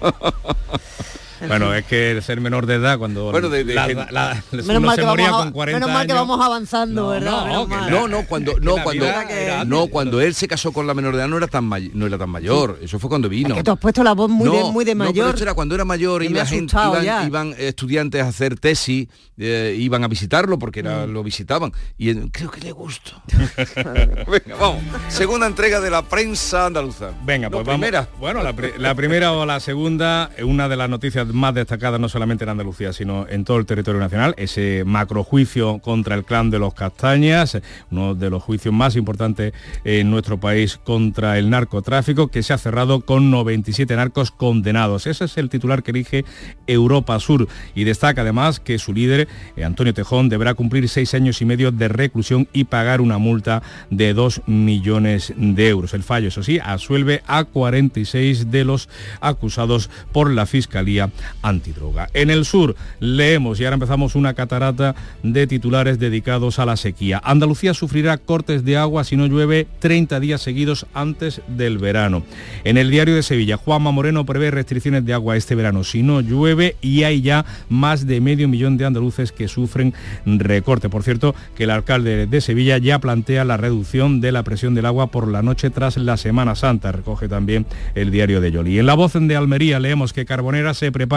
Bueno, 1.48 1.74
es 1.74 1.84
que 1.86 2.12
el 2.12 2.22
ser 2.22 2.40
menor 2.40 2.66
de 2.66 2.74
edad 2.74 2.98
cuando 2.98 3.30
Bueno, 3.30 3.48
de- 3.48 3.64
de 3.64 3.74
la- 3.74 3.86
la- 4.10 4.42
Menos 4.52 4.82
mal, 4.82 4.94
se 4.96 5.02
que 5.02 5.06
moría 5.06 5.30
vamos, 5.30 5.44
con 5.44 5.52
40 5.52 5.78
menos 5.80 5.94
mal 5.94 6.06
que 6.06 6.12
vamos 6.12 6.40
avanzando, 6.44 7.08
¿verdad? 7.08 7.46
no, 7.46 7.66
que 7.68 7.74
mal. 7.74 7.90
No, 7.90 8.08
no, 8.08 8.26
cuando 8.26 8.54
no 8.60 8.76
la 8.76 8.82
cuando 8.84 9.04
era 9.06 9.64
no 9.64 9.86
cuando 9.88 10.20
él 10.20 10.34
se 10.34 10.48
casó 10.48 10.72
con 10.72 10.86
la 10.86 10.94
menor 10.94 11.14
de 11.14 11.20
edad 11.20 11.28
no 11.28 11.36
era 11.38 11.46
tan 11.48 11.64
may- 11.64 11.90
no 11.94 12.06
era 12.06 12.18
tan 12.18 12.30
mayor. 12.30 12.78
Eso 12.82 12.98
fue 12.98 13.08
cuando 13.08 13.28
vino. 13.28 13.54
Que 13.54 13.62
tú 13.62 13.70
has 13.72 13.78
puesto 13.78 14.02
la 14.02 14.12
voz 14.12 14.30
muy, 14.30 14.48
de, 14.48 14.64
muy 14.64 14.84
de 14.84 14.94
no, 14.94 15.04
pero 15.04 15.12
mayor. 15.12 15.28
esto 15.30 15.42
era 15.42 15.54
cuando 15.54 15.74
era 15.74 15.84
mayor 15.84 16.22
iba 16.22 16.42
ha 16.42 16.46
gente, 16.46 16.74
iban, 16.76 17.02
ya. 17.04 17.24
iban 17.26 17.54
estudiantes 17.58 18.22
a 18.22 18.28
hacer 18.28 18.58
tesis, 18.58 19.08
eh, 19.38 19.74
iban 19.78 20.04
a 20.04 20.08
visitarlo 20.08 20.58
porque 20.58 20.80
era, 20.80 21.06
Mm. 21.06 21.10
lo 21.12 21.22
visitaban. 21.22 21.72
Y 21.98 22.14
creo 22.30 22.50
que 22.50 22.60
le 22.60 22.72
gusto. 22.72 23.12
Venga, 23.76 24.56
vamos. 24.60 24.82
Segunda 25.08 25.46
entrega 25.46 25.80
de 25.80 25.90
la 25.90 26.02
prensa 26.02 26.66
andaluza. 26.66 27.10
Venga, 27.24 27.48
No, 27.48 27.58
pues 27.58 27.66
vamos. 27.66 27.80
primera. 27.80 28.08
Bueno, 28.18 28.42
la, 28.42 28.52
pri- 28.52 28.72
la 28.78 28.94
primera 28.94 29.32
o 29.32 29.46
la 29.46 29.60
segunda, 29.60 30.30
eh, 30.36 30.44
una 30.44 30.68
de 30.68 30.76
las 30.76 30.88
noticias 30.88 31.26
más 31.32 31.54
destacadas 31.54 32.00
no 32.00 32.08
solamente 32.08 32.44
en 32.44 32.50
Andalucía, 32.50 32.92
sino 32.92 33.26
en 33.28 33.44
todo 33.44 33.58
el 33.58 33.66
territorio 33.66 34.00
nacional, 34.00 34.34
ese 34.36 34.84
macrojuicio 34.84 35.78
contra 35.78 36.14
el 36.14 36.24
clan 36.24 36.50
de 36.50 36.58
los 36.58 36.74
Castañas, 36.74 37.58
uno 37.90 38.14
de 38.14 38.30
los 38.30 38.42
juicios 38.42 38.74
más 38.74 38.96
importantes 38.96 39.52
en 39.84 40.10
nuestro 40.10 40.38
país 40.38 40.78
contra 40.82 41.38
el 41.38 41.50
narcotráfico, 41.50 42.28
que 42.28 42.42
se 42.42 42.52
ha 42.52 42.58
cerrado 42.58 43.00
con 43.00 43.30
97 43.30 43.94
narcos 43.96 44.30
condenados. 44.30 45.06
Ese 45.06 45.24
es 45.24 45.36
el 45.38 45.48
titular 45.48 45.82
que 45.82 45.90
elige 45.90 46.24
Europa 46.66 47.18
Sur 47.20 47.48
y 47.74 47.84
destaca 47.84 48.22
además 48.22 48.60
que 48.60 48.78
su 48.78 48.92
líder, 48.92 49.28
eh, 49.56 49.64
Antonio 49.64 49.94
Tejón, 49.94 50.28
deberá 50.28 50.54
cumplir 50.54 50.88
seis 50.88 51.14
años 51.14 51.40
y 51.42 51.44
medio 51.44 51.70
de 51.70 51.88
reclusión 51.88 52.48
y 52.52 52.64
pagar 52.64 53.00
una 53.00 53.18
multa 53.18 53.62
de 53.90 54.14
2 54.14 54.42
millones 54.46 55.32
de 55.36 55.68
euros. 55.68 55.94
El 55.94 56.02
fallo, 56.02 56.28
eso 56.28 56.42
sí, 56.42 56.58
asuelve 56.62 57.22
a 57.26 57.44
46 57.44 58.50
de 58.50 58.64
los 58.64 58.88
acusados 59.20 59.90
por 60.12 60.30
la 60.30 60.46
Fiscalía 60.46 61.10
Antidroga. 61.42 62.08
En 62.14 62.30
el 62.30 62.44
sur 62.44 62.76
leemos, 63.00 63.60
y 63.60 63.64
ahora 63.64 63.74
empezamos 63.74 64.14
una 64.14 64.34
catarata 64.34 64.94
de 65.22 65.46
titulares 65.46 65.98
dedicados 65.98 66.58
a 66.58 66.66
la 66.66 66.76
sequía. 66.76 67.20
Andalucía 67.24 67.74
sufrirá 67.74 68.18
cortes 68.18 68.64
de 68.64 68.76
agua 68.76 69.04
si 69.04 69.16
no 69.16 69.26
llueve 69.26 69.66
30 69.78 70.20
días 70.20 70.42
seguidos 70.42 70.86
antes 70.94 71.40
del 71.48 71.78
verano. 71.78 72.22
En 72.64 72.76
el 72.76 72.90
diario 72.90 73.14
de 73.14 73.22
Sevilla, 73.22 73.56
Juanma 73.56 73.90
Moreno 73.90 74.26
prevé 74.26 74.50
restricciones 74.50 75.04
de 75.04 75.12
agua 75.12 75.36
este 75.36 75.54
verano 75.54 75.84
si 75.84 76.02
no 76.02 76.20
llueve 76.20 76.76
y 76.80 77.04
hay 77.04 77.22
ya 77.22 77.44
más 77.68 78.06
de 78.06 78.20
medio 78.20 78.48
millón 78.48 78.76
de 78.76 78.86
andaluces 78.86 79.32
que 79.32 79.48
sufren 79.48 79.94
recorte. 80.26 80.88
Por 80.88 81.02
cierto, 81.02 81.34
que 81.56 81.64
el 81.64 81.70
alcalde 81.70 82.26
de 82.26 82.40
Sevilla 82.40 82.78
ya 82.78 82.98
plantea 82.98 83.44
la 83.44 83.56
reducción 83.56 84.20
de 84.20 84.32
la 84.32 84.42
presión 84.42 84.74
del 84.74 84.86
agua 84.86 85.08
por 85.08 85.28
la 85.28 85.42
noche 85.42 85.70
tras 85.70 85.96
la 85.96 86.16
Semana 86.16 86.54
Santa, 86.54 86.92
recoge 86.92 87.28
también 87.28 87.66
el 87.94 88.10
diario 88.10 88.40
de 88.40 88.50
Yoli. 88.50 88.78
En 88.78 88.86
la 88.86 88.94
voz 88.94 89.12
de 89.14 89.36
Almería 89.36 89.78
leemos 89.78 90.12
que 90.12 90.24
Carbonera 90.24 90.72
se 90.72 90.90
prepara 90.90 91.11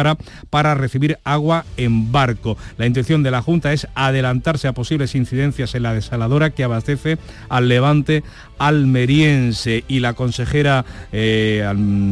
para 0.49 0.75
recibir 0.75 1.17
agua 1.23 1.65
en 1.77 2.11
barco. 2.11 2.57
La 2.77 2.85
intención 2.85 3.23
de 3.23 3.31
la 3.31 3.41
Junta 3.41 3.73
es 3.73 3.87
adelantarse 3.95 4.67
a 4.67 4.73
posibles 4.73 5.15
incidencias 5.15 5.75
en 5.75 5.83
la 5.83 5.93
desaladora 5.93 6.49
que 6.49 6.63
abastece 6.63 7.17
al 7.49 7.67
levante 7.67 8.23
almeriense 8.57 9.83
y 9.87 9.99
la 9.99 10.13
consejera 10.13 10.85
eh, 11.11 11.67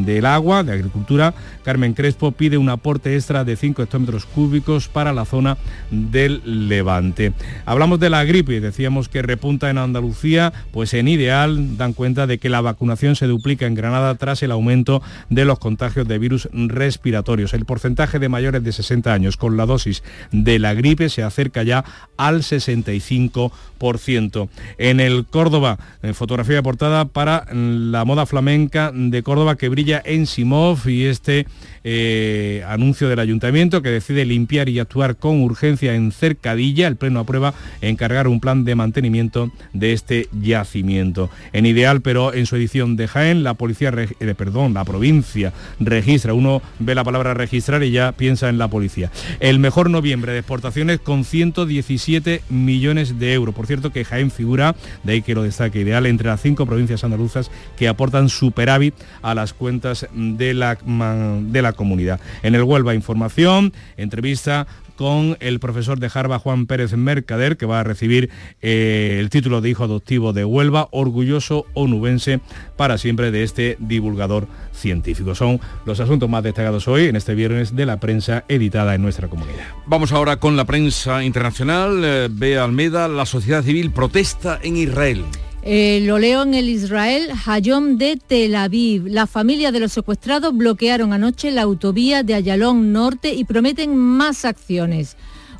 del 0.05 0.25
agua, 0.25 0.63
de 0.63 0.73
agricultura, 0.73 1.33
Carmen 1.63 1.93
Crespo, 1.93 2.31
pide 2.31 2.57
un 2.57 2.69
aporte 2.69 3.15
extra 3.15 3.43
de 3.43 3.55
5 3.55 3.83
hectómetros 3.83 4.25
cúbicos 4.25 4.87
para 4.87 5.13
la 5.13 5.25
zona 5.25 5.57
del 5.91 6.67
levante. 6.67 7.33
Hablamos 7.65 7.99
de 7.99 8.09
la 8.09 8.23
gripe, 8.25 8.59
decíamos 8.59 9.07
que 9.07 9.21
repunta 9.21 9.69
en 9.69 9.77
Andalucía, 9.77 10.51
pues 10.71 10.93
en 10.93 11.07
ideal 11.07 11.77
dan 11.77 11.93
cuenta 11.93 12.27
de 12.27 12.37
que 12.37 12.49
la 12.49 12.61
vacunación 12.61 13.15
se 13.15 13.27
duplica 13.27 13.65
en 13.65 13.75
Granada 13.75 14.15
tras 14.15 14.43
el 14.43 14.51
aumento 14.51 15.01
de 15.29 15.45
los 15.45 15.59
contagios 15.59 16.07
de 16.07 16.19
virus 16.19 16.49
respiratorios. 16.51 17.53
Porcentaje 17.65 18.19
de 18.19 18.29
mayores 18.29 18.63
de 18.63 18.71
60 18.71 19.13
años 19.13 19.37
con 19.37 19.57
la 19.57 19.65
dosis 19.65 20.03
de 20.31 20.59
la 20.59 20.73
gripe 20.73 21.09
se 21.09 21.23
acerca 21.23 21.63
ya 21.63 21.83
al 22.17 22.41
65%. 22.41 24.49
En 24.77 24.99
el 24.99 25.25
Córdoba, 25.25 25.77
en 26.01 26.15
fotografía 26.15 26.55
de 26.55 26.63
portada 26.63 27.05
para 27.05 27.45
la 27.53 28.05
moda 28.05 28.25
flamenca 28.25 28.91
de 28.93 29.23
Córdoba 29.23 29.57
que 29.57 29.69
brilla 29.69 30.01
en 30.05 30.25
Simov 30.25 30.87
y 30.87 31.05
este 31.05 31.47
eh, 31.83 32.63
anuncio 32.65 33.09
del 33.09 33.19
ayuntamiento 33.19 33.81
que 33.81 33.89
decide 33.89 34.23
limpiar 34.23 34.69
y 34.69 34.79
actuar 34.79 35.17
con 35.17 35.41
urgencia 35.41 35.95
en 35.95 36.11
Cercadilla. 36.11 36.87
El 36.87 36.95
Pleno 36.95 37.19
aprueba 37.19 37.53
encargar 37.81 38.27
un 38.27 38.39
plan 38.39 38.63
de 38.63 38.75
mantenimiento 38.75 39.51
de 39.73 39.93
este 39.93 40.27
yacimiento. 40.31 41.29
En 41.51 41.65
ideal, 41.65 42.01
pero 42.01 42.33
en 42.33 42.45
su 42.45 42.55
edición 42.55 42.95
de 42.95 43.07
Jaén, 43.07 43.43
la 43.43 43.55
policía, 43.55 43.91
eh, 44.19 44.35
perdón, 44.35 44.73
la 44.73 44.85
provincia 44.85 45.51
registra. 45.79 46.33
Uno 46.33 46.61
ve 46.79 46.95
la 46.95 47.03
palabra 47.03 47.33
registrar 47.53 47.83
y 47.83 47.91
ya 47.91 48.13
piensa 48.13 48.49
en 48.49 48.57
la 48.57 48.67
policía. 48.67 49.11
El 49.39 49.59
mejor 49.59 49.87
noviembre 49.91 50.31
de 50.31 50.39
exportaciones 50.39 50.99
con 50.99 51.23
117 51.23 52.41
millones 52.49 53.19
de 53.19 53.33
euros. 53.33 53.53
Por 53.53 53.67
cierto 53.67 53.91
que 53.91 54.03
Jaén 54.03 54.31
figura, 54.31 54.75
de 55.03 55.13
ahí 55.13 55.21
que 55.21 55.35
lo 55.35 55.43
destaque 55.43 55.81
ideal, 55.81 56.07
entre 56.07 56.29
las 56.29 56.41
cinco 56.41 56.65
provincias 56.65 57.03
andaluzas 57.03 57.51
que 57.77 57.87
aportan 57.87 58.29
superávit 58.29 58.95
a 59.21 59.35
las 59.35 59.53
cuentas 59.53 60.07
de 60.15 60.55
la, 60.55 60.79
de 60.83 61.61
la 61.61 61.73
comunidad. 61.73 62.19
En 62.41 62.55
el 62.55 62.63
Huelva 62.63 62.95
Información, 62.95 63.71
entrevista 63.97 64.65
con 64.95 65.37
el 65.39 65.59
profesor 65.59 65.99
de 65.99 66.09
Harvard 66.13 66.41
Juan 66.41 66.65
Pérez 66.65 66.93
Mercader, 66.93 67.57
que 67.57 67.65
va 67.65 67.79
a 67.79 67.83
recibir 67.83 68.29
eh, 68.61 69.17
el 69.19 69.29
título 69.29 69.61
de 69.61 69.69
hijo 69.69 69.83
adoptivo 69.83 70.33
de 70.33 70.45
Huelva, 70.45 70.87
orgulloso 70.91 71.65
onubense 71.73 72.39
para 72.77 72.97
siempre 72.97 73.31
de 73.31 73.43
este 73.43 73.77
divulgador 73.79 74.47
científico. 74.73 75.35
Son 75.35 75.59
los 75.85 75.99
asuntos 75.99 76.29
más 76.29 76.43
destacados 76.43 76.87
hoy 76.87 77.05
en 77.05 77.15
este 77.15 77.35
viernes 77.35 77.75
de 77.75 77.85
la 77.85 77.99
prensa 77.99 78.43
editada 78.47 78.95
en 78.95 79.01
nuestra 79.01 79.27
comunidad. 79.27 79.65
Vamos 79.85 80.11
ahora 80.11 80.37
con 80.37 80.57
la 80.57 80.65
prensa 80.65 81.23
internacional. 81.23 82.01
Eh, 82.03 82.27
Bea 82.31 82.63
Almeda, 82.63 83.07
la 83.07 83.25
sociedad 83.25 83.63
civil 83.63 83.91
protesta 83.91 84.59
en 84.61 84.77
Israel. 84.77 85.23
Eh, 85.65 86.01
lo 86.03 86.19
leo 86.19 86.43
en 86.43 86.55
el 86.55 86.67
Israel 86.67 87.31
Hayom 87.45 87.97
de 87.97 88.17
Tel 88.17 88.53
Aviv. 88.55 89.07
La 89.07 89.27
familia 89.27 89.71
de 89.71 89.79
los 89.79 89.93
secuestrados 89.93 90.55
bloquearon 90.55 91.13
anoche 91.13 91.51
la 91.51 91.61
autovía 91.61 92.21
de 92.21 92.33
Ayalón 92.33 92.91
Norte 92.91 93.33
y 93.33 93.45
prometen 93.45 93.95
más 93.95 94.43
acciones. 94.43 95.15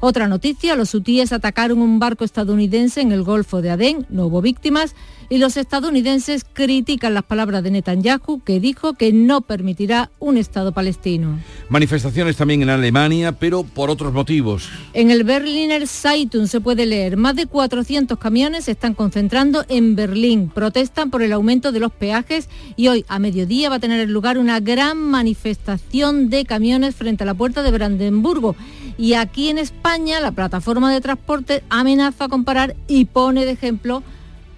Otra 0.06 0.28
noticia, 0.28 0.76
los 0.76 0.94
hutíes 0.94 1.32
atacaron 1.32 1.82
un 1.82 1.98
barco 1.98 2.26
estadounidense 2.26 3.00
en 3.00 3.14
el 3.14 3.24
Golfo 3.24 3.62
de 3.62 3.70
Adén, 3.70 4.06
no 4.10 4.26
hubo 4.26 4.42
víctimas, 4.42 4.96
y 5.30 5.38
los 5.38 5.56
estadounidenses 5.56 6.44
critican 6.44 7.14
las 7.14 7.24
palabras 7.24 7.64
de 7.64 7.72
Netanyahu, 7.72 8.42
que 8.44 8.60
dijo 8.60 8.96
que 8.96 9.14
no 9.14 9.40
permitirá 9.40 10.12
un 10.20 10.36
Estado 10.36 10.74
palestino. 10.74 11.40
Manifestaciones 11.70 12.36
también 12.36 12.62
en 12.62 12.70
Alemania, 12.70 13.32
pero 13.32 13.64
por 13.64 13.90
otros 13.90 14.12
motivos. 14.12 14.68
En 14.94 15.10
el 15.10 15.24
Berliner 15.24 15.88
Zeitung 15.88 16.48
se 16.48 16.60
puede 16.60 16.86
leer, 16.86 17.16
más 17.16 17.38
de 17.38 17.46
400 17.46 18.20
camiones 18.20 18.66
se 18.66 18.72
están 18.72 18.96
concentrando 18.96 19.64
en 19.70 19.96
Berlín, 19.96 20.52
protestan 20.54 21.12
por 21.12 21.24
el 21.24 21.32
aumento 21.32 21.72
de 21.72 21.80
los 21.80 21.94
peajes 21.94 22.50
y 22.76 22.90
hoy 22.90 23.06
a 23.08 23.20
mediodía 23.20 23.70
va 23.70 23.78
a 23.78 23.80
tener 23.80 24.10
lugar 24.10 24.38
una 24.38 24.60
gran 24.60 24.98
manifestación 24.98 26.30
de 26.30 26.44
camiones 26.44 26.94
frente 26.94 27.24
a 27.24 27.26
la 27.26 27.36
puerta 27.36 27.64
de 27.64 27.72
Brandenburgo. 27.72 28.58
Y 28.98 29.14
aquí 29.14 29.50
en 29.50 29.58
España 29.58 30.20
la 30.20 30.32
plataforma 30.32 30.92
de 30.92 31.02
transporte 31.02 31.64
amenaza 31.70 32.28
con 32.28 32.44
parar 32.44 32.76
y 32.88 33.06
pone 33.06 33.46
de 33.46 33.52
ejemplo 33.52 34.04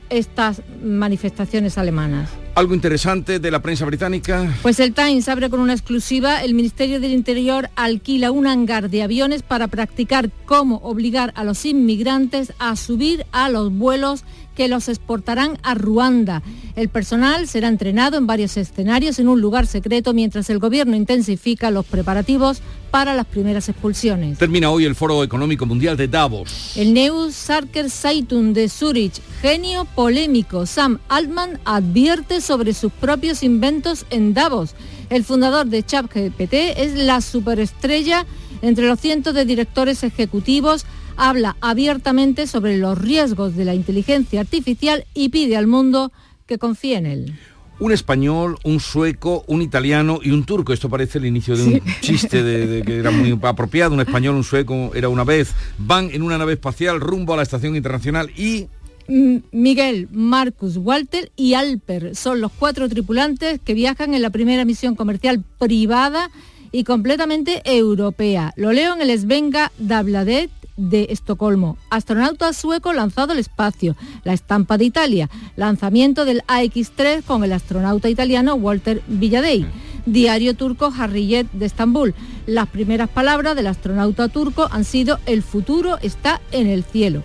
estas 0.09 0.61
manifestaciones 0.83 1.77
alemanas. 1.77 2.29
Algo 2.55 2.73
interesante 2.73 3.39
de 3.39 3.51
la 3.51 3.61
prensa 3.61 3.85
británica. 3.85 4.49
Pues 4.61 4.79
el 4.79 4.93
Times 4.93 5.27
abre 5.27 5.49
con 5.49 5.59
una 5.59 5.73
exclusiva. 5.73 6.41
El 6.41 6.53
Ministerio 6.53 6.99
del 6.99 7.11
Interior 7.11 7.69
alquila 7.75 8.31
un 8.31 8.47
hangar 8.47 8.89
de 8.89 9.03
aviones 9.03 9.41
para 9.41 9.67
practicar 9.67 10.29
cómo 10.45 10.77
obligar 10.77 11.33
a 11.35 11.43
los 11.43 11.65
inmigrantes 11.65 12.53
a 12.59 12.75
subir 12.75 13.25
a 13.31 13.49
los 13.49 13.73
vuelos 13.73 14.23
que 14.55 14.67
los 14.67 14.89
exportarán 14.89 15.57
a 15.61 15.75
Ruanda. 15.75 16.41
El 16.75 16.89
personal 16.89 17.47
será 17.47 17.67
entrenado 17.67 18.17
en 18.17 18.25
varios 18.25 18.57
escenarios 18.57 19.19
en 19.19 19.27
un 19.27 19.41
lugar 19.41 19.67
secreto 19.67 20.13
mientras 20.13 20.49
el 20.49 20.59
gobierno 20.59 20.95
intensifica 20.95 21.71
los 21.71 21.85
preparativos 21.85 22.61
para 22.89 23.13
las 23.13 23.25
primeras 23.25 23.69
expulsiones. 23.69 24.37
Termina 24.37 24.69
hoy 24.69 24.85
el 24.85 24.95
Foro 24.95 25.23
Económico 25.23 25.65
Mundial 25.65 25.97
de 25.97 26.07
Davos. 26.07 26.75
El 26.75 26.93
Neus 26.93 27.35
Sarker 27.35 27.89
Zeitung 27.89 28.53
de 28.53 28.69
Zurich, 28.69 29.21
genio 29.41 29.85
polémico, 29.85 30.65
Sam 30.65 30.99
Altman 31.09 31.59
advierte 31.65 32.41
sobre 32.41 32.73
sus 32.73 32.91
propios 32.91 33.43
inventos 33.43 34.05
en 34.09 34.33
Davos. 34.33 34.75
El 35.09 35.23
fundador 35.23 35.67
de 35.67 35.83
ChatGPT 35.83 36.53
es 36.77 36.95
la 36.95 37.21
superestrella 37.21 38.25
entre 38.61 38.87
los 38.87 38.99
cientos 38.99 39.33
de 39.33 39.45
directores 39.45 40.03
ejecutivos 40.03 40.85
habla 41.17 41.55
abiertamente 41.61 42.47
sobre 42.47 42.77
los 42.77 42.97
riesgos 42.97 43.55
de 43.55 43.65
la 43.65 43.75
inteligencia 43.75 44.41
artificial 44.41 45.05
y 45.13 45.29
pide 45.29 45.57
al 45.57 45.67
mundo 45.67 46.11
que 46.45 46.57
confíe 46.57 46.97
en 46.97 47.05
él. 47.05 47.33
Un 47.77 47.91
español, 47.91 48.57
un 48.63 48.79
sueco, 48.79 49.43
un 49.47 49.61
italiano 49.61 50.19
y 50.23 50.31
un 50.31 50.45
turco. 50.45 50.71
Esto 50.71 50.89
parece 50.89 51.17
el 51.17 51.25
inicio 51.25 51.57
de 51.57 51.63
un 51.63 51.81
chiste 52.01 52.41
de, 52.41 52.83
que 52.83 52.97
era 52.97 53.11
muy 53.11 53.37
apropiado. 53.41 53.93
Un 53.93 53.99
español, 53.99 54.35
un 54.35 54.45
sueco, 54.45 54.91
era 54.95 55.09
una 55.09 55.25
vez. 55.25 55.53
Van 55.77 56.09
en 56.11 56.21
una 56.21 56.37
nave 56.37 56.53
espacial 56.53 57.01
rumbo 57.01 57.33
a 57.33 57.37
la 57.37 57.43
estación 57.43 57.75
internacional 57.75 58.31
y 58.37 58.67
Miguel, 59.07 60.07
Marcus, 60.11 60.77
Walter 60.77 61.31
y 61.35 61.53
Alper 61.53 62.15
son 62.15 62.41
los 62.41 62.51
cuatro 62.51 62.89
tripulantes 62.89 63.59
que 63.63 63.75
viajan 63.75 64.15
en 64.15 64.21
la 64.23 64.31
primera 64.31 64.65
misión 64.65 64.95
comercial 64.95 65.43
privada 65.59 66.31
y 66.71 66.83
completamente 66.85 67.61
europea. 67.65 68.51
Lo 68.55 68.73
leo 68.73 68.95
en 68.95 69.01
el 69.01 69.19
Svenga 69.19 69.71
Dabladet 69.77 70.49
de 70.77 71.07
Estocolmo, 71.09 71.77
astronauta 71.89 72.53
sueco 72.53 72.93
lanzado 72.93 73.31
al 73.31 73.39
espacio, 73.39 73.95
la 74.23 74.33
estampa 74.33 74.77
de 74.77 74.85
Italia, 74.85 75.29
lanzamiento 75.55 76.25
del 76.25 76.43
AX-3 76.47 77.23
con 77.23 77.43
el 77.43 77.53
astronauta 77.53 78.09
italiano 78.09 78.55
Walter 78.55 79.01
Villadei. 79.07 79.65
Diario 80.05 80.55
turco 80.55 80.93
Harriyet 80.95 81.51
de 81.51 81.65
Estambul. 81.65 82.13
Las 82.45 82.67
primeras 82.67 83.09
palabras 83.09 83.55
del 83.55 83.67
astronauta 83.67 84.27
turco 84.27 84.67
han 84.71 84.83
sido 84.83 85.19
el 85.25 85.41
futuro 85.41 85.97
está 86.01 86.41
en 86.51 86.67
el 86.67 86.83
cielo. 86.83 87.23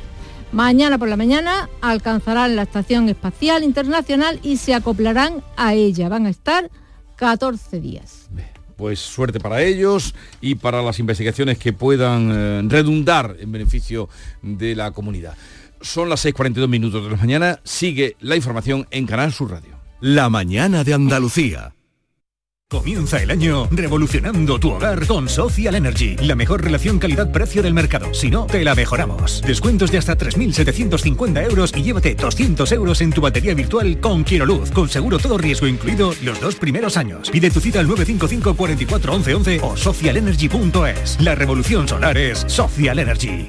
Mañana 0.53 0.99
por 0.99 1.09
la 1.09 1.17
mañana 1.17 1.69
alcanzarán 1.83 2.57
la 2.57 2.63
Estación 2.63 3.09
Espacial 3.09 3.65
Internacional 3.65 4.41
y 4.43 4.57
se 4.57 4.75
acoplarán 4.75 5.45
a 5.57 5.75
ella. 5.75 6.09
Van 6.09 6.27
a 6.27 6.31
estar 6.31 6.71
14 7.17 7.81
días 7.81 8.31
pues 8.81 8.99
suerte 8.99 9.39
para 9.39 9.62
ellos 9.62 10.14
y 10.41 10.55
para 10.55 10.81
las 10.83 10.99
investigaciones 10.99 11.59
que 11.59 11.74
puedan 11.74 12.31
eh, 12.33 12.62
redundar 12.66 13.37
en 13.39 13.53
beneficio 13.53 14.09
de 14.41 14.74
la 14.74 14.91
comunidad. 14.91 15.37
Son 15.83 16.09
las 16.09 16.24
6.42 16.24 16.66
minutos 16.66 17.05
de 17.05 17.11
la 17.11 17.16
mañana, 17.16 17.61
sigue 17.62 18.16
la 18.20 18.37
información 18.37 18.89
en 18.91 19.07
Canal 19.07 19.33
Sur 19.33 19.51
Radio. 19.51 19.78
La 20.01 20.31
mañana 20.31 20.83
de 20.83 20.95
Andalucía. 20.95 21.74
Comienza 22.71 23.21
el 23.21 23.33
año 23.33 23.66
revolucionando 23.73 24.61
tu 24.61 24.71
hogar 24.71 25.05
con 25.09 25.29
Social 25.29 25.75
Energy, 25.75 26.14
la 26.18 26.37
mejor 26.37 26.62
relación 26.62 27.01
calidad-precio 27.01 27.64
del 27.64 27.75
mercado. 27.75 28.14
Si 28.14 28.31
no, 28.31 28.47
te 28.47 28.62
la 28.62 28.77
mejoramos. 28.77 29.43
Descuentos 29.43 29.91
de 29.91 29.99
hasta 29.99 30.16
3.750 30.16 31.51
euros 31.51 31.73
y 31.77 31.83
llévate 31.83 32.14
200 32.14 32.71
euros 32.71 33.01
en 33.01 33.12
tu 33.12 33.23
batería 33.23 33.55
virtual 33.55 33.99
con 33.99 34.23
Quiero 34.23 34.47
Luz, 34.47 34.71
con 34.71 34.89
seguro 34.89 35.18
todo 35.18 35.37
riesgo 35.37 35.66
incluido 35.66 36.14
los 36.23 36.41
dos 36.41 36.55
primeros 36.55 36.97
años. 36.97 37.29
Pide 37.31 37.51
tu 37.51 37.59
cita 37.59 37.81
al 37.81 37.89
955 37.89 38.55
44 38.55 39.14
11 39.14 39.35
11 39.35 39.61
o 39.64 39.77
socialenergy.es. 39.77 41.21
La 41.21 41.35
revolución 41.35 41.89
solar 41.89 42.16
es 42.16 42.45
Social 42.47 43.01
Energy. 43.01 43.49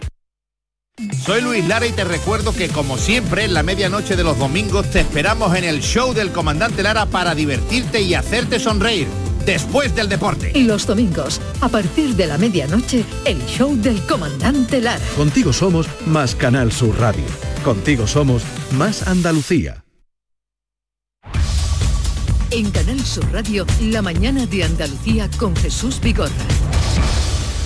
Soy 1.26 1.42
Luis 1.42 1.68
Lara 1.68 1.86
y 1.86 1.92
te 1.92 2.04
recuerdo 2.04 2.54
que 2.54 2.70
como 2.70 2.98
siempre 2.98 3.46
en 3.46 3.54
la 3.54 3.64
medianoche 3.64 4.16
de 4.16 4.24
los 4.24 4.38
domingos 4.38 4.90
te 4.90 5.02
esperamos 5.02 5.56
en 5.56 5.64
el 5.64 5.82
show 5.82 6.14
del 6.14 6.32
comandante 6.32 6.84
Lara 6.84 7.06
para 7.06 7.36
divertirte 7.36 8.02
y 8.02 8.14
hacerte 8.14 8.60
sonreír 8.60 9.08
después 9.46 9.96
del 9.96 10.10
deporte. 10.10 10.52
Y 10.56 10.64
los 10.64 10.86
domingos, 10.86 11.42
a 11.62 11.70
partir 11.70 12.16
de 12.16 12.28
la 12.28 12.38
medianoche, 12.38 13.06
el 13.26 13.44
show 13.46 13.76
del 13.76 14.02
comandante 14.06 14.82
Lara. 14.82 15.04
Contigo 15.16 15.54
somos 15.54 15.88
más 16.06 16.36
Canal 16.36 16.72
Sur 16.72 17.00
Radio. 17.00 17.26
Contigo 17.64 18.08
somos 18.08 18.44
más 18.72 19.08
Andalucía. 19.08 19.84
En 22.52 22.70
Canal 22.72 23.00
Sur 23.06 23.32
Radio, 23.32 23.66
la 23.82 24.02
mañana 24.02 24.46
de 24.46 24.64
Andalucía 24.64 25.30
con 25.38 25.56
Jesús 25.56 26.02
Vigorra. 26.02 26.32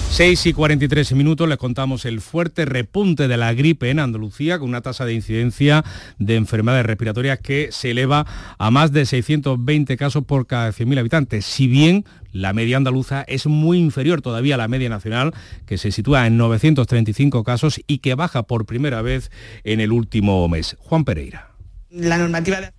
6 0.10 0.46
y 0.46 0.54
43 0.54 1.12
minutos 1.14 1.50
les 1.50 1.58
contamos 1.58 2.06
el 2.06 2.22
fuerte 2.22 2.64
repunte 2.66 3.28
de 3.28 3.36
la 3.36 3.54
gripe 3.54 3.90
en 3.90 4.00
Andalucía 4.00 4.60
con 4.60 4.70
una 4.70 4.82
tasa 4.82 5.06
de 5.06 5.14
incidencia 5.14 5.84
de 6.20 6.36
enfermedades 6.36 6.86
respiratorias 6.86 7.40
que 7.40 7.70
se 7.72 7.92
eleva 7.92 8.26
a 8.58 8.72
más 8.72 8.94
de 8.94 9.06
620 9.06 9.98
casos 9.98 10.24
por 10.24 10.48
cada 10.48 10.70
100.000 10.70 11.00
habitantes. 11.00 11.46
Si 11.46 11.68
bien 11.68 12.06
la 12.32 12.54
media 12.54 12.78
andaluza 12.78 13.24
es 13.28 13.46
muy 13.48 13.78
inferior 13.78 14.22
todavía 14.22 14.56
a 14.56 14.58
la 14.58 14.68
media 14.68 14.90
nacional, 14.90 15.34
que 15.66 15.78
se 15.78 15.92
sitúa 15.92 16.28
en 16.28 16.38
935 16.38 17.44
casos 17.44 17.82
y 17.86 17.98
que 17.98 18.16
baja 18.16 18.44
por 18.44 18.66
primera 18.66 19.02
vez 19.02 19.32
en 19.64 19.82
el 19.82 19.92
último 19.92 20.48
mes. 20.48 20.78
Juan 20.80 21.04
Pereira. 21.04 21.52
La 21.90 22.18
normativa 22.18 22.62
de 22.62 22.72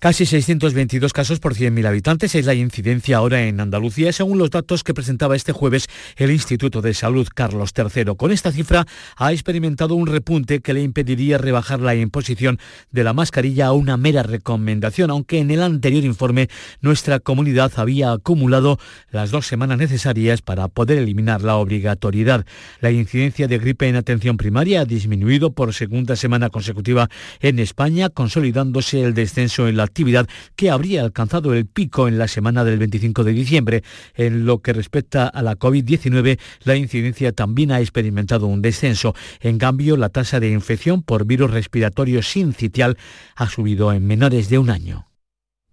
Casi 0.00 0.24
622 0.24 1.12
casos 1.12 1.40
por 1.40 1.54
100.000 1.54 1.86
habitantes 1.86 2.34
es 2.34 2.46
la 2.46 2.54
incidencia 2.54 3.18
ahora 3.18 3.42
en 3.42 3.60
Andalucía, 3.60 4.14
según 4.14 4.38
los 4.38 4.48
datos 4.48 4.82
que 4.82 4.94
presentaba 4.94 5.36
este 5.36 5.52
jueves 5.52 5.88
el 6.16 6.30
Instituto 6.30 6.80
de 6.80 6.94
Salud 6.94 7.28
Carlos 7.34 7.74
III. 7.76 8.16
Con 8.16 8.32
esta 8.32 8.50
cifra 8.50 8.86
ha 9.16 9.32
experimentado 9.34 9.94
un 9.94 10.06
repunte 10.06 10.60
que 10.60 10.72
le 10.72 10.80
impediría 10.80 11.36
rebajar 11.36 11.80
la 11.80 11.94
imposición 11.94 12.58
de 12.90 13.04
la 13.04 13.12
mascarilla 13.12 13.66
a 13.66 13.72
una 13.72 13.98
mera 13.98 14.22
recomendación, 14.22 15.10
aunque 15.10 15.38
en 15.38 15.50
el 15.50 15.62
anterior 15.62 16.02
informe 16.02 16.48
nuestra 16.80 17.20
comunidad 17.20 17.70
había 17.76 18.12
acumulado 18.12 18.78
las 19.10 19.30
dos 19.30 19.46
semanas 19.46 19.76
necesarias 19.76 20.40
para 20.40 20.68
poder 20.68 20.96
eliminar 20.96 21.42
la 21.42 21.56
obligatoriedad. 21.56 22.46
La 22.80 22.90
incidencia 22.90 23.48
de 23.48 23.58
gripe 23.58 23.86
en 23.86 23.96
atención 23.96 24.38
primaria 24.38 24.80
ha 24.80 24.86
disminuido 24.86 25.52
por 25.52 25.74
segunda 25.74 26.16
semana 26.16 26.48
consecutiva 26.48 27.10
en 27.40 27.58
España, 27.58 28.08
consolidándose 28.08 29.02
el 29.02 29.12
descenso 29.12 29.68
en 29.68 29.76
la 29.76 29.89
actividad 29.90 30.28
que 30.56 30.70
habría 30.70 31.02
alcanzado 31.02 31.52
el 31.52 31.66
pico 31.66 32.06
en 32.06 32.16
la 32.16 32.28
semana 32.28 32.64
del 32.64 32.78
25 32.78 33.24
de 33.24 33.32
diciembre. 33.32 33.82
En 34.14 34.46
lo 34.46 34.60
que 34.62 34.72
respecta 34.72 35.26
a 35.26 35.42
la 35.42 35.58
COVID-19, 35.58 36.38
la 36.64 36.76
incidencia 36.76 37.32
también 37.32 37.72
ha 37.72 37.80
experimentado 37.80 38.46
un 38.46 38.62
descenso. 38.62 39.14
En 39.40 39.58
cambio, 39.58 39.96
la 39.96 40.08
tasa 40.08 40.38
de 40.38 40.50
infección 40.50 41.02
por 41.02 41.26
virus 41.26 41.50
respiratorio 41.50 42.22
sincitial 42.22 42.96
ha 43.34 43.48
subido 43.48 43.92
en 43.92 44.06
menores 44.06 44.48
de 44.48 44.58
un 44.58 44.70
año. 44.70 45.09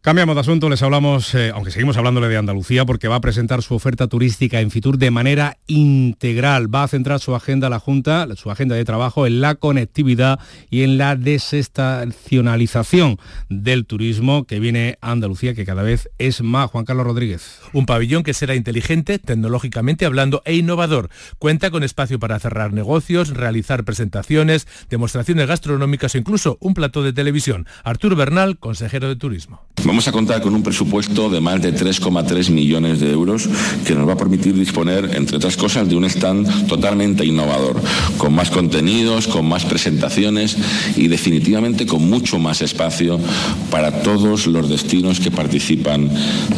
Cambiamos 0.08 0.36
de 0.36 0.40
asunto, 0.40 0.70
les 0.70 0.82
hablamos, 0.84 1.36
eh, 1.36 1.52
aunque 1.54 1.70
seguimos 1.70 1.98
hablándole 1.98 2.30
de 2.30 2.38
Andalucía, 2.38 2.86
porque 2.86 3.10
va 3.10 3.18
a 3.18 3.20
presentar 3.20 3.62
su 3.62 3.76
oferta 3.76 4.08
turística 4.08 4.62
en 4.62 4.72
Fitur 4.72 4.98
de 4.98 5.12
manera 5.12 5.58
integral. 5.68 6.74
Va 6.74 6.84
a 6.84 6.88
centrar 6.88 7.20
su 7.20 7.36
agenda, 7.36 7.70
la 7.70 7.80
Junta, 7.80 8.26
su 8.38 8.50
agenda 8.50 8.76
de 8.76 8.86
trabajo 8.86 9.28
en 9.28 9.42
la 9.42 9.56
conectividad 9.56 10.40
y 10.70 10.84
en 10.84 10.98
la 10.98 11.18
desestacionalización 11.18 13.18
del 13.50 13.86
turismo 13.86 14.46
que 14.46 14.62
viene 14.62 14.98
a 15.02 15.12
Andalucía, 15.12 15.54
que 15.54 15.66
cada 15.66 15.84
vez 15.84 16.10
es 16.20 16.42
más. 16.42 16.72
Juan 16.72 16.86
Carlos 16.86 17.06
Rodríguez. 17.06 17.60
Un 17.74 17.86
pabellón 17.86 18.24
que 18.24 18.34
será 18.34 18.56
inteligente, 18.56 19.20
tecnológicamente 19.20 20.06
hablando 20.06 20.42
e 20.46 20.56
innovador. 20.56 21.10
Cuenta 21.38 21.70
con 21.70 21.84
espacio 21.84 22.18
para 22.18 22.40
cerrar 22.40 22.72
negocios, 22.72 23.32
realizar 23.32 23.84
presentaciones, 23.84 24.70
demostraciones 24.90 25.48
gastronómicas 25.48 26.16
o 26.16 26.18
incluso 26.18 26.58
un 26.62 26.76
plató 26.76 27.04
de 27.04 27.12
televisión. 27.12 27.68
Arturo 27.84 28.16
Bernal, 28.16 28.58
consejero 28.58 29.10
de 29.10 29.18
Turismo. 29.18 29.68
Vamos 29.98 30.10
a 30.10 30.12
contar 30.12 30.44
con 30.44 30.54
un 30.54 30.62
presupuesto 30.62 31.28
de 31.28 31.42
más 31.42 31.60
de 31.60 31.74
3,3 31.74 32.52
millones 32.52 33.00
de 33.00 33.12
euros 33.12 33.50
que 33.84 33.96
nos 33.96 34.08
va 34.08 34.14
a 34.14 34.16
permitir 34.16 34.54
disponer, 34.54 35.16
entre 35.16 35.38
otras 35.38 35.58
cosas, 35.58 35.90
de 35.90 35.96
un 35.96 36.06
stand 36.06 36.68
totalmente 36.68 37.26
innovador, 37.26 37.82
con 38.20 38.32
más 38.32 38.52
contenidos, 38.52 39.28
con 39.28 39.50
más 39.50 39.66
presentaciones 39.66 40.56
y 40.96 41.08
definitivamente 41.08 41.88
con 41.88 42.08
mucho 42.08 42.38
más 42.38 42.62
espacio 42.62 43.20
para 43.72 44.04
todos 44.04 44.46
los 44.46 44.70
destinos 44.70 45.20
que 45.20 45.32
participan 45.32 46.12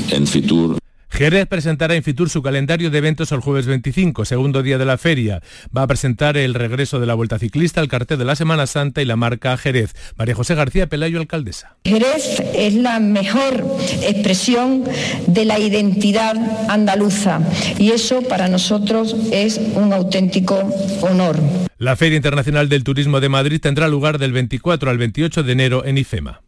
en 0.10 0.28
Fitur 0.28 0.79
Jerez 1.10 1.48
presentará 1.48 1.96
en 1.96 2.04
Fitur 2.04 2.30
su 2.30 2.42
calendario 2.42 2.90
de 2.90 2.98
eventos 2.98 3.32
el 3.32 3.40
jueves 3.40 3.66
25, 3.66 4.26
segundo 4.26 4.64
día 4.64 4.78
de 4.78 4.86
la 4.86 4.98
feria. 4.98 5.42
Va 5.76 5.84
a 5.84 5.88
presentar 5.88 6.38
el 6.38 6.54
regreso 6.54 7.00
de 7.00 7.06
la 7.06 7.14
Vuelta 7.14 7.40
Ciclista, 7.40 7.82
el 7.82 7.88
cartel 7.88 8.20
de 8.20 8.26
la 8.26 8.36
Semana 8.36 8.68
Santa 8.68 9.02
y 9.02 9.06
la 9.06 9.16
marca 9.16 9.58
Jerez. 9.58 9.94
María 10.18 10.36
José 10.36 10.56
García 10.56 10.88
Pelayo, 10.88 11.20
alcaldesa. 11.20 11.76
Jerez 11.84 12.40
es 12.54 12.74
la 12.76 13.00
mejor 13.00 13.66
expresión 14.04 14.84
de 15.28 15.46
la 15.46 15.60
identidad 15.60 16.36
andaluza 16.70 17.42
y 17.78 17.92
eso 17.92 18.22
para 18.22 18.48
nosotros 18.48 19.16
es 19.32 19.60
un 19.76 19.92
auténtico 19.94 20.56
honor. 21.02 21.38
La 21.78 21.96
Feria 21.96 22.18
Internacional 22.18 22.70
del 22.70 22.84
Turismo 22.84 23.20
de 23.20 23.30
Madrid 23.30 23.60
tendrá 23.62 23.88
lugar 23.88 24.20
del 24.20 24.34
24 24.34 24.90
al 24.90 24.98
28 24.98 25.44
de 25.44 25.52
enero 25.52 25.86
en 25.86 25.98
IFEMA. 25.98 26.42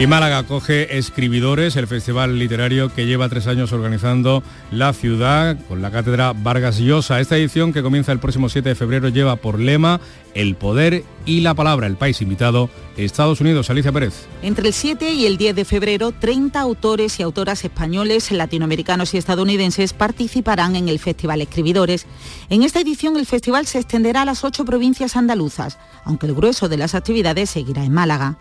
Y 0.00 0.06
Málaga 0.06 0.38
acoge 0.38 0.96
Escribidores, 0.96 1.76
el 1.76 1.86
festival 1.86 2.38
literario 2.38 2.88
que 2.88 3.04
lleva 3.04 3.28
tres 3.28 3.46
años 3.46 3.70
organizando 3.70 4.42
la 4.70 4.94
ciudad 4.94 5.58
con 5.68 5.82
la 5.82 5.90
cátedra 5.90 6.32
Vargas 6.32 6.78
Llosa. 6.78 7.20
Esta 7.20 7.36
edición, 7.36 7.74
que 7.74 7.82
comienza 7.82 8.10
el 8.10 8.18
próximo 8.18 8.48
7 8.48 8.70
de 8.70 8.74
febrero, 8.74 9.10
lleva 9.10 9.36
por 9.36 9.60
lema 9.60 10.00
El 10.32 10.54
poder 10.54 11.04
y 11.26 11.42
la 11.42 11.52
palabra. 11.52 11.86
El 11.86 11.96
país 11.96 12.22
invitado, 12.22 12.70
Estados 12.96 13.42
Unidos. 13.42 13.68
Alicia 13.68 13.92
Pérez. 13.92 14.26
Entre 14.40 14.68
el 14.68 14.72
7 14.72 15.12
y 15.12 15.26
el 15.26 15.36
10 15.36 15.54
de 15.54 15.64
febrero, 15.66 16.12
30 16.12 16.58
autores 16.58 17.20
y 17.20 17.22
autoras 17.22 17.62
españoles, 17.62 18.32
latinoamericanos 18.32 19.12
y 19.12 19.18
estadounidenses 19.18 19.92
participarán 19.92 20.76
en 20.76 20.88
el 20.88 20.98
Festival 20.98 21.42
Escribidores. 21.42 22.06
En 22.48 22.62
esta 22.62 22.80
edición, 22.80 23.18
el 23.18 23.26
festival 23.26 23.66
se 23.66 23.78
extenderá 23.80 24.22
a 24.22 24.24
las 24.24 24.44
ocho 24.44 24.64
provincias 24.64 25.14
andaluzas, 25.14 25.78
aunque 26.06 26.24
el 26.24 26.34
grueso 26.34 26.70
de 26.70 26.78
las 26.78 26.94
actividades 26.94 27.50
seguirá 27.50 27.84
en 27.84 27.92
Málaga. 27.92 28.38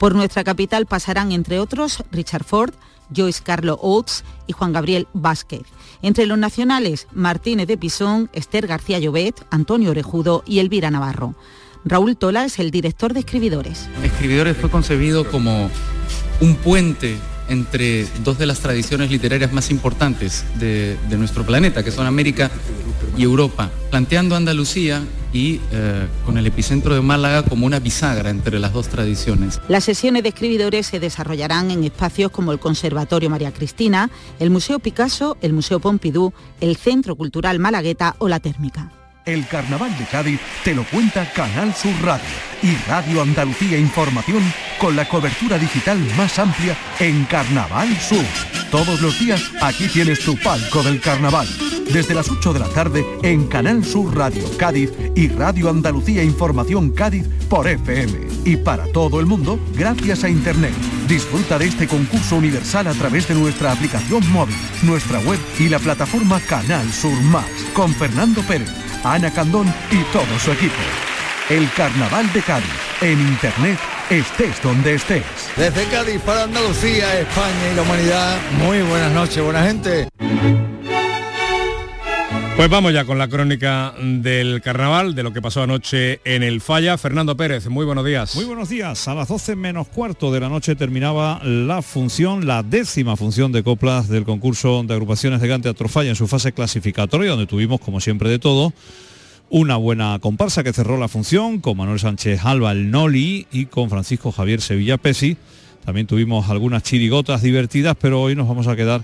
Por 0.00 0.14
nuestra 0.14 0.44
capital 0.44 0.86
pasarán, 0.86 1.30
entre 1.30 1.60
otros, 1.60 2.04
Richard 2.10 2.44
Ford, 2.44 2.72
Joyce 3.14 3.42
Carlo 3.44 3.74
Oates 3.82 4.24
y 4.46 4.54
Juan 4.54 4.72
Gabriel 4.72 5.06
Vázquez. 5.12 5.64
Entre 6.00 6.24
los 6.24 6.38
nacionales, 6.38 7.06
Martínez 7.12 7.68
de 7.68 7.76
Pisón, 7.76 8.30
Esther 8.32 8.66
García 8.66 8.98
Llobet, 8.98 9.34
Antonio 9.50 9.90
Orejudo 9.90 10.42
y 10.46 10.60
Elvira 10.60 10.90
Navarro. 10.90 11.34
Raúl 11.84 12.16
Tola 12.16 12.46
es 12.46 12.58
el 12.58 12.70
director 12.70 13.12
de 13.12 13.20
Escribidores. 13.20 13.90
Escribidores 14.02 14.56
fue 14.56 14.70
concebido 14.70 15.30
como 15.30 15.70
un 16.40 16.54
puente 16.56 17.18
entre 17.50 18.06
dos 18.24 18.38
de 18.38 18.46
las 18.46 18.60
tradiciones 18.60 19.10
literarias 19.10 19.52
más 19.52 19.70
importantes 19.70 20.46
de, 20.58 20.96
de 21.10 21.18
nuestro 21.18 21.44
planeta, 21.44 21.82
que 21.82 21.90
son 21.90 22.06
América 22.06 22.50
y 23.20 23.24
Europa, 23.24 23.70
planteando 23.90 24.34
Andalucía 24.34 25.02
y 25.30 25.60
eh, 25.72 26.06
con 26.24 26.38
el 26.38 26.46
epicentro 26.46 26.94
de 26.94 27.02
Málaga 27.02 27.42
como 27.42 27.66
una 27.66 27.78
bisagra 27.78 28.30
entre 28.30 28.58
las 28.58 28.72
dos 28.72 28.88
tradiciones. 28.88 29.60
Las 29.68 29.84
sesiones 29.84 30.22
de 30.22 30.30
escribidores 30.30 30.86
se 30.86 31.00
desarrollarán 31.00 31.70
en 31.70 31.84
espacios 31.84 32.30
como 32.30 32.50
el 32.50 32.58
Conservatorio 32.58 33.28
María 33.28 33.52
Cristina, 33.52 34.10
el 34.38 34.48
Museo 34.48 34.78
Picasso, 34.78 35.36
el 35.42 35.52
Museo 35.52 35.80
Pompidou, 35.80 36.32
el 36.62 36.76
Centro 36.76 37.14
Cultural 37.14 37.58
Malagueta 37.58 38.16
o 38.20 38.28
la 38.28 38.40
Térmica. 38.40 38.90
El 39.24 39.46
Carnaval 39.46 39.96
de 39.98 40.04
Cádiz 40.04 40.40
te 40.64 40.74
lo 40.74 40.84
cuenta 40.84 41.30
Canal 41.32 41.74
Sur 41.74 41.92
Radio 42.02 42.24
y 42.62 42.74
Radio 42.88 43.22
Andalucía 43.22 43.78
Información 43.78 44.42
con 44.78 44.96
la 44.96 45.06
cobertura 45.06 45.58
digital 45.58 45.98
más 46.16 46.38
amplia 46.38 46.76
en 46.98 47.24
Carnaval 47.24 47.94
Sur. 47.98 48.24
Todos 48.70 49.00
los 49.00 49.18
días 49.18 49.42
aquí 49.60 49.88
tienes 49.88 50.20
tu 50.20 50.36
palco 50.36 50.82
del 50.82 51.00
carnaval. 51.00 51.46
Desde 51.92 52.14
las 52.14 52.30
8 52.30 52.52
de 52.52 52.60
la 52.60 52.68
tarde 52.68 53.04
en 53.22 53.46
Canal 53.48 53.84
Sur 53.84 54.16
Radio 54.16 54.44
Cádiz 54.56 54.90
y 55.14 55.28
Radio 55.28 55.68
Andalucía 55.68 56.22
Información 56.22 56.90
Cádiz 56.90 57.26
por 57.48 57.68
FM. 57.68 58.12
Y 58.44 58.56
para 58.56 58.86
todo 58.92 59.20
el 59.20 59.26
mundo, 59.26 59.60
gracias 59.76 60.24
a 60.24 60.30
Internet. 60.30 60.72
Disfruta 61.08 61.58
de 61.58 61.66
este 61.66 61.88
concurso 61.88 62.36
universal 62.36 62.86
a 62.86 62.94
través 62.94 63.28
de 63.28 63.34
nuestra 63.34 63.72
aplicación 63.72 64.26
móvil, 64.30 64.56
nuestra 64.82 65.18
web 65.20 65.38
y 65.58 65.68
la 65.68 65.78
plataforma 65.78 66.40
Canal 66.40 66.90
Sur 66.92 67.20
Más 67.22 67.46
con 67.74 67.92
Fernando 67.92 68.40
Pérez 68.42 68.89
Ana 69.04 69.30
Candón 69.30 69.72
y 69.90 70.02
todo 70.12 70.38
su 70.38 70.52
equipo. 70.52 70.74
El 71.48 71.70
Carnaval 71.72 72.32
de 72.32 72.42
Cádiz, 72.42 72.66
en 73.00 73.20
Internet, 73.20 73.78
estés 74.08 74.62
donde 74.62 74.94
estés. 74.94 75.24
Desde 75.56 75.84
Cádiz 75.86 76.20
para 76.22 76.44
Andalucía, 76.44 77.18
España 77.20 77.72
y 77.72 77.76
la 77.76 77.82
humanidad, 77.82 78.36
muy 78.58 78.82
buenas 78.82 79.12
noches, 79.12 79.42
buena 79.42 79.62
gente. 79.64 80.08
Pues 82.56 82.68
vamos 82.68 82.92
ya 82.92 83.06
con 83.06 83.16
la 83.16 83.28
crónica 83.28 83.94
del 83.98 84.60
carnaval, 84.60 85.14
de 85.14 85.22
lo 85.22 85.32
que 85.32 85.40
pasó 85.40 85.62
anoche 85.62 86.20
en 86.24 86.42
el 86.42 86.60
Falla. 86.60 86.98
Fernando 86.98 87.36
Pérez, 87.36 87.68
muy 87.68 87.86
buenos 87.86 88.04
días. 88.04 88.36
Muy 88.36 88.44
buenos 88.44 88.68
días. 88.68 89.08
A 89.08 89.14
las 89.14 89.28
12 89.28 89.56
menos 89.56 89.88
cuarto 89.88 90.30
de 90.30 90.40
la 90.40 90.50
noche 90.50 90.76
terminaba 90.76 91.40
la 91.42 91.80
función, 91.80 92.46
la 92.46 92.62
décima 92.62 93.16
función 93.16 93.50
de 93.50 93.62
coplas 93.62 94.08
del 94.08 94.24
concurso 94.24 94.82
de 94.82 94.92
agrupaciones 94.92 95.40
de 95.40 95.48
Gran 95.48 95.62
Teatro 95.62 95.88
Falla 95.88 96.10
en 96.10 96.16
su 96.16 96.28
fase 96.28 96.52
clasificatoria, 96.52 97.30
donde 97.30 97.46
tuvimos, 97.46 97.80
como 97.80 97.98
siempre 97.98 98.28
de 98.28 98.38
todo, 98.38 98.74
una 99.48 99.76
buena 99.76 100.18
comparsa 100.20 100.62
que 100.62 100.72
cerró 100.72 100.98
la 100.98 101.08
función 101.08 101.60
con 101.60 101.78
Manuel 101.78 101.98
Sánchez 101.98 102.44
Alba, 102.44 102.72
el 102.72 102.90
Noli, 102.90 103.46
y 103.50 103.66
con 103.66 103.88
Francisco 103.88 104.32
Javier 104.32 104.60
Sevilla 104.60 104.98
Pesi. 104.98 105.36
También 105.84 106.06
tuvimos 106.06 106.50
algunas 106.50 106.82
chirigotas 106.82 107.42
divertidas, 107.42 107.96
pero 107.98 108.20
hoy 108.20 108.36
nos 108.36 108.46
vamos 108.46 108.66
a 108.68 108.76
quedar 108.76 109.02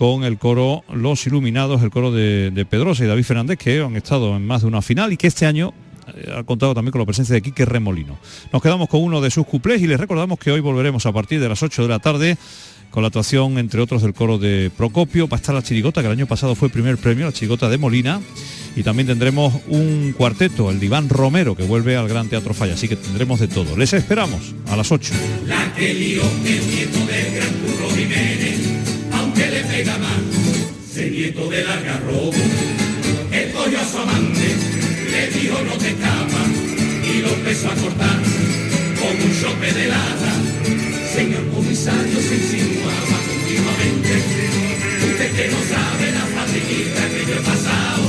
con 0.00 0.24
el 0.24 0.38
coro 0.38 0.82
Los 0.90 1.26
Iluminados, 1.26 1.82
el 1.82 1.90
coro 1.90 2.10
de, 2.10 2.66
Pedrosa 2.70 3.04
y 3.04 3.06
David 3.06 3.22
Fernández, 3.22 3.58
que 3.58 3.82
han 3.82 3.96
estado 3.96 4.34
en 4.34 4.46
más 4.46 4.62
de 4.62 4.68
una 4.68 4.80
final 4.80 5.12
y 5.12 5.18
que 5.18 5.26
este 5.26 5.44
año 5.44 5.74
eh, 6.14 6.32
ha 6.34 6.42
contado 6.42 6.72
también 6.72 6.92
con 6.92 7.00
la 7.00 7.04
presencia 7.04 7.34
de 7.34 7.42
Quique 7.42 7.66
Remolino. 7.66 8.16
Nos 8.50 8.62
quedamos 8.62 8.88
con 8.88 9.02
uno 9.02 9.20
de 9.20 9.30
sus 9.30 9.44
cuplés 9.44 9.82
y 9.82 9.86
les 9.86 10.00
recordamos 10.00 10.38
que 10.38 10.50
hoy 10.52 10.60
volveremos 10.60 11.04
a 11.04 11.12
partir 11.12 11.38
de 11.38 11.50
las 11.50 11.62
8 11.62 11.82
de 11.82 11.88
la 11.88 11.98
tarde 11.98 12.38
con 12.90 13.02
la 13.02 13.08
actuación, 13.08 13.58
entre 13.58 13.82
otros, 13.82 14.00
del 14.00 14.14
coro 14.14 14.38
de 14.38 14.70
Procopio. 14.74 15.28
Va 15.28 15.36
a 15.36 15.40
estar 15.40 15.54
la 15.54 15.62
chirigota, 15.62 16.00
que 16.00 16.06
el 16.06 16.14
año 16.14 16.26
pasado 16.26 16.54
fue 16.54 16.70
primer 16.70 16.96
premio, 16.96 17.26
la 17.26 17.32
chirigota 17.32 17.68
de 17.68 17.76
Molina. 17.76 18.22
Y 18.76 18.82
también 18.82 19.06
tendremos 19.06 19.52
un 19.68 20.14
cuarteto, 20.16 20.70
el 20.70 20.80
de 20.80 20.86
Iván 20.86 21.10
Romero, 21.10 21.54
que 21.54 21.64
vuelve 21.64 21.98
al 21.98 22.08
Gran 22.08 22.30
Teatro 22.30 22.54
Falla. 22.54 22.72
Así 22.72 22.88
que 22.88 22.96
tendremos 22.96 23.38
de 23.38 23.48
todo. 23.48 23.76
Les 23.76 23.92
esperamos 23.92 24.54
a 24.70 24.76
las 24.76 24.90
8 24.90 25.12
le 28.06 28.39
se 30.92 31.10
nieto 31.10 31.48
del 31.48 31.66
algarrobo. 31.66 32.32
El 33.32 33.50
cogió 33.52 33.80
a 33.80 33.84
su 33.86 33.96
amante, 33.96 34.54
le 35.10 35.30
dijo 35.30 35.58
no 35.62 35.72
te 35.78 35.88
escapas, 35.88 36.48
y 37.02 37.22
lo 37.22 37.28
empezó 37.28 37.68
a 37.68 37.74
cortar 37.76 38.18
con 39.00 39.12
un 39.24 39.40
chope 39.40 39.72
de 39.72 39.88
lata. 39.88 40.32
Señor 41.14 41.48
comisario 41.48 42.20
se 42.20 42.34
insinuaba 42.34 43.18
continuamente, 43.26 44.12
usted 45.08 45.32
que 45.36 45.48
no 45.48 45.58
sabe 45.72 46.12
la 46.12 46.26
fatiguita 46.36 47.08
que 47.08 47.24
yo 47.26 47.34
he 47.34 47.42
pasado. 47.42 48.02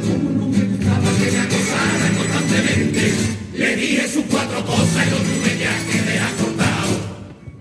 Como 0.00 0.30
no 0.30 0.48
me 0.48 0.64
gustaba 0.64 1.10
que 1.18 1.32
me 1.32 1.40
acosara 1.40 2.08
constantemente, 2.18 3.14
le 3.54 3.76
dije 3.76 4.08
sus 4.08 4.24
cuatro 4.26 4.64
cosas 4.64 5.06
y 5.08 5.10
lo 5.10 5.16
tuve 5.16 5.58
ya 5.58 5.74
que 5.90 6.10
dejar 6.12 6.34
cortado. 6.36 6.92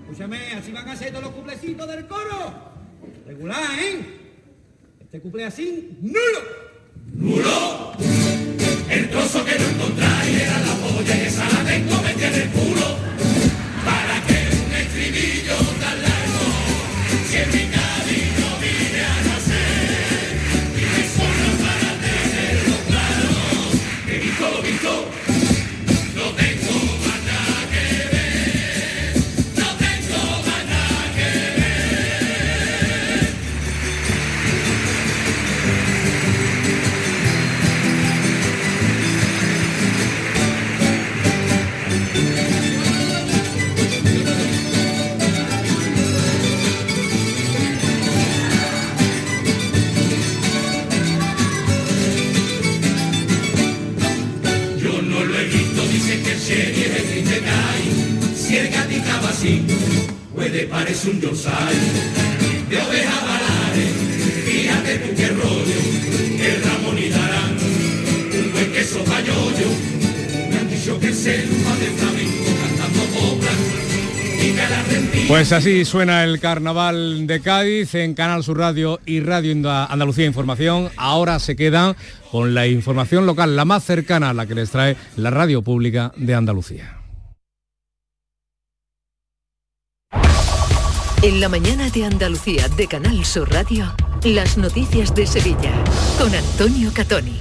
Escúchame, 0.04 0.38
así 0.54 0.72
van 0.72 0.88
a 0.88 0.96
ser 0.96 1.10
todos 1.10 1.24
los 1.24 1.34
cuplecitos 1.34 1.88
del 1.88 2.06
coro. 2.06 2.73
Regular, 3.34 3.80
¿eh? 3.80 4.00
Este 5.02 5.20
cumple 5.20 5.46
así, 5.46 5.98
nulo. 6.02 6.40
¡Nulo! 7.16 7.94
El 8.88 9.10
trozo 9.10 9.44
que 9.44 9.58
no 9.58 9.66
encontráis 9.70 10.40
era 10.40 10.60
la 10.60 10.76
polla 10.76 11.18
y 11.18 11.22
esa 11.22 11.44
la 11.50 11.64
tengo 11.66 12.00
metida 12.04 12.28
en 12.28 12.42
el 12.42 12.50
culo. 12.50 12.96
Para 13.84 14.22
que 14.28 14.38
un 14.56 14.74
estribillo 14.74 15.56
tan 15.82 16.00
largo, 16.04 16.46
si 17.28 17.38
en 17.38 17.52
así 75.56 75.86
suena 75.86 76.24
el 76.24 76.40
carnaval 76.40 77.28
de 77.28 77.40
Cádiz 77.40 77.94
en 77.96 78.16
Canal 78.16 78.44
Sur 78.44 78.58
Radio 78.58 79.00
y 79.06 79.20
Radio 79.20 79.52
Andalucía 79.70 80.26
Información. 80.26 80.90
Ahora 80.98 81.38
se 81.40 81.56
quedan 81.56 81.96
con 82.32 82.54
la 82.54 82.66
información 82.66 83.26
local, 83.26 83.56
la 83.56 83.64
más 83.64 83.84
cercana 83.84 84.32
a 84.32 84.34
la 84.34 84.48
que 84.48 84.56
les 84.56 84.72
trae 84.72 84.96
la 85.16 85.30
radio 85.30 85.62
pública 85.62 86.12
de 86.16 86.34
Andalucía. 86.34 86.98
En 91.22 91.40
la 91.40 91.50
mañana 91.50 91.90
de 91.90 92.06
Andalucía 92.06 92.68
de 92.70 92.88
Canal 92.88 93.24
Sur 93.24 93.52
Radio, 93.52 93.94
las 94.24 94.58
noticias 94.58 95.14
de 95.14 95.28
Sevilla 95.28 95.72
con 96.18 96.34
Antonio 96.34 96.92
Catoni. 96.94 97.40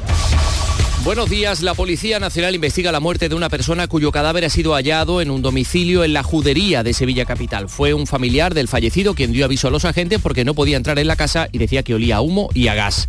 Buenos 1.05 1.29
días. 1.29 1.63
La 1.63 1.75
Policía 1.75 2.21
Nacional 2.21 2.55
investiga 2.55 2.93
la 2.93 3.01
muerte 3.01 3.29
de 3.29 3.35
una 3.35 3.49
persona 3.49 3.89
cuyo 3.89 4.13
cadáver 4.13 4.45
ha 4.45 4.49
sido 4.49 4.75
hallado 4.75 5.21
en 5.21 5.33
un 5.33 5.43
domicilio 5.43 6.05
en 6.05 6.13
la 6.13 6.23
Judería 6.23 6.85
de 6.85 6.95
Sevilla 6.95 7.25
Capital. 7.25 7.69
Fue 7.69 7.93
un 7.93 8.07
familiar 8.07 8.55
del 8.55 8.69
fallecido 8.69 9.15
quien 9.15 9.33
dio 9.33 9.45
aviso 9.45 9.67
a 9.67 9.73
los 9.73 9.85
agentes 9.85 10.21
porque 10.23 10.45
no 10.45 10.55
podía 10.55 10.77
entrar 10.77 11.01
en 11.01 11.09
la 11.09 11.17
casa 11.17 11.49
y 11.51 11.59
decía 11.59 11.83
que 11.83 11.95
olía 11.95 12.17
a 12.17 12.21
humo 12.21 12.51
y 12.55 12.69
a 12.69 12.75
gas. 12.75 13.09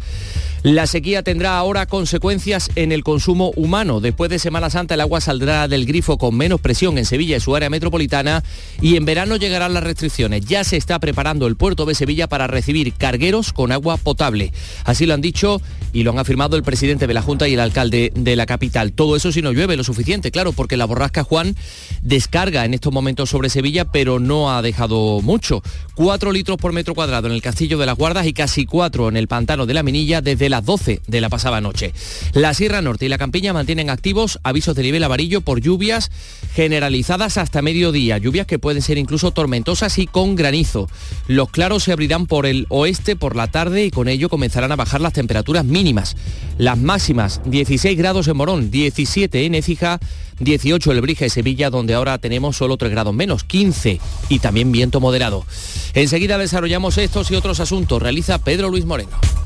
La 0.64 0.88
sequía 0.88 1.24
tendrá 1.24 1.57
ahora 1.57 1.86
consecuencias 1.88 2.72
en 2.76 2.93
el 2.93 3.03
consumo 3.03 3.51
humano. 3.57 3.99
Después 3.99 4.30
de 4.30 4.39
Semana 4.39 4.70
Santa 4.70 4.93
el 4.93 5.01
agua 5.01 5.20
saldrá 5.20 5.68
del 5.68 5.86
grifo 5.86 6.18
con 6.18 6.38
menos 6.38 6.61
presión 6.61 6.97
en 6.97 7.03
Sevilla 7.03 7.36
y 7.36 7.41
su 7.41 7.53
área 7.53 7.70
metropolitana 7.70 8.45
y 8.82 8.95
en 8.95 9.03
verano 9.03 9.36
llegarán 9.36 9.74
las 9.74 9.84
restricciones. 9.84 10.45
Ya 10.45 10.64
se 10.64 10.78
está 10.78 10.99
preparando 10.99 11.47
el 11.47 11.57
puerto 11.57 11.86
de 11.86 11.95
Sevilla 11.95 12.28
para 12.28 12.47
recibir 12.47 12.93
cargueros 12.93 13.51
con 13.51 13.74
agua 13.74 13.97
potable. 13.97 14.53
Así 14.86 15.05
lo 15.05 15.14
han 15.14 15.20
dicho 15.20 15.61
y 15.91 16.03
lo 16.03 16.11
han 16.11 16.20
afirmado 16.20 16.55
el 16.55 16.64
presidente 16.64 17.07
de 17.07 17.14
la 17.14 17.22
Junta 17.22 17.49
y 17.49 17.55
el 17.55 17.59
alcalde 17.59 18.14
de 18.16 18.36
la 18.38 18.45
capital. 18.45 18.93
Todo 18.93 19.18
eso 19.18 19.34
si 19.34 19.41
no 19.41 19.51
llueve 19.51 19.76
lo 19.76 19.84
suficiente, 19.84 20.32
claro, 20.32 20.53
porque 20.53 20.78
la 20.78 20.86
borrasca 20.86 21.26
Juan 21.26 21.57
descarga 22.01 22.64
en 22.64 22.74
estos 22.74 22.93
momentos 22.93 23.30
sobre 23.30 23.49
Sevilla, 23.49 23.84
pero 23.84 24.20
no 24.20 24.49
ha 24.49 24.61
dejado 24.61 25.20
mucho. 25.22 25.61
Cuatro 25.93 26.32
litros 26.32 26.57
por 26.57 26.72
metro 26.72 26.95
cuadrado 26.95 27.28
en 27.28 27.34
el 27.34 27.41
Castillo 27.41 27.78
de 27.78 27.86
las 27.86 27.97
Guardas 27.97 28.26
y 28.26 28.34
casi 28.34 28.66
cuatro 28.66 29.09
en 29.09 29.18
el 29.18 29.28
Pantano 29.28 29.66
de 29.66 29.74
la 29.74 29.84
Minilla 29.84 30.22
desde 30.22 30.53
las 30.54 30.66
12 30.66 31.01
de 31.08 31.20
la 31.20 31.30
pasada 31.30 31.62
noche. 31.62 31.93
La 32.34 32.54
Sierra 32.54 32.84
Norte 32.84 33.08
y 33.08 33.10
la 33.10 33.18
Campiña 33.18 33.54
mantienen 33.54 33.89
activos 33.89 34.39
avisos 34.43 34.76
de 34.76 34.84
nivel 34.84 35.04
amarillo 35.04 35.41
por 35.41 35.62
lluvias 35.62 36.12
generalizadas 36.54 37.39
hasta 37.39 37.64
mediodía, 37.64 38.20
lluvias 38.20 38.45
que 38.45 38.60
pueden 38.60 38.84
ser 38.84 38.99
incluso 38.99 39.32
tormentosas 39.32 39.97
y 39.97 40.06
con 40.06 40.36
granizo. 40.36 40.88
Los 41.28 41.49
claros 41.49 41.82
se 41.82 41.91
abrirán 41.91 42.28
por 42.28 42.45
el 42.45 42.68
oeste 42.70 43.16
por 43.16 43.36
la 43.36 43.47
tarde 43.47 43.84
y 43.84 43.89
con 43.89 44.08
ello 44.08 44.30
comenzarán 44.30 44.72
a 44.72 44.76
bajar 44.76 45.01
las 45.01 45.14
temperaturas 45.14 45.66
mínimas. 45.66 46.16
Las 46.60 46.78
máximas 46.78 47.41
16 47.45 47.97
grados 47.97 48.28
en 48.28 48.38
Morón, 48.38 48.70
17 48.70 49.47
en 49.47 49.56
Écija, 49.56 49.99
18 50.39 50.91
en 50.91 50.95
Lebrija 50.95 51.26
y 51.26 51.32
Sevilla, 51.32 51.72
donde 51.72 51.95
ahora 51.95 52.20
tenemos 52.20 52.58
solo 52.58 52.78
3 52.78 52.91
grados 52.91 53.16
menos, 53.16 53.43
15 53.43 53.99
y 54.30 54.38
también 54.38 54.72
viento 54.72 54.99
moderado. 54.99 55.47
Enseguida 55.95 56.38
desarrollamos 56.38 56.99
estos 56.99 57.32
y 57.32 57.36
otros 57.36 57.60
asuntos. 57.60 58.04
Realiza 58.04 58.38
Pedro 58.38 58.70
Luis 58.70 58.86
Moreno. 58.86 59.18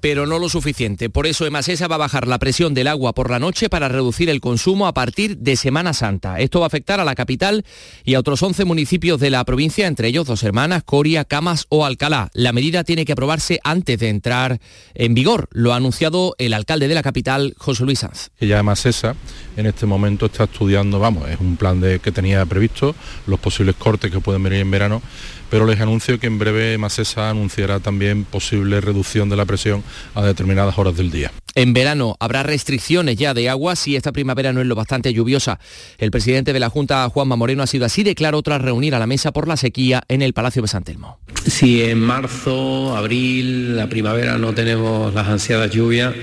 pero 0.00 0.26
no 0.26 0.38
lo 0.38 0.48
suficiente. 0.48 1.10
Por 1.10 1.26
eso 1.26 1.46
Emasesa 1.46 1.88
va 1.88 1.96
a 1.96 1.98
bajar 1.98 2.26
la 2.28 2.38
presión 2.38 2.74
del 2.74 2.88
agua 2.88 3.14
por 3.14 3.30
la 3.30 3.38
noche 3.38 3.68
para 3.68 3.88
reducir 3.88 4.28
el 4.30 4.40
consumo 4.40 4.86
a 4.86 4.94
partir 4.94 5.38
de 5.38 5.56
Semana 5.56 5.92
Santa. 5.92 6.38
Esto 6.40 6.60
va 6.60 6.66
a 6.66 6.68
afectar 6.68 7.00
a 7.00 7.04
la 7.04 7.14
capital 7.14 7.64
y 8.04 8.14
a 8.14 8.20
otros 8.20 8.42
11 8.42 8.64
municipios 8.64 9.20
de 9.20 9.30
la 9.30 9.44
provincia, 9.44 9.86
entre 9.86 10.08
ellos 10.08 10.26
Dos 10.26 10.42
Hermanas, 10.42 10.82
Coria, 10.84 11.24
Camas 11.24 11.66
o 11.68 11.84
Alcalá. 11.84 12.30
La 12.34 12.52
medida 12.52 12.84
tiene 12.84 13.04
que 13.04 13.12
aprobarse 13.12 13.60
antes 13.64 13.98
de 13.98 14.08
entrar 14.08 14.60
en 14.94 15.14
vigor. 15.14 15.48
Lo 15.52 15.72
ha 15.72 15.76
anunciado 15.76 16.34
el 16.38 16.54
alcalde 16.54 16.88
de 16.88 16.94
la 16.94 17.02
capital, 17.02 17.54
José 17.58 17.84
Luis 17.84 18.00
Sanz. 18.00 18.30
ya 18.40 18.56
además 18.56 18.86
esa 18.86 19.16
en 19.56 19.66
este 19.66 19.86
momento 19.86 20.26
está 20.26 20.44
estudiando, 20.44 20.98
vamos, 20.98 21.28
es 21.28 21.40
un 21.40 21.56
plan 21.56 21.80
de, 21.80 21.98
que 21.98 22.12
tenía 22.12 22.44
previsto, 22.44 22.94
los 23.26 23.40
posibles 23.40 23.74
cortes 23.76 24.10
que 24.10 24.20
pueden 24.20 24.42
venir 24.42 24.60
en 24.60 24.70
verano, 24.70 25.02
pero 25.50 25.66
les 25.66 25.80
anuncio 25.80 26.18
que 26.18 26.26
en 26.26 26.38
breve 26.38 26.78
Masesa 26.78 27.30
anunciará 27.30 27.80
también 27.80 28.24
posible 28.24 28.80
reducción 28.80 29.28
de 29.28 29.36
la 29.36 29.44
presión 29.44 29.82
a 30.14 30.22
determinadas 30.22 30.78
horas 30.78 30.96
del 30.96 31.10
día. 31.10 31.32
En 31.54 31.72
verano 31.72 32.16
habrá 32.20 32.42
restricciones 32.42 33.16
ya 33.16 33.32
de 33.32 33.48
agua 33.48 33.76
si 33.76 33.96
esta 33.96 34.12
primavera 34.12 34.52
no 34.52 34.60
es 34.60 34.66
lo 34.66 34.74
bastante 34.74 35.14
lluviosa. 35.14 35.58
El 35.96 36.10
presidente 36.10 36.52
de 36.52 36.60
la 36.60 36.68
Junta, 36.68 37.08
Juanma 37.08 37.36
Moreno, 37.36 37.62
ha 37.62 37.66
sido 37.66 37.86
así 37.86 38.02
de 38.02 38.14
claro 38.14 38.42
tras 38.42 38.60
reunir 38.60 38.94
a 38.94 38.98
la 38.98 39.06
mesa 39.06 39.32
por 39.32 39.48
la 39.48 39.56
sequía 39.56 40.02
en 40.08 40.20
el 40.20 40.34
Palacio 40.34 40.60
de 40.60 40.68
San 40.68 40.84
Telmo. 40.84 41.18
Si 41.46 41.82
en 41.82 41.98
marzo, 41.98 42.94
abril, 42.94 43.74
la 43.74 43.88
primavera 43.88 44.36
no 44.36 44.52
tenemos 44.52 45.14
las 45.14 45.28
ansiadas 45.28 45.70
lluvias, 45.70 46.14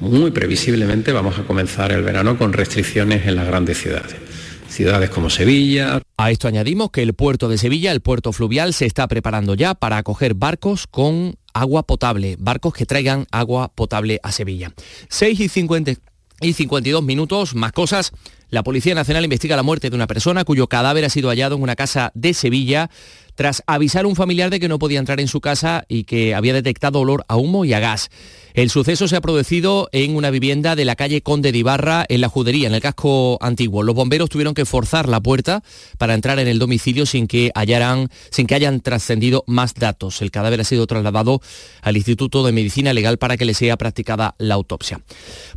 muy 0.00 0.30
previsiblemente 0.30 1.12
vamos 1.12 1.38
a 1.38 1.44
comenzar 1.44 1.92
el 1.92 2.02
verano 2.02 2.36
con 2.36 2.52
restricciones 2.52 3.26
en 3.26 3.36
las 3.36 3.46
grandes 3.46 3.78
ciudades. 3.78 4.25
Ciudades 4.68 5.10
como 5.10 5.30
Sevilla. 5.30 6.00
A 6.16 6.30
esto 6.30 6.48
añadimos 6.48 6.90
que 6.90 7.02
el 7.02 7.14
puerto 7.14 7.48
de 7.48 7.58
Sevilla, 7.58 7.92
el 7.92 8.00
puerto 8.00 8.32
fluvial, 8.32 8.74
se 8.74 8.86
está 8.86 9.06
preparando 9.08 9.54
ya 9.54 9.74
para 9.74 9.98
acoger 9.98 10.34
barcos 10.34 10.86
con 10.86 11.36
agua 11.54 11.84
potable, 11.84 12.36
barcos 12.38 12.74
que 12.74 12.86
traigan 12.86 13.26
agua 13.30 13.72
potable 13.74 14.20
a 14.22 14.32
Sevilla. 14.32 14.72
6 15.08 15.40
y 15.40 15.48
50 15.48 15.92
y 16.40 16.52
52 16.52 17.02
minutos, 17.02 17.54
más 17.54 17.72
cosas. 17.72 18.12
La 18.48 18.62
Policía 18.62 18.94
Nacional 18.94 19.24
investiga 19.24 19.56
la 19.56 19.64
muerte 19.64 19.90
de 19.90 19.96
una 19.96 20.06
persona 20.06 20.44
cuyo 20.44 20.68
cadáver 20.68 21.04
ha 21.04 21.10
sido 21.10 21.30
hallado 21.30 21.56
en 21.56 21.62
una 21.62 21.74
casa 21.74 22.12
de 22.14 22.32
Sevilla 22.32 22.90
tras 23.36 23.62
avisar 23.66 24.04
a 24.04 24.08
un 24.08 24.16
familiar 24.16 24.50
de 24.50 24.58
que 24.58 24.68
no 24.68 24.78
podía 24.78 24.98
entrar 24.98 25.20
en 25.20 25.28
su 25.28 25.40
casa 25.40 25.84
y 25.88 26.04
que 26.04 26.34
había 26.34 26.54
detectado 26.54 27.00
olor 27.00 27.24
a 27.28 27.36
humo 27.36 27.64
y 27.64 27.72
a 27.72 27.80
gas. 27.80 28.10
El 28.54 28.70
suceso 28.70 29.06
se 29.06 29.16
ha 29.16 29.20
producido 29.20 29.90
en 29.92 30.16
una 30.16 30.30
vivienda 30.30 30.74
de 30.74 30.86
la 30.86 30.96
calle 30.96 31.20
Conde 31.20 31.52
de 31.52 31.58
Ibarra, 31.58 32.06
en 32.08 32.22
la 32.22 32.30
Judería, 32.30 32.66
en 32.66 32.74
el 32.74 32.80
casco 32.80 33.36
antiguo. 33.42 33.82
Los 33.82 33.94
bomberos 33.94 34.30
tuvieron 34.30 34.54
que 34.54 34.64
forzar 34.64 35.10
la 35.10 35.20
puerta 35.20 35.62
para 35.98 36.14
entrar 36.14 36.38
en 36.38 36.48
el 36.48 36.58
domicilio 36.58 37.04
sin 37.04 37.26
que, 37.26 37.52
hallaran, 37.54 38.08
sin 38.30 38.46
que 38.46 38.54
hayan 38.54 38.80
trascendido 38.80 39.44
más 39.46 39.74
datos. 39.74 40.22
El 40.22 40.30
cadáver 40.30 40.62
ha 40.62 40.64
sido 40.64 40.86
trasladado 40.86 41.42
al 41.82 41.98
Instituto 41.98 42.46
de 42.46 42.52
Medicina 42.52 42.94
Legal 42.94 43.18
para 43.18 43.36
que 43.36 43.44
le 43.44 43.52
sea 43.52 43.76
practicada 43.76 44.34
la 44.38 44.54
autopsia. 44.54 45.02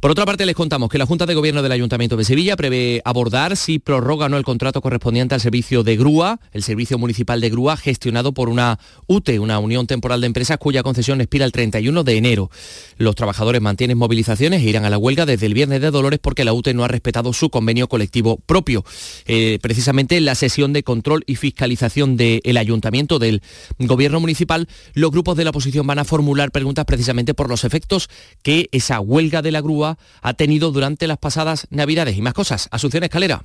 Por 0.01 0.11
otra 0.11 0.25
parte, 0.25 0.45
les 0.45 0.55
contamos 0.55 0.89
que 0.89 0.97
la 0.97 1.05
Junta 1.05 1.25
de 1.25 1.35
Gobierno 1.35 1.61
del 1.61 1.71
Ayuntamiento 1.71 2.17
de 2.17 2.25
Sevilla 2.25 2.57
prevé 2.57 2.78
abordar 3.05 3.57
si 3.57 3.79
prorroga 3.79 4.25
o 4.25 4.29
no 4.29 4.37
el 4.37 4.43
contrato 4.43 4.81
correspondiente 4.81 5.35
al 5.35 5.41
servicio 5.41 5.83
de 5.83 5.97
grúa, 5.97 6.39
el 6.51 6.63
servicio 6.63 6.97
municipal 6.97 7.41
de 7.41 7.49
grúa 7.49 7.77
gestionado 7.77 8.33
por 8.33 8.49
una 8.49 8.79
UTE, 9.07 9.39
una 9.39 9.59
Unión 9.59 9.87
Temporal 9.87 10.21
de 10.21 10.27
Empresas 10.27 10.57
cuya 10.57 10.83
concesión 10.83 11.21
expira 11.21 11.45
el 11.45 11.51
31 11.51 12.03
de 12.03 12.17
enero. 12.17 12.49
Los 12.97 13.15
trabajadores 13.15 13.61
mantienen 13.61 13.97
movilizaciones 13.97 14.61
e 14.61 14.69
irán 14.69 14.85
a 14.85 14.89
la 14.89 14.97
huelga 14.97 15.25
desde 15.25 15.45
el 15.45 15.53
viernes 15.53 15.81
de 15.81 15.91
Dolores 15.91 16.19
porque 16.21 16.43
la 16.43 16.53
UTE 16.53 16.73
no 16.73 16.83
ha 16.83 16.87
respetado 16.87 17.33
su 17.33 17.49
convenio 17.49 17.87
colectivo 17.87 18.37
propio. 18.37 18.83
Eh, 19.25 19.59
precisamente 19.61 20.17
en 20.17 20.25
la 20.25 20.35
sesión 20.35 20.73
de 20.73 20.83
control 20.83 21.23
y 21.27 21.35
fiscalización 21.35 22.17
del 22.17 22.57
ayuntamiento 22.57 23.19
del 23.19 23.41
gobierno 23.79 24.19
municipal, 24.19 24.67
los 24.93 25.11
grupos 25.11 25.37
de 25.37 25.43
la 25.43 25.49
oposición 25.49 25.85
van 25.87 25.99
a 25.99 26.05
formular 26.05 26.51
preguntas 26.51 26.85
precisamente 26.85 27.33
por 27.33 27.49
los 27.49 27.63
efectos 27.63 28.09
que 28.41 28.69
esa 28.71 28.99
huelga 28.99 29.41
de 29.41 29.51
la 29.51 29.61
grúa 29.61 29.97
ha 30.21 30.33
tenido 30.33 30.71
durante 30.71 31.07
las 31.07 31.17
pasadas 31.17 31.67
navidades 31.69 32.17
y 32.17 32.21
más 32.21 32.33
cosas. 32.33 32.68
Asunción 32.71 33.03
Escalera. 33.03 33.43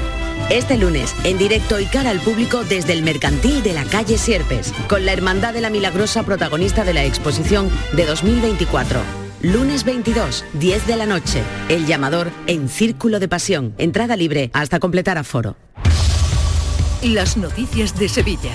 Este 0.50 0.76
lunes, 0.76 1.14
en 1.24 1.38
directo 1.38 1.80
y 1.80 1.86
cara 1.86 2.10
al 2.10 2.20
público 2.20 2.62
desde 2.62 2.92
el 2.92 3.02
Mercantil 3.02 3.62
de 3.62 3.72
la 3.72 3.84
calle 3.84 4.18
Sierpes, 4.18 4.74
con 4.86 5.06
la 5.06 5.14
Hermandad 5.14 5.54
de 5.54 5.62
la 5.62 5.70
Milagrosa 5.70 6.24
protagonista 6.24 6.84
de 6.84 6.92
la 6.92 7.04
exposición 7.04 7.70
de 7.94 8.04
2024. 8.04 9.00
Lunes 9.40 9.84
22, 9.84 10.44
10 10.52 10.86
de 10.86 10.96
la 10.96 11.06
noche. 11.06 11.42
El 11.70 11.86
llamador 11.86 12.30
en 12.46 12.68
Círculo 12.68 13.18
de 13.18 13.28
Pasión. 13.28 13.74
Entrada 13.78 14.14
libre 14.14 14.50
hasta 14.52 14.78
completar 14.78 15.16
aforo. 15.16 15.56
Las 17.02 17.38
noticias 17.38 17.98
de 17.98 18.10
Sevilla. 18.10 18.52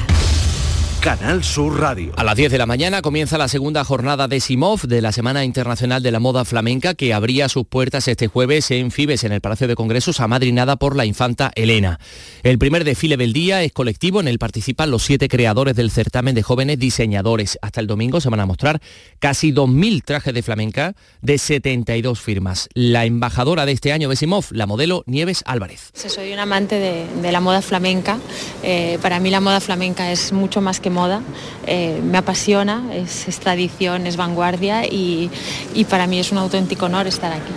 Canal 1.01 1.45
Sur 1.45 1.79
Radio. 1.79 2.11
A 2.17 2.25
las 2.25 2.35
10 2.35 2.51
de 2.51 2.57
la 2.57 2.65
mañana 2.65 3.01
comienza 3.01 3.37
la 3.37 3.47
segunda 3.47 3.85
jornada 3.85 4.27
de 4.27 4.41
Simov 4.41 4.81
de 4.81 5.01
la 5.01 5.13
Semana 5.13 5.45
Internacional 5.45 6.03
de 6.03 6.11
la 6.11 6.19
Moda 6.19 6.43
Flamenca 6.43 6.93
que 6.93 7.13
abría 7.13 7.47
sus 7.47 7.65
puertas 7.65 8.09
este 8.09 8.27
jueves 8.27 8.69
en 8.71 8.91
Fibes, 8.91 9.23
en 9.23 9.31
el 9.31 9.39
Palacio 9.39 9.69
de 9.69 9.75
Congresos, 9.75 10.19
amadrinada 10.19 10.75
por 10.75 10.97
la 10.97 11.05
infanta 11.05 11.53
Elena. 11.55 12.01
El 12.43 12.59
primer 12.59 12.83
desfile 12.83 13.15
del 13.15 13.31
día 13.31 13.63
es 13.63 13.71
colectivo, 13.71 14.19
en 14.19 14.27
el 14.27 14.39
participan 14.39 14.91
los 14.91 15.03
siete 15.03 15.29
creadores 15.29 15.77
del 15.77 15.89
certamen 15.89 16.35
de 16.35 16.43
jóvenes 16.43 16.79
diseñadores. 16.79 17.57
Hasta 17.61 17.79
el 17.79 17.87
domingo 17.87 18.19
se 18.19 18.29
van 18.29 18.41
a 18.41 18.45
mostrar 18.45 18.81
casi 19.19 19.53
2.000 19.53 20.03
trajes 20.03 20.33
de 20.33 20.43
flamenca 20.43 20.95
de 21.21 21.37
72 21.37 22.19
firmas. 22.19 22.67
La 22.73 23.05
embajadora 23.05 23.65
de 23.65 23.71
este 23.71 23.93
año 23.93 24.09
de 24.09 24.17
Simov, 24.17 24.47
la 24.51 24.65
modelo 24.65 25.03
Nieves 25.07 25.43
Álvarez. 25.45 25.91
Soy 25.93 26.33
un 26.33 26.39
amante 26.39 26.75
de, 26.75 27.07
de 27.21 27.31
la 27.31 27.39
moda 27.39 27.61
flamenca. 27.61 28.19
Eh, 28.63 28.99
para 29.01 29.21
mí 29.21 29.29
la 29.29 29.39
moda 29.39 29.61
flamenca 29.61 30.11
es 30.11 30.33
mucho 30.33 30.59
más 30.59 30.81
que 30.81 30.88
moda, 30.89 31.21
eh, 31.65 32.01
me 32.03 32.17
apasiona, 32.17 32.83
es, 32.93 33.39
tradición, 33.39 34.07
es 34.07 34.17
vanguardia 34.17 34.85
y, 34.85 35.29
y 35.73 35.85
para 35.85 36.07
mí 36.07 36.19
es 36.19 36.31
un 36.31 36.37
auténtico 36.37 36.85
honor 36.85 37.07
estar 37.07 37.31
aquí. 37.31 37.53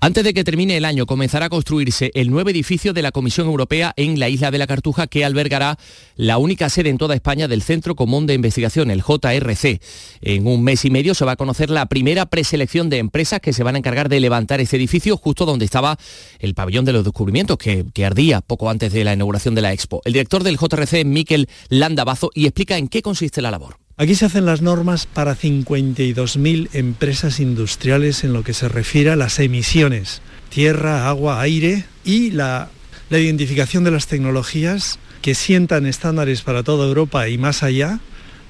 Antes 0.00 0.24
de 0.24 0.34
que 0.34 0.44
termine 0.44 0.76
el 0.76 0.84
año 0.84 1.06
comenzará 1.06 1.46
a 1.46 1.50
construirse 1.50 2.10
el 2.14 2.30
nuevo 2.30 2.50
edificio 2.50 2.92
de 2.92 3.02
la 3.02 3.12
Comisión 3.12 3.46
Europea 3.46 3.92
en 3.96 4.18
la 4.18 4.28
isla 4.28 4.50
de 4.50 4.58
la 4.58 4.66
Cartuja 4.66 5.06
que 5.06 5.24
albergará 5.24 5.78
la 6.16 6.38
única 6.38 6.68
sede 6.68 6.90
en 6.90 6.98
toda 6.98 7.14
España 7.14 7.48
del 7.48 7.62
Centro 7.62 7.94
Común 7.94 8.26
de 8.26 8.34
Investigación, 8.34 8.90
el 8.90 9.02
JRC. 9.02 9.80
En 10.20 10.46
un 10.46 10.62
mes 10.62 10.84
y 10.84 10.90
medio 10.90 11.14
se 11.14 11.24
va 11.24 11.32
a 11.32 11.36
conocer 11.36 11.70
la 11.70 11.86
primera 11.86 12.26
preselección 12.26 12.90
de 12.90 12.98
empresas 12.98 13.40
que 13.40 13.52
se 13.52 13.62
van 13.62 13.74
a 13.74 13.78
encargar 13.78 14.08
de 14.08 14.20
levantar 14.20 14.60
ese 14.60 14.76
edificio 14.76 15.16
justo 15.16 15.46
donde 15.46 15.64
estaba 15.64 15.98
el 16.38 16.54
pabellón 16.54 16.84
de 16.84 16.92
los 16.92 17.04
descubrimientos 17.04 17.58
que, 17.58 17.84
ardía 18.04 18.40
poco 18.40 18.70
antes 18.70 18.92
de 18.92 19.02
la 19.02 19.14
inauguración 19.14 19.56
de 19.56 19.62
la 19.62 19.72
Expo. 19.72 20.00
El 20.04 20.12
director 20.12 20.44
del 20.44 20.58
JRC 20.58 21.04
Miquel 21.04 21.48
Landabazo 21.68 22.30
y 22.34 22.46
explica 22.46 22.78
en 22.78 22.86
qué 22.86 23.02
consiste 23.02 23.42
la 23.42 23.50
labor. 23.50 23.85
Aquí 23.98 24.14
se 24.14 24.26
hacen 24.26 24.44
las 24.44 24.60
normas 24.60 25.06
para 25.06 25.34
52.000 25.34 26.68
empresas 26.74 27.40
industriales 27.40 28.24
en 28.24 28.34
lo 28.34 28.42
que 28.42 28.52
se 28.52 28.68
refiere 28.68 29.10
a 29.10 29.16
las 29.16 29.38
emisiones, 29.38 30.20
tierra, 30.50 31.08
agua, 31.08 31.40
aire 31.40 31.86
y 32.04 32.30
la, 32.30 32.68
la, 33.08 33.18
identificación 33.18 33.84
de 33.84 33.92
las 33.92 34.06
tecnologías 34.06 34.98
que 35.22 35.34
sientan 35.34 35.86
estándares 35.86 36.42
para 36.42 36.62
toda 36.62 36.86
Europa 36.86 37.26
y 37.30 37.38
más 37.38 37.62
allá 37.62 38.00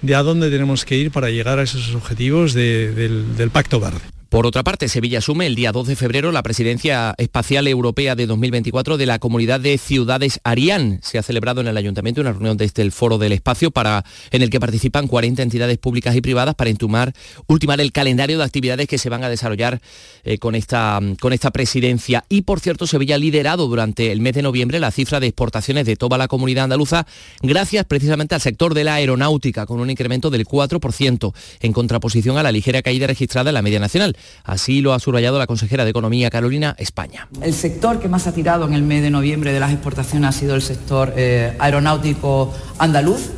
de 0.02 0.16
a 0.16 0.24
dónde 0.24 0.50
tenemos 0.50 0.84
que 0.84 0.96
ir 0.96 1.12
para 1.12 1.30
llegar 1.30 1.60
a 1.60 1.62
esos 1.62 1.94
objetivos 1.94 2.52
de, 2.52 2.92
del, 2.92 3.36
del 3.36 3.50
Pacto 3.50 3.78
Verde. 3.78 4.15
Por 4.28 4.44
otra 4.44 4.64
parte, 4.64 4.88
Sevilla 4.88 5.18
asume 5.18 5.46
el 5.46 5.54
día 5.54 5.70
2 5.70 5.86
de 5.86 5.94
febrero 5.94 6.32
la 6.32 6.42
presidencia 6.42 7.14
espacial 7.16 7.68
europea 7.68 8.16
de 8.16 8.26
2024 8.26 8.96
de 8.96 9.06
la 9.06 9.20
Comunidad 9.20 9.60
de 9.60 9.78
Ciudades 9.78 10.40
Arián. 10.42 10.98
Se 11.00 11.16
ha 11.16 11.22
celebrado 11.22 11.60
en 11.60 11.68
el 11.68 11.76
Ayuntamiento 11.76 12.22
una 12.22 12.32
reunión 12.32 12.56
desde 12.56 12.82
el 12.82 12.90
Foro 12.90 13.18
del 13.18 13.30
Espacio 13.30 13.70
para, 13.70 14.04
en 14.32 14.42
el 14.42 14.50
que 14.50 14.58
participan 14.58 15.06
40 15.06 15.42
entidades 15.42 15.78
públicas 15.78 16.16
y 16.16 16.22
privadas 16.22 16.56
para 16.56 16.70
intumar, 16.70 17.12
ultimar 17.46 17.80
el 17.80 17.92
calendario 17.92 18.38
de 18.38 18.44
actividades 18.44 18.88
que 18.88 18.98
se 18.98 19.08
van 19.08 19.22
a 19.22 19.28
desarrollar 19.28 19.80
eh, 20.24 20.38
con, 20.38 20.56
esta, 20.56 20.98
con 21.20 21.32
esta 21.32 21.52
presidencia. 21.52 22.24
Y 22.28 22.42
por 22.42 22.58
cierto, 22.58 22.88
Sevilla 22.88 23.14
ha 23.14 23.18
liderado 23.18 23.68
durante 23.68 24.10
el 24.10 24.20
mes 24.20 24.34
de 24.34 24.42
noviembre 24.42 24.80
la 24.80 24.90
cifra 24.90 25.20
de 25.20 25.28
exportaciones 25.28 25.86
de 25.86 25.94
toda 25.94 26.18
la 26.18 26.26
comunidad 26.26 26.64
andaluza 26.64 27.06
gracias 27.42 27.84
precisamente 27.84 28.34
al 28.34 28.40
sector 28.40 28.74
de 28.74 28.82
la 28.82 28.94
aeronáutica 28.94 29.66
con 29.66 29.78
un 29.78 29.88
incremento 29.88 30.30
del 30.30 30.46
4% 30.46 31.32
en 31.60 31.72
contraposición 31.72 32.38
a 32.38 32.42
la 32.42 32.50
ligera 32.50 32.82
caída 32.82 33.06
registrada 33.06 33.50
en 33.50 33.54
la 33.54 33.62
media 33.62 33.78
nacional. 33.78 34.15
Así 34.44 34.80
lo 34.80 34.94
ha 34.94 34.98
subrayado 34.98 35.38
la 35.38 35.46
consejera 35.46 35.84
de 35.84 35.90
Economía 35.90 36.30
Carolina 36.30 36.74
España. 36.78 37.28
El 37.42 37.54
sector 37.54 38.00
que 38.00 38.08
más 38.08 38.26
ha 38.26 38.32
tirado 38.32 38.66
en 38.66 38.74
el 38.74 38.82
mes 38.82 39.02
de 39.02 39.10
noviembre 39.10 39.52
de 39.52 39.60
las 39.60 39.72
exportaciones 39.72 40.28
ha 40.28 40.32
sido 40.32 40.54
el 40.54 40.62
sector 40.62 41.12
eh, 41.16 41.54
aeronáutico 41.58 42.52
andaluz. 42.78 43.30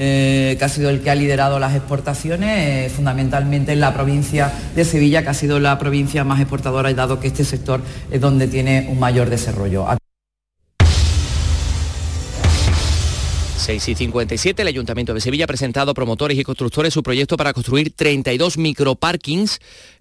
Eh, 0.00 0.54
que 0.56 0.64
ha 0.64 0.68
sido 0.68 0.90
el 0.90 1.00
que 1.00 1.10
ha 1.10 1.16
liderado 1.16 1.58
las 1.58 1.74
exportaciones, 1.74 2.86
eh, 2.86 2.88
fundamentalmente 2.88 3.72
en 3.72 3.80
la 3.80 3.92
provincia 3.92 4.52
de 4.76 4.84
Sevilla, 4.84 5.24
que 5.24 5.30
ha 5.30 5.34
sido 5.34 5.58
la 5.58 5.76
provincia 5.76 6.22
más 6.22 6.38
exportadora, 6.38 6.88
y 6.88 6.94
dado 6.94 7.18
que 7.18 7.26
este 7.26 7.44
sector 7.44 7.80
es 8.08 8.20
donde 8.20 8.46
tiene 8.46 8.86
un 8.92 9.00
mayor 9.00 9.28
desarrollo. 9.28 9.88
6 13.68 13.86
y 13.86 13.94
57, 13.96 14.62
el 14.62 14.68
Ayuntamiento 14.68 15.12
de 15.12 15.20
Sevilla 15.20 15.44
ha 15.44 15.46
presentado 15.46 15.90
a 15.90 15.94
promotores 15.94 16.38
y 16.38 16.42
constructores 16.42 16.94
su 16.94 17.02
proyecto 17.02 17.36
para 17.36 17.52
construir 17.52 17.92
32 17.94 18.56
microparkings 18.56 19.58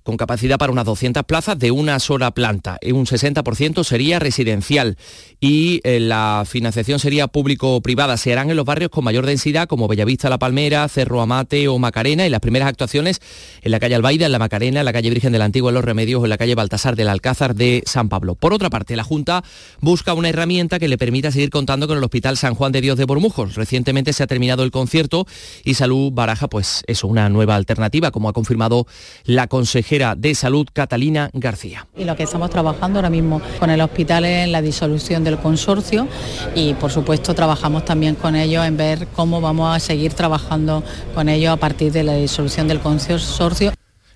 con 0.07 0.15
capacidad 0.15 0.57
para 0.57 0.71
unas 0.71 0.85
200 0.85 1.25
plazas 1.25 1.59
de 1.59 1.69
una 1.69 1.99
sola 1.99 2.31
planta. 2.31 2.79
Un 2.93 3.05
60% 3.05 3.83
sería 3.83 4.19
residencial 4.19 4.95
y 5.41 5.81
eh, 5.83 5.99
la 5.99 6.45
financiación 6.47 6.97
sería 6.97 7.27
público-privada. 7.27 8.15
Se 8.15 8.31
harán 8.31 8.49
en 8.49 8.55
los 8.55 8.65
barrios 8.65 8.89
con 8.89 9.03
mayor 9.03 9.25
densidad 9.25 9.67
como 9.67 9.89
Bellavista, 9.89 10.29
La 10.29 10.39
Palmera, 10.39 10.87
Cerro 10.87 11.19
Amate 11.19 11.67
o 11.67 11.77
Macarena 11.77 12.25
y 12.25 12.29
las 12.29 12.39
primeras 12.39 12.69
actuaciones 12.69 13.19
en 13.61 13.69
la 13.69 13.81
calle 13.81 13.95
Albaida, 13.95 14.27
en 14.27 14.31
la 14.31 14.39
Macarena, 14.39 14.79
en 14.79 14.85
la 14.85 14.93
calle 14.93 15.09
Virgen 15.09 15.33
del 15.33 15.41
Antiguo, 15.41 15.71
en 15.71 15.75
Los 15.75 15.83
Remedios 15.83 16.21
o 16.21 16.25
en 16.25 16.29
la 16.29 16.37
calle 16.37 16.55
Baltasar 16.55 16.95
del 16.95 17.09
Alcázar 17.09 17.53
de 17.53 17.83
San 17.85 18.07
Pablo. 18.07 18.35
Por 18.35 18.53
otra 18.53 18.69
parte, 18.69 18.95
la 18.95 19.03
Junta 19.03 19.43
busca 19.81 20.13
una 20.13 20.29
herramienta 20.29 20.79
que 20.79 20.87
le 20.87 20.97
permita 20.97 21.33
seguir 21.33 21.49
contando 21.49 21.85
con 21.85 21.97
el 21.97 22.03
Hospital 22.05 22.37
San 22.37 22.55
Juan 22.55 22.71
de 22.71 22.79
Dios 22.79 22.97
de 22.97 23.03
Bormujos. 23.03 23.55
Recientemente 23.55 24.13
se 24.13 24.23
ha 24.23 24.27
terminado 24.27 24.63
el 24.63 24.71
concierto 24.71 25.27
y 25.65 25.73
Salud 25.73 26.13
baraja 26.13 26.47
pues 26.47 26.85
eso, 26.87 27.07
una 27.07 27.27
nueva 27.27 27.55
alternativa, 27.55 28.11
como 28.11 28.29
ha 28.29 28.33
confirmado 28.33 28.87
la 29.25 29.47
consejera 29.47 29.96
de 29.97 30.35
Salud, 30.35 30.67
Catalina 30.71 31.29
García. 31.33 31.87
Y 31.97 32.03
lo 32.03 32.15
que 32.15 32.23
estamos 32.23 32.49
trabajando 32.49 32.99
ahora 32.99 33.09
mismo 33.09 33.41
con 33.59 33.69
el 33.69 33.81
hospital 33.81 34.25
es 34.25 34.47
la 34.47 34.61
disolución 34.61 35.23
del 35.23 35.37
consorcio 35.39 36.07
y 36.53 36.73
por 36.75 36.91
supuesto 36.91 37.33
trabajamos 37.33 37.83
también 37.83 38.15
con 38.15 38.35
ellos 38.35 38.65
en 38.65 38.77
ver 38.77 39.07
cómo 39.15 39.41
vamos 39.41 39.75
a 39.75 39.79
seguir 39.79 40.13
trabajando 40.13 40.83
con 41.15 41.29
ellos 41.29 41.53
a 41.53 41.57
partir 41.57 41.91
de 41.91 42.03
la 42.03 42.13
disolución 42.13 42.67
del 42.67 42.79
consorcio. 42.79 43.71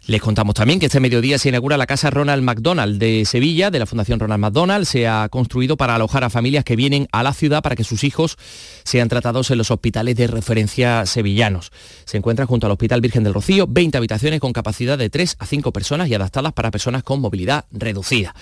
Les 0.07 0.19
contamos 0.19 0.55
también 0.55 0.79
que 0.79 0.87
este 0.87 0.99
mediodía 0.99 1.37
se 1.37 1.49
inaugura 1.49 1.77
la 1.77 1.85
Casa 1.85 2.09
Ronald 2.09 2.41
McDonald 2.41 2.97
de 2.97 3.23
Sevilla, 3.23 3.69
de 3.69 3.77
la 3.77 3.85
Fundación 3.85 4.19
Ronald 4.19 4.41
McDonald. 4.41 4.85
Se 4.85 5.07
ha 5.07 5.29
construido 5.29 5.77
para 5.77 5.93
alojar 5.93 6.23
a 6.23 6.31
familias 6.31 6.63
que 6.63 6.75
vienen 6.75 7.07
a 7.11 7.21
la 7.21 7.33
ciudad 7.33 7.61
para 7.61 7.75
que 7.75 7.83
sus 7.83 8.03
hijos 8.03 8.35
sean 8.83 9.09
tratados 9.09 9.51
en 9.51 9.59
los 9.59 9.69
hospitales 9.69 10.15
de 10.15 10.25
referencia 10.25 11.05
sevillanos. 11.05 11.71
Se 12.05 12.17
encuentra 12.17 12.47
junto 12.47 12.65
al 12.65 12.71
Hospital 12.71 12.99
Virgen 12.99 13.23
del 13.23 13.35
Rocío, 13.35 13.67
20 13.69 13.95
habitaciones 13.95 14.39
con 14.39 14.53
capacidad 14.53 14.97
de 14.97 15.11
3 15.11 15.35
a 15.37 15.45
5 15.45 15.71
personas 15.71 16.09
y 16.09 16.15
adaptadas 16.15 16.51
para 16.53 16.71
personas 16.71 17.03
con 17.03 17.21
movilidad 17.21 17.65
reducida. 17.69 18.33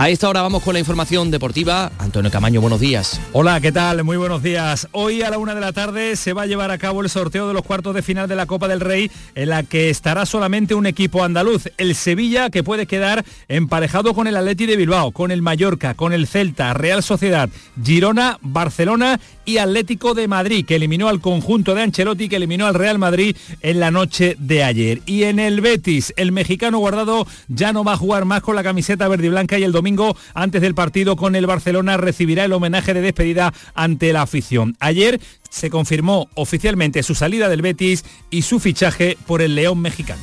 A 0.00 0.10
esta 0.10 0.28
hora 0.28 0.42
vamos 0.42 0.62
con 0.62 0.74
la 0.74 0.78
información 0.78 1.32
deportiva. 1.32 1.90
Antonio 1.98 2.30
Camaño, 2.30 2.60
buenos 2.60 2.78
días. 2.78 3.20
Hola, 3.32 3.60
¿qué 3.60 3.72
tal? 3.72 4.04
Muy 4.04 4.16
buenos 4.16 4.44
días. 4.44 4.86
Hoy 4.92 5.22
a 5.22 5.30
la 5.30 5.38
una 5.38 5.56
de 5.56 5.60
la 5.60 5.72
tarde 5.72 6.14
se 6.14 6.32
va 6.32 6.42
a 6.42 6.46
llevar 6.46 6.70
a 6.70 6.78
cabo 6.78 7.02
el 7.02 7.10
sorteo 7.10 7.48
de 7.48 7.52
los 7.52 7.64
cuartos 7.64 7.96
de 7.96 8.02
final 8.02 8.28
de 8.28 8.36
la 8.36 8.46
Copa 8.46 8.68
del 8.68 8.78
Rey, 8.78 9.10
en 9.34 9.48
la 9.48 9.64
que 9.64 9.90
estará 9.90 10.24
solamente 10.24 10.76
un 10.76 10.86
equipo 10.86 11.24
andaluz, 11.24 11.68
el 11.78 11.96
Sevilla, 11.96 12.48
que 12.48 12.62
puede 12.62 12.86
quedar 12.86 13.24
emparejado 13.48 14.14
con 14.14 14.28
el 14.28 14.36
Atleti 14.36 14.66
de 14.66 14.76
Bilbao, 14.76 15.10
con 15.10 15.32
el 15.32 15.42
Mallorca, 15.42 15.94
con 15.94 16.12
el 16.12 16.28
Celta, 16.28 16.74
Real 16.74 17.02
Sociedad, 17.02 17.48
Girona, 17.82 18.38
Barcelona 18.40 19.18
y 19.48 19.56
Atlético 19.56 20.12
de 20.12 20.28
Madrid, 20.28 20.66
que 20.66 20.76
eliminó 20.76 21.08
al 21.08 21.22
conjunto 21.22 21.74
de 21.74 21.80
Ancelotti, 21.80 22.28
que 22.28 22.36
eliminó 22.36 22.66
al 22.66 22.74
Real 22.74 22.98
Madrid 22.98 23.34
en 23.62 23.80
la 23.80 23.90
noche 23.90 24.36
de 24.38 24.62
ayer. 24.62 25.00
Y 25.06 25.22
en 25.22 25.38
el 25.38 25.62
Betis, 25.62 26.12
el 26.18 26.32
mexicano 26.32 26.76
guardado 26.80 27.26
ya 27.48 27.72
no 27.72 27.82
va 27.82 27.94
a 27.94 27.96
jugar 27.96 28.26
más 28.26 28.42
con 28.42 28.56
la 28.56 28.62
camiseta 28.62 29.08
verde 29.08 29.28
y 29.28 29.30
blanca 29.30 29.58
y 29.58 29.64
el 29.64 29.72
domingo, 29.72 30.14
antes 30.34 30.60
del 30.60 30.74
partido 30.74 31.16
con 31.16 31.34
el 31.34 31.46
Barcelona, 31.46 31.96
recibirá 31.96 32.44
el 32.44 32.52
homenaje 32.52 32.92
de 32.92 33.00
despedida 33.00 33.54
ante 33.74 34.12
la 34.12 34.20
afición. 34.20 34.76
Ayer 34.80 35.18
se 35.48 35.70
confirmó 35.70 36.28
oficialmente 36.34 37.02
su 37.02 37.14
salida 37.14 37.48
del 37.48 37.62
Betis 37.62 38.04
y 38.28 38.42
su 38.42 38.60
fichaje 38.60 39.16
por 39.26 39.40
el 39.40 39.54
León 39.54 39.78
mexicano. 39.78 40.20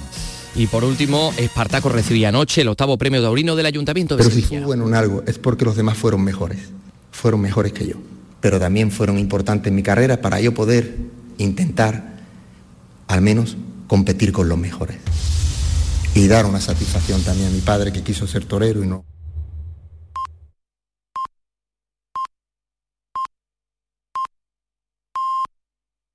Y 0.56 0.68
por 0.68 0.84
último, 0.84 1.34
Espartaco 1.36 1.90
recibía 1.90 2.30
anoche 2.30 2.62
el 2.62 2.68
octavo 2.68 2.96
premio 3.00 3.24
taurino 3.24 3.56
del 3.56 3.66
Ayuntamiento 3.66 4.18
de 4.18 4.24
Pero 4.24 4.36
si 4.36 4.58
bueno 4.60 4.88
en 4.88 4.94
algo 4.94 5.24
es 5.26 5.40
porque 5.40 5.66
los 5.66 5.76
demás 5.76 5.98
fueron 5.98 6.24
mejores, 6.24 6.60
fueron 7.12 7.42
mejores 7.42 7.74
que 7.74 7.88
yo, 7.88 7.96
pero 8.46 8.60
también 8.60 8.92
fueron 8.92 9.18
importantes 9.18 9.72
en 9.72 9.76
mi 9.76 9.82
carrera 9.82 10.22
para 10.22 10.40
yo 10.40 10.54
poder 10.54 10.98
intentar 11.40 12.14
al 13.08 13.20
menos 13.20 13.58
competir 13.88 14.32
con 14.32 14.48
los 14.48 14.56
mejores. 14.60 14.98
Y 16.14 16.28
dar 16.28 16.46
una 16.46 16.62
satisfacción 16.62 17.24
también 17.24 17.48
a 17.48 17.52
mi 17.52 17.62
padre 17.62 17.92
que 17.92 18.04
quiso 18.04 18.28
ser 18.28 18.46
torero 18.46 18.84
y 18.84 18.88
no 18.88 19.04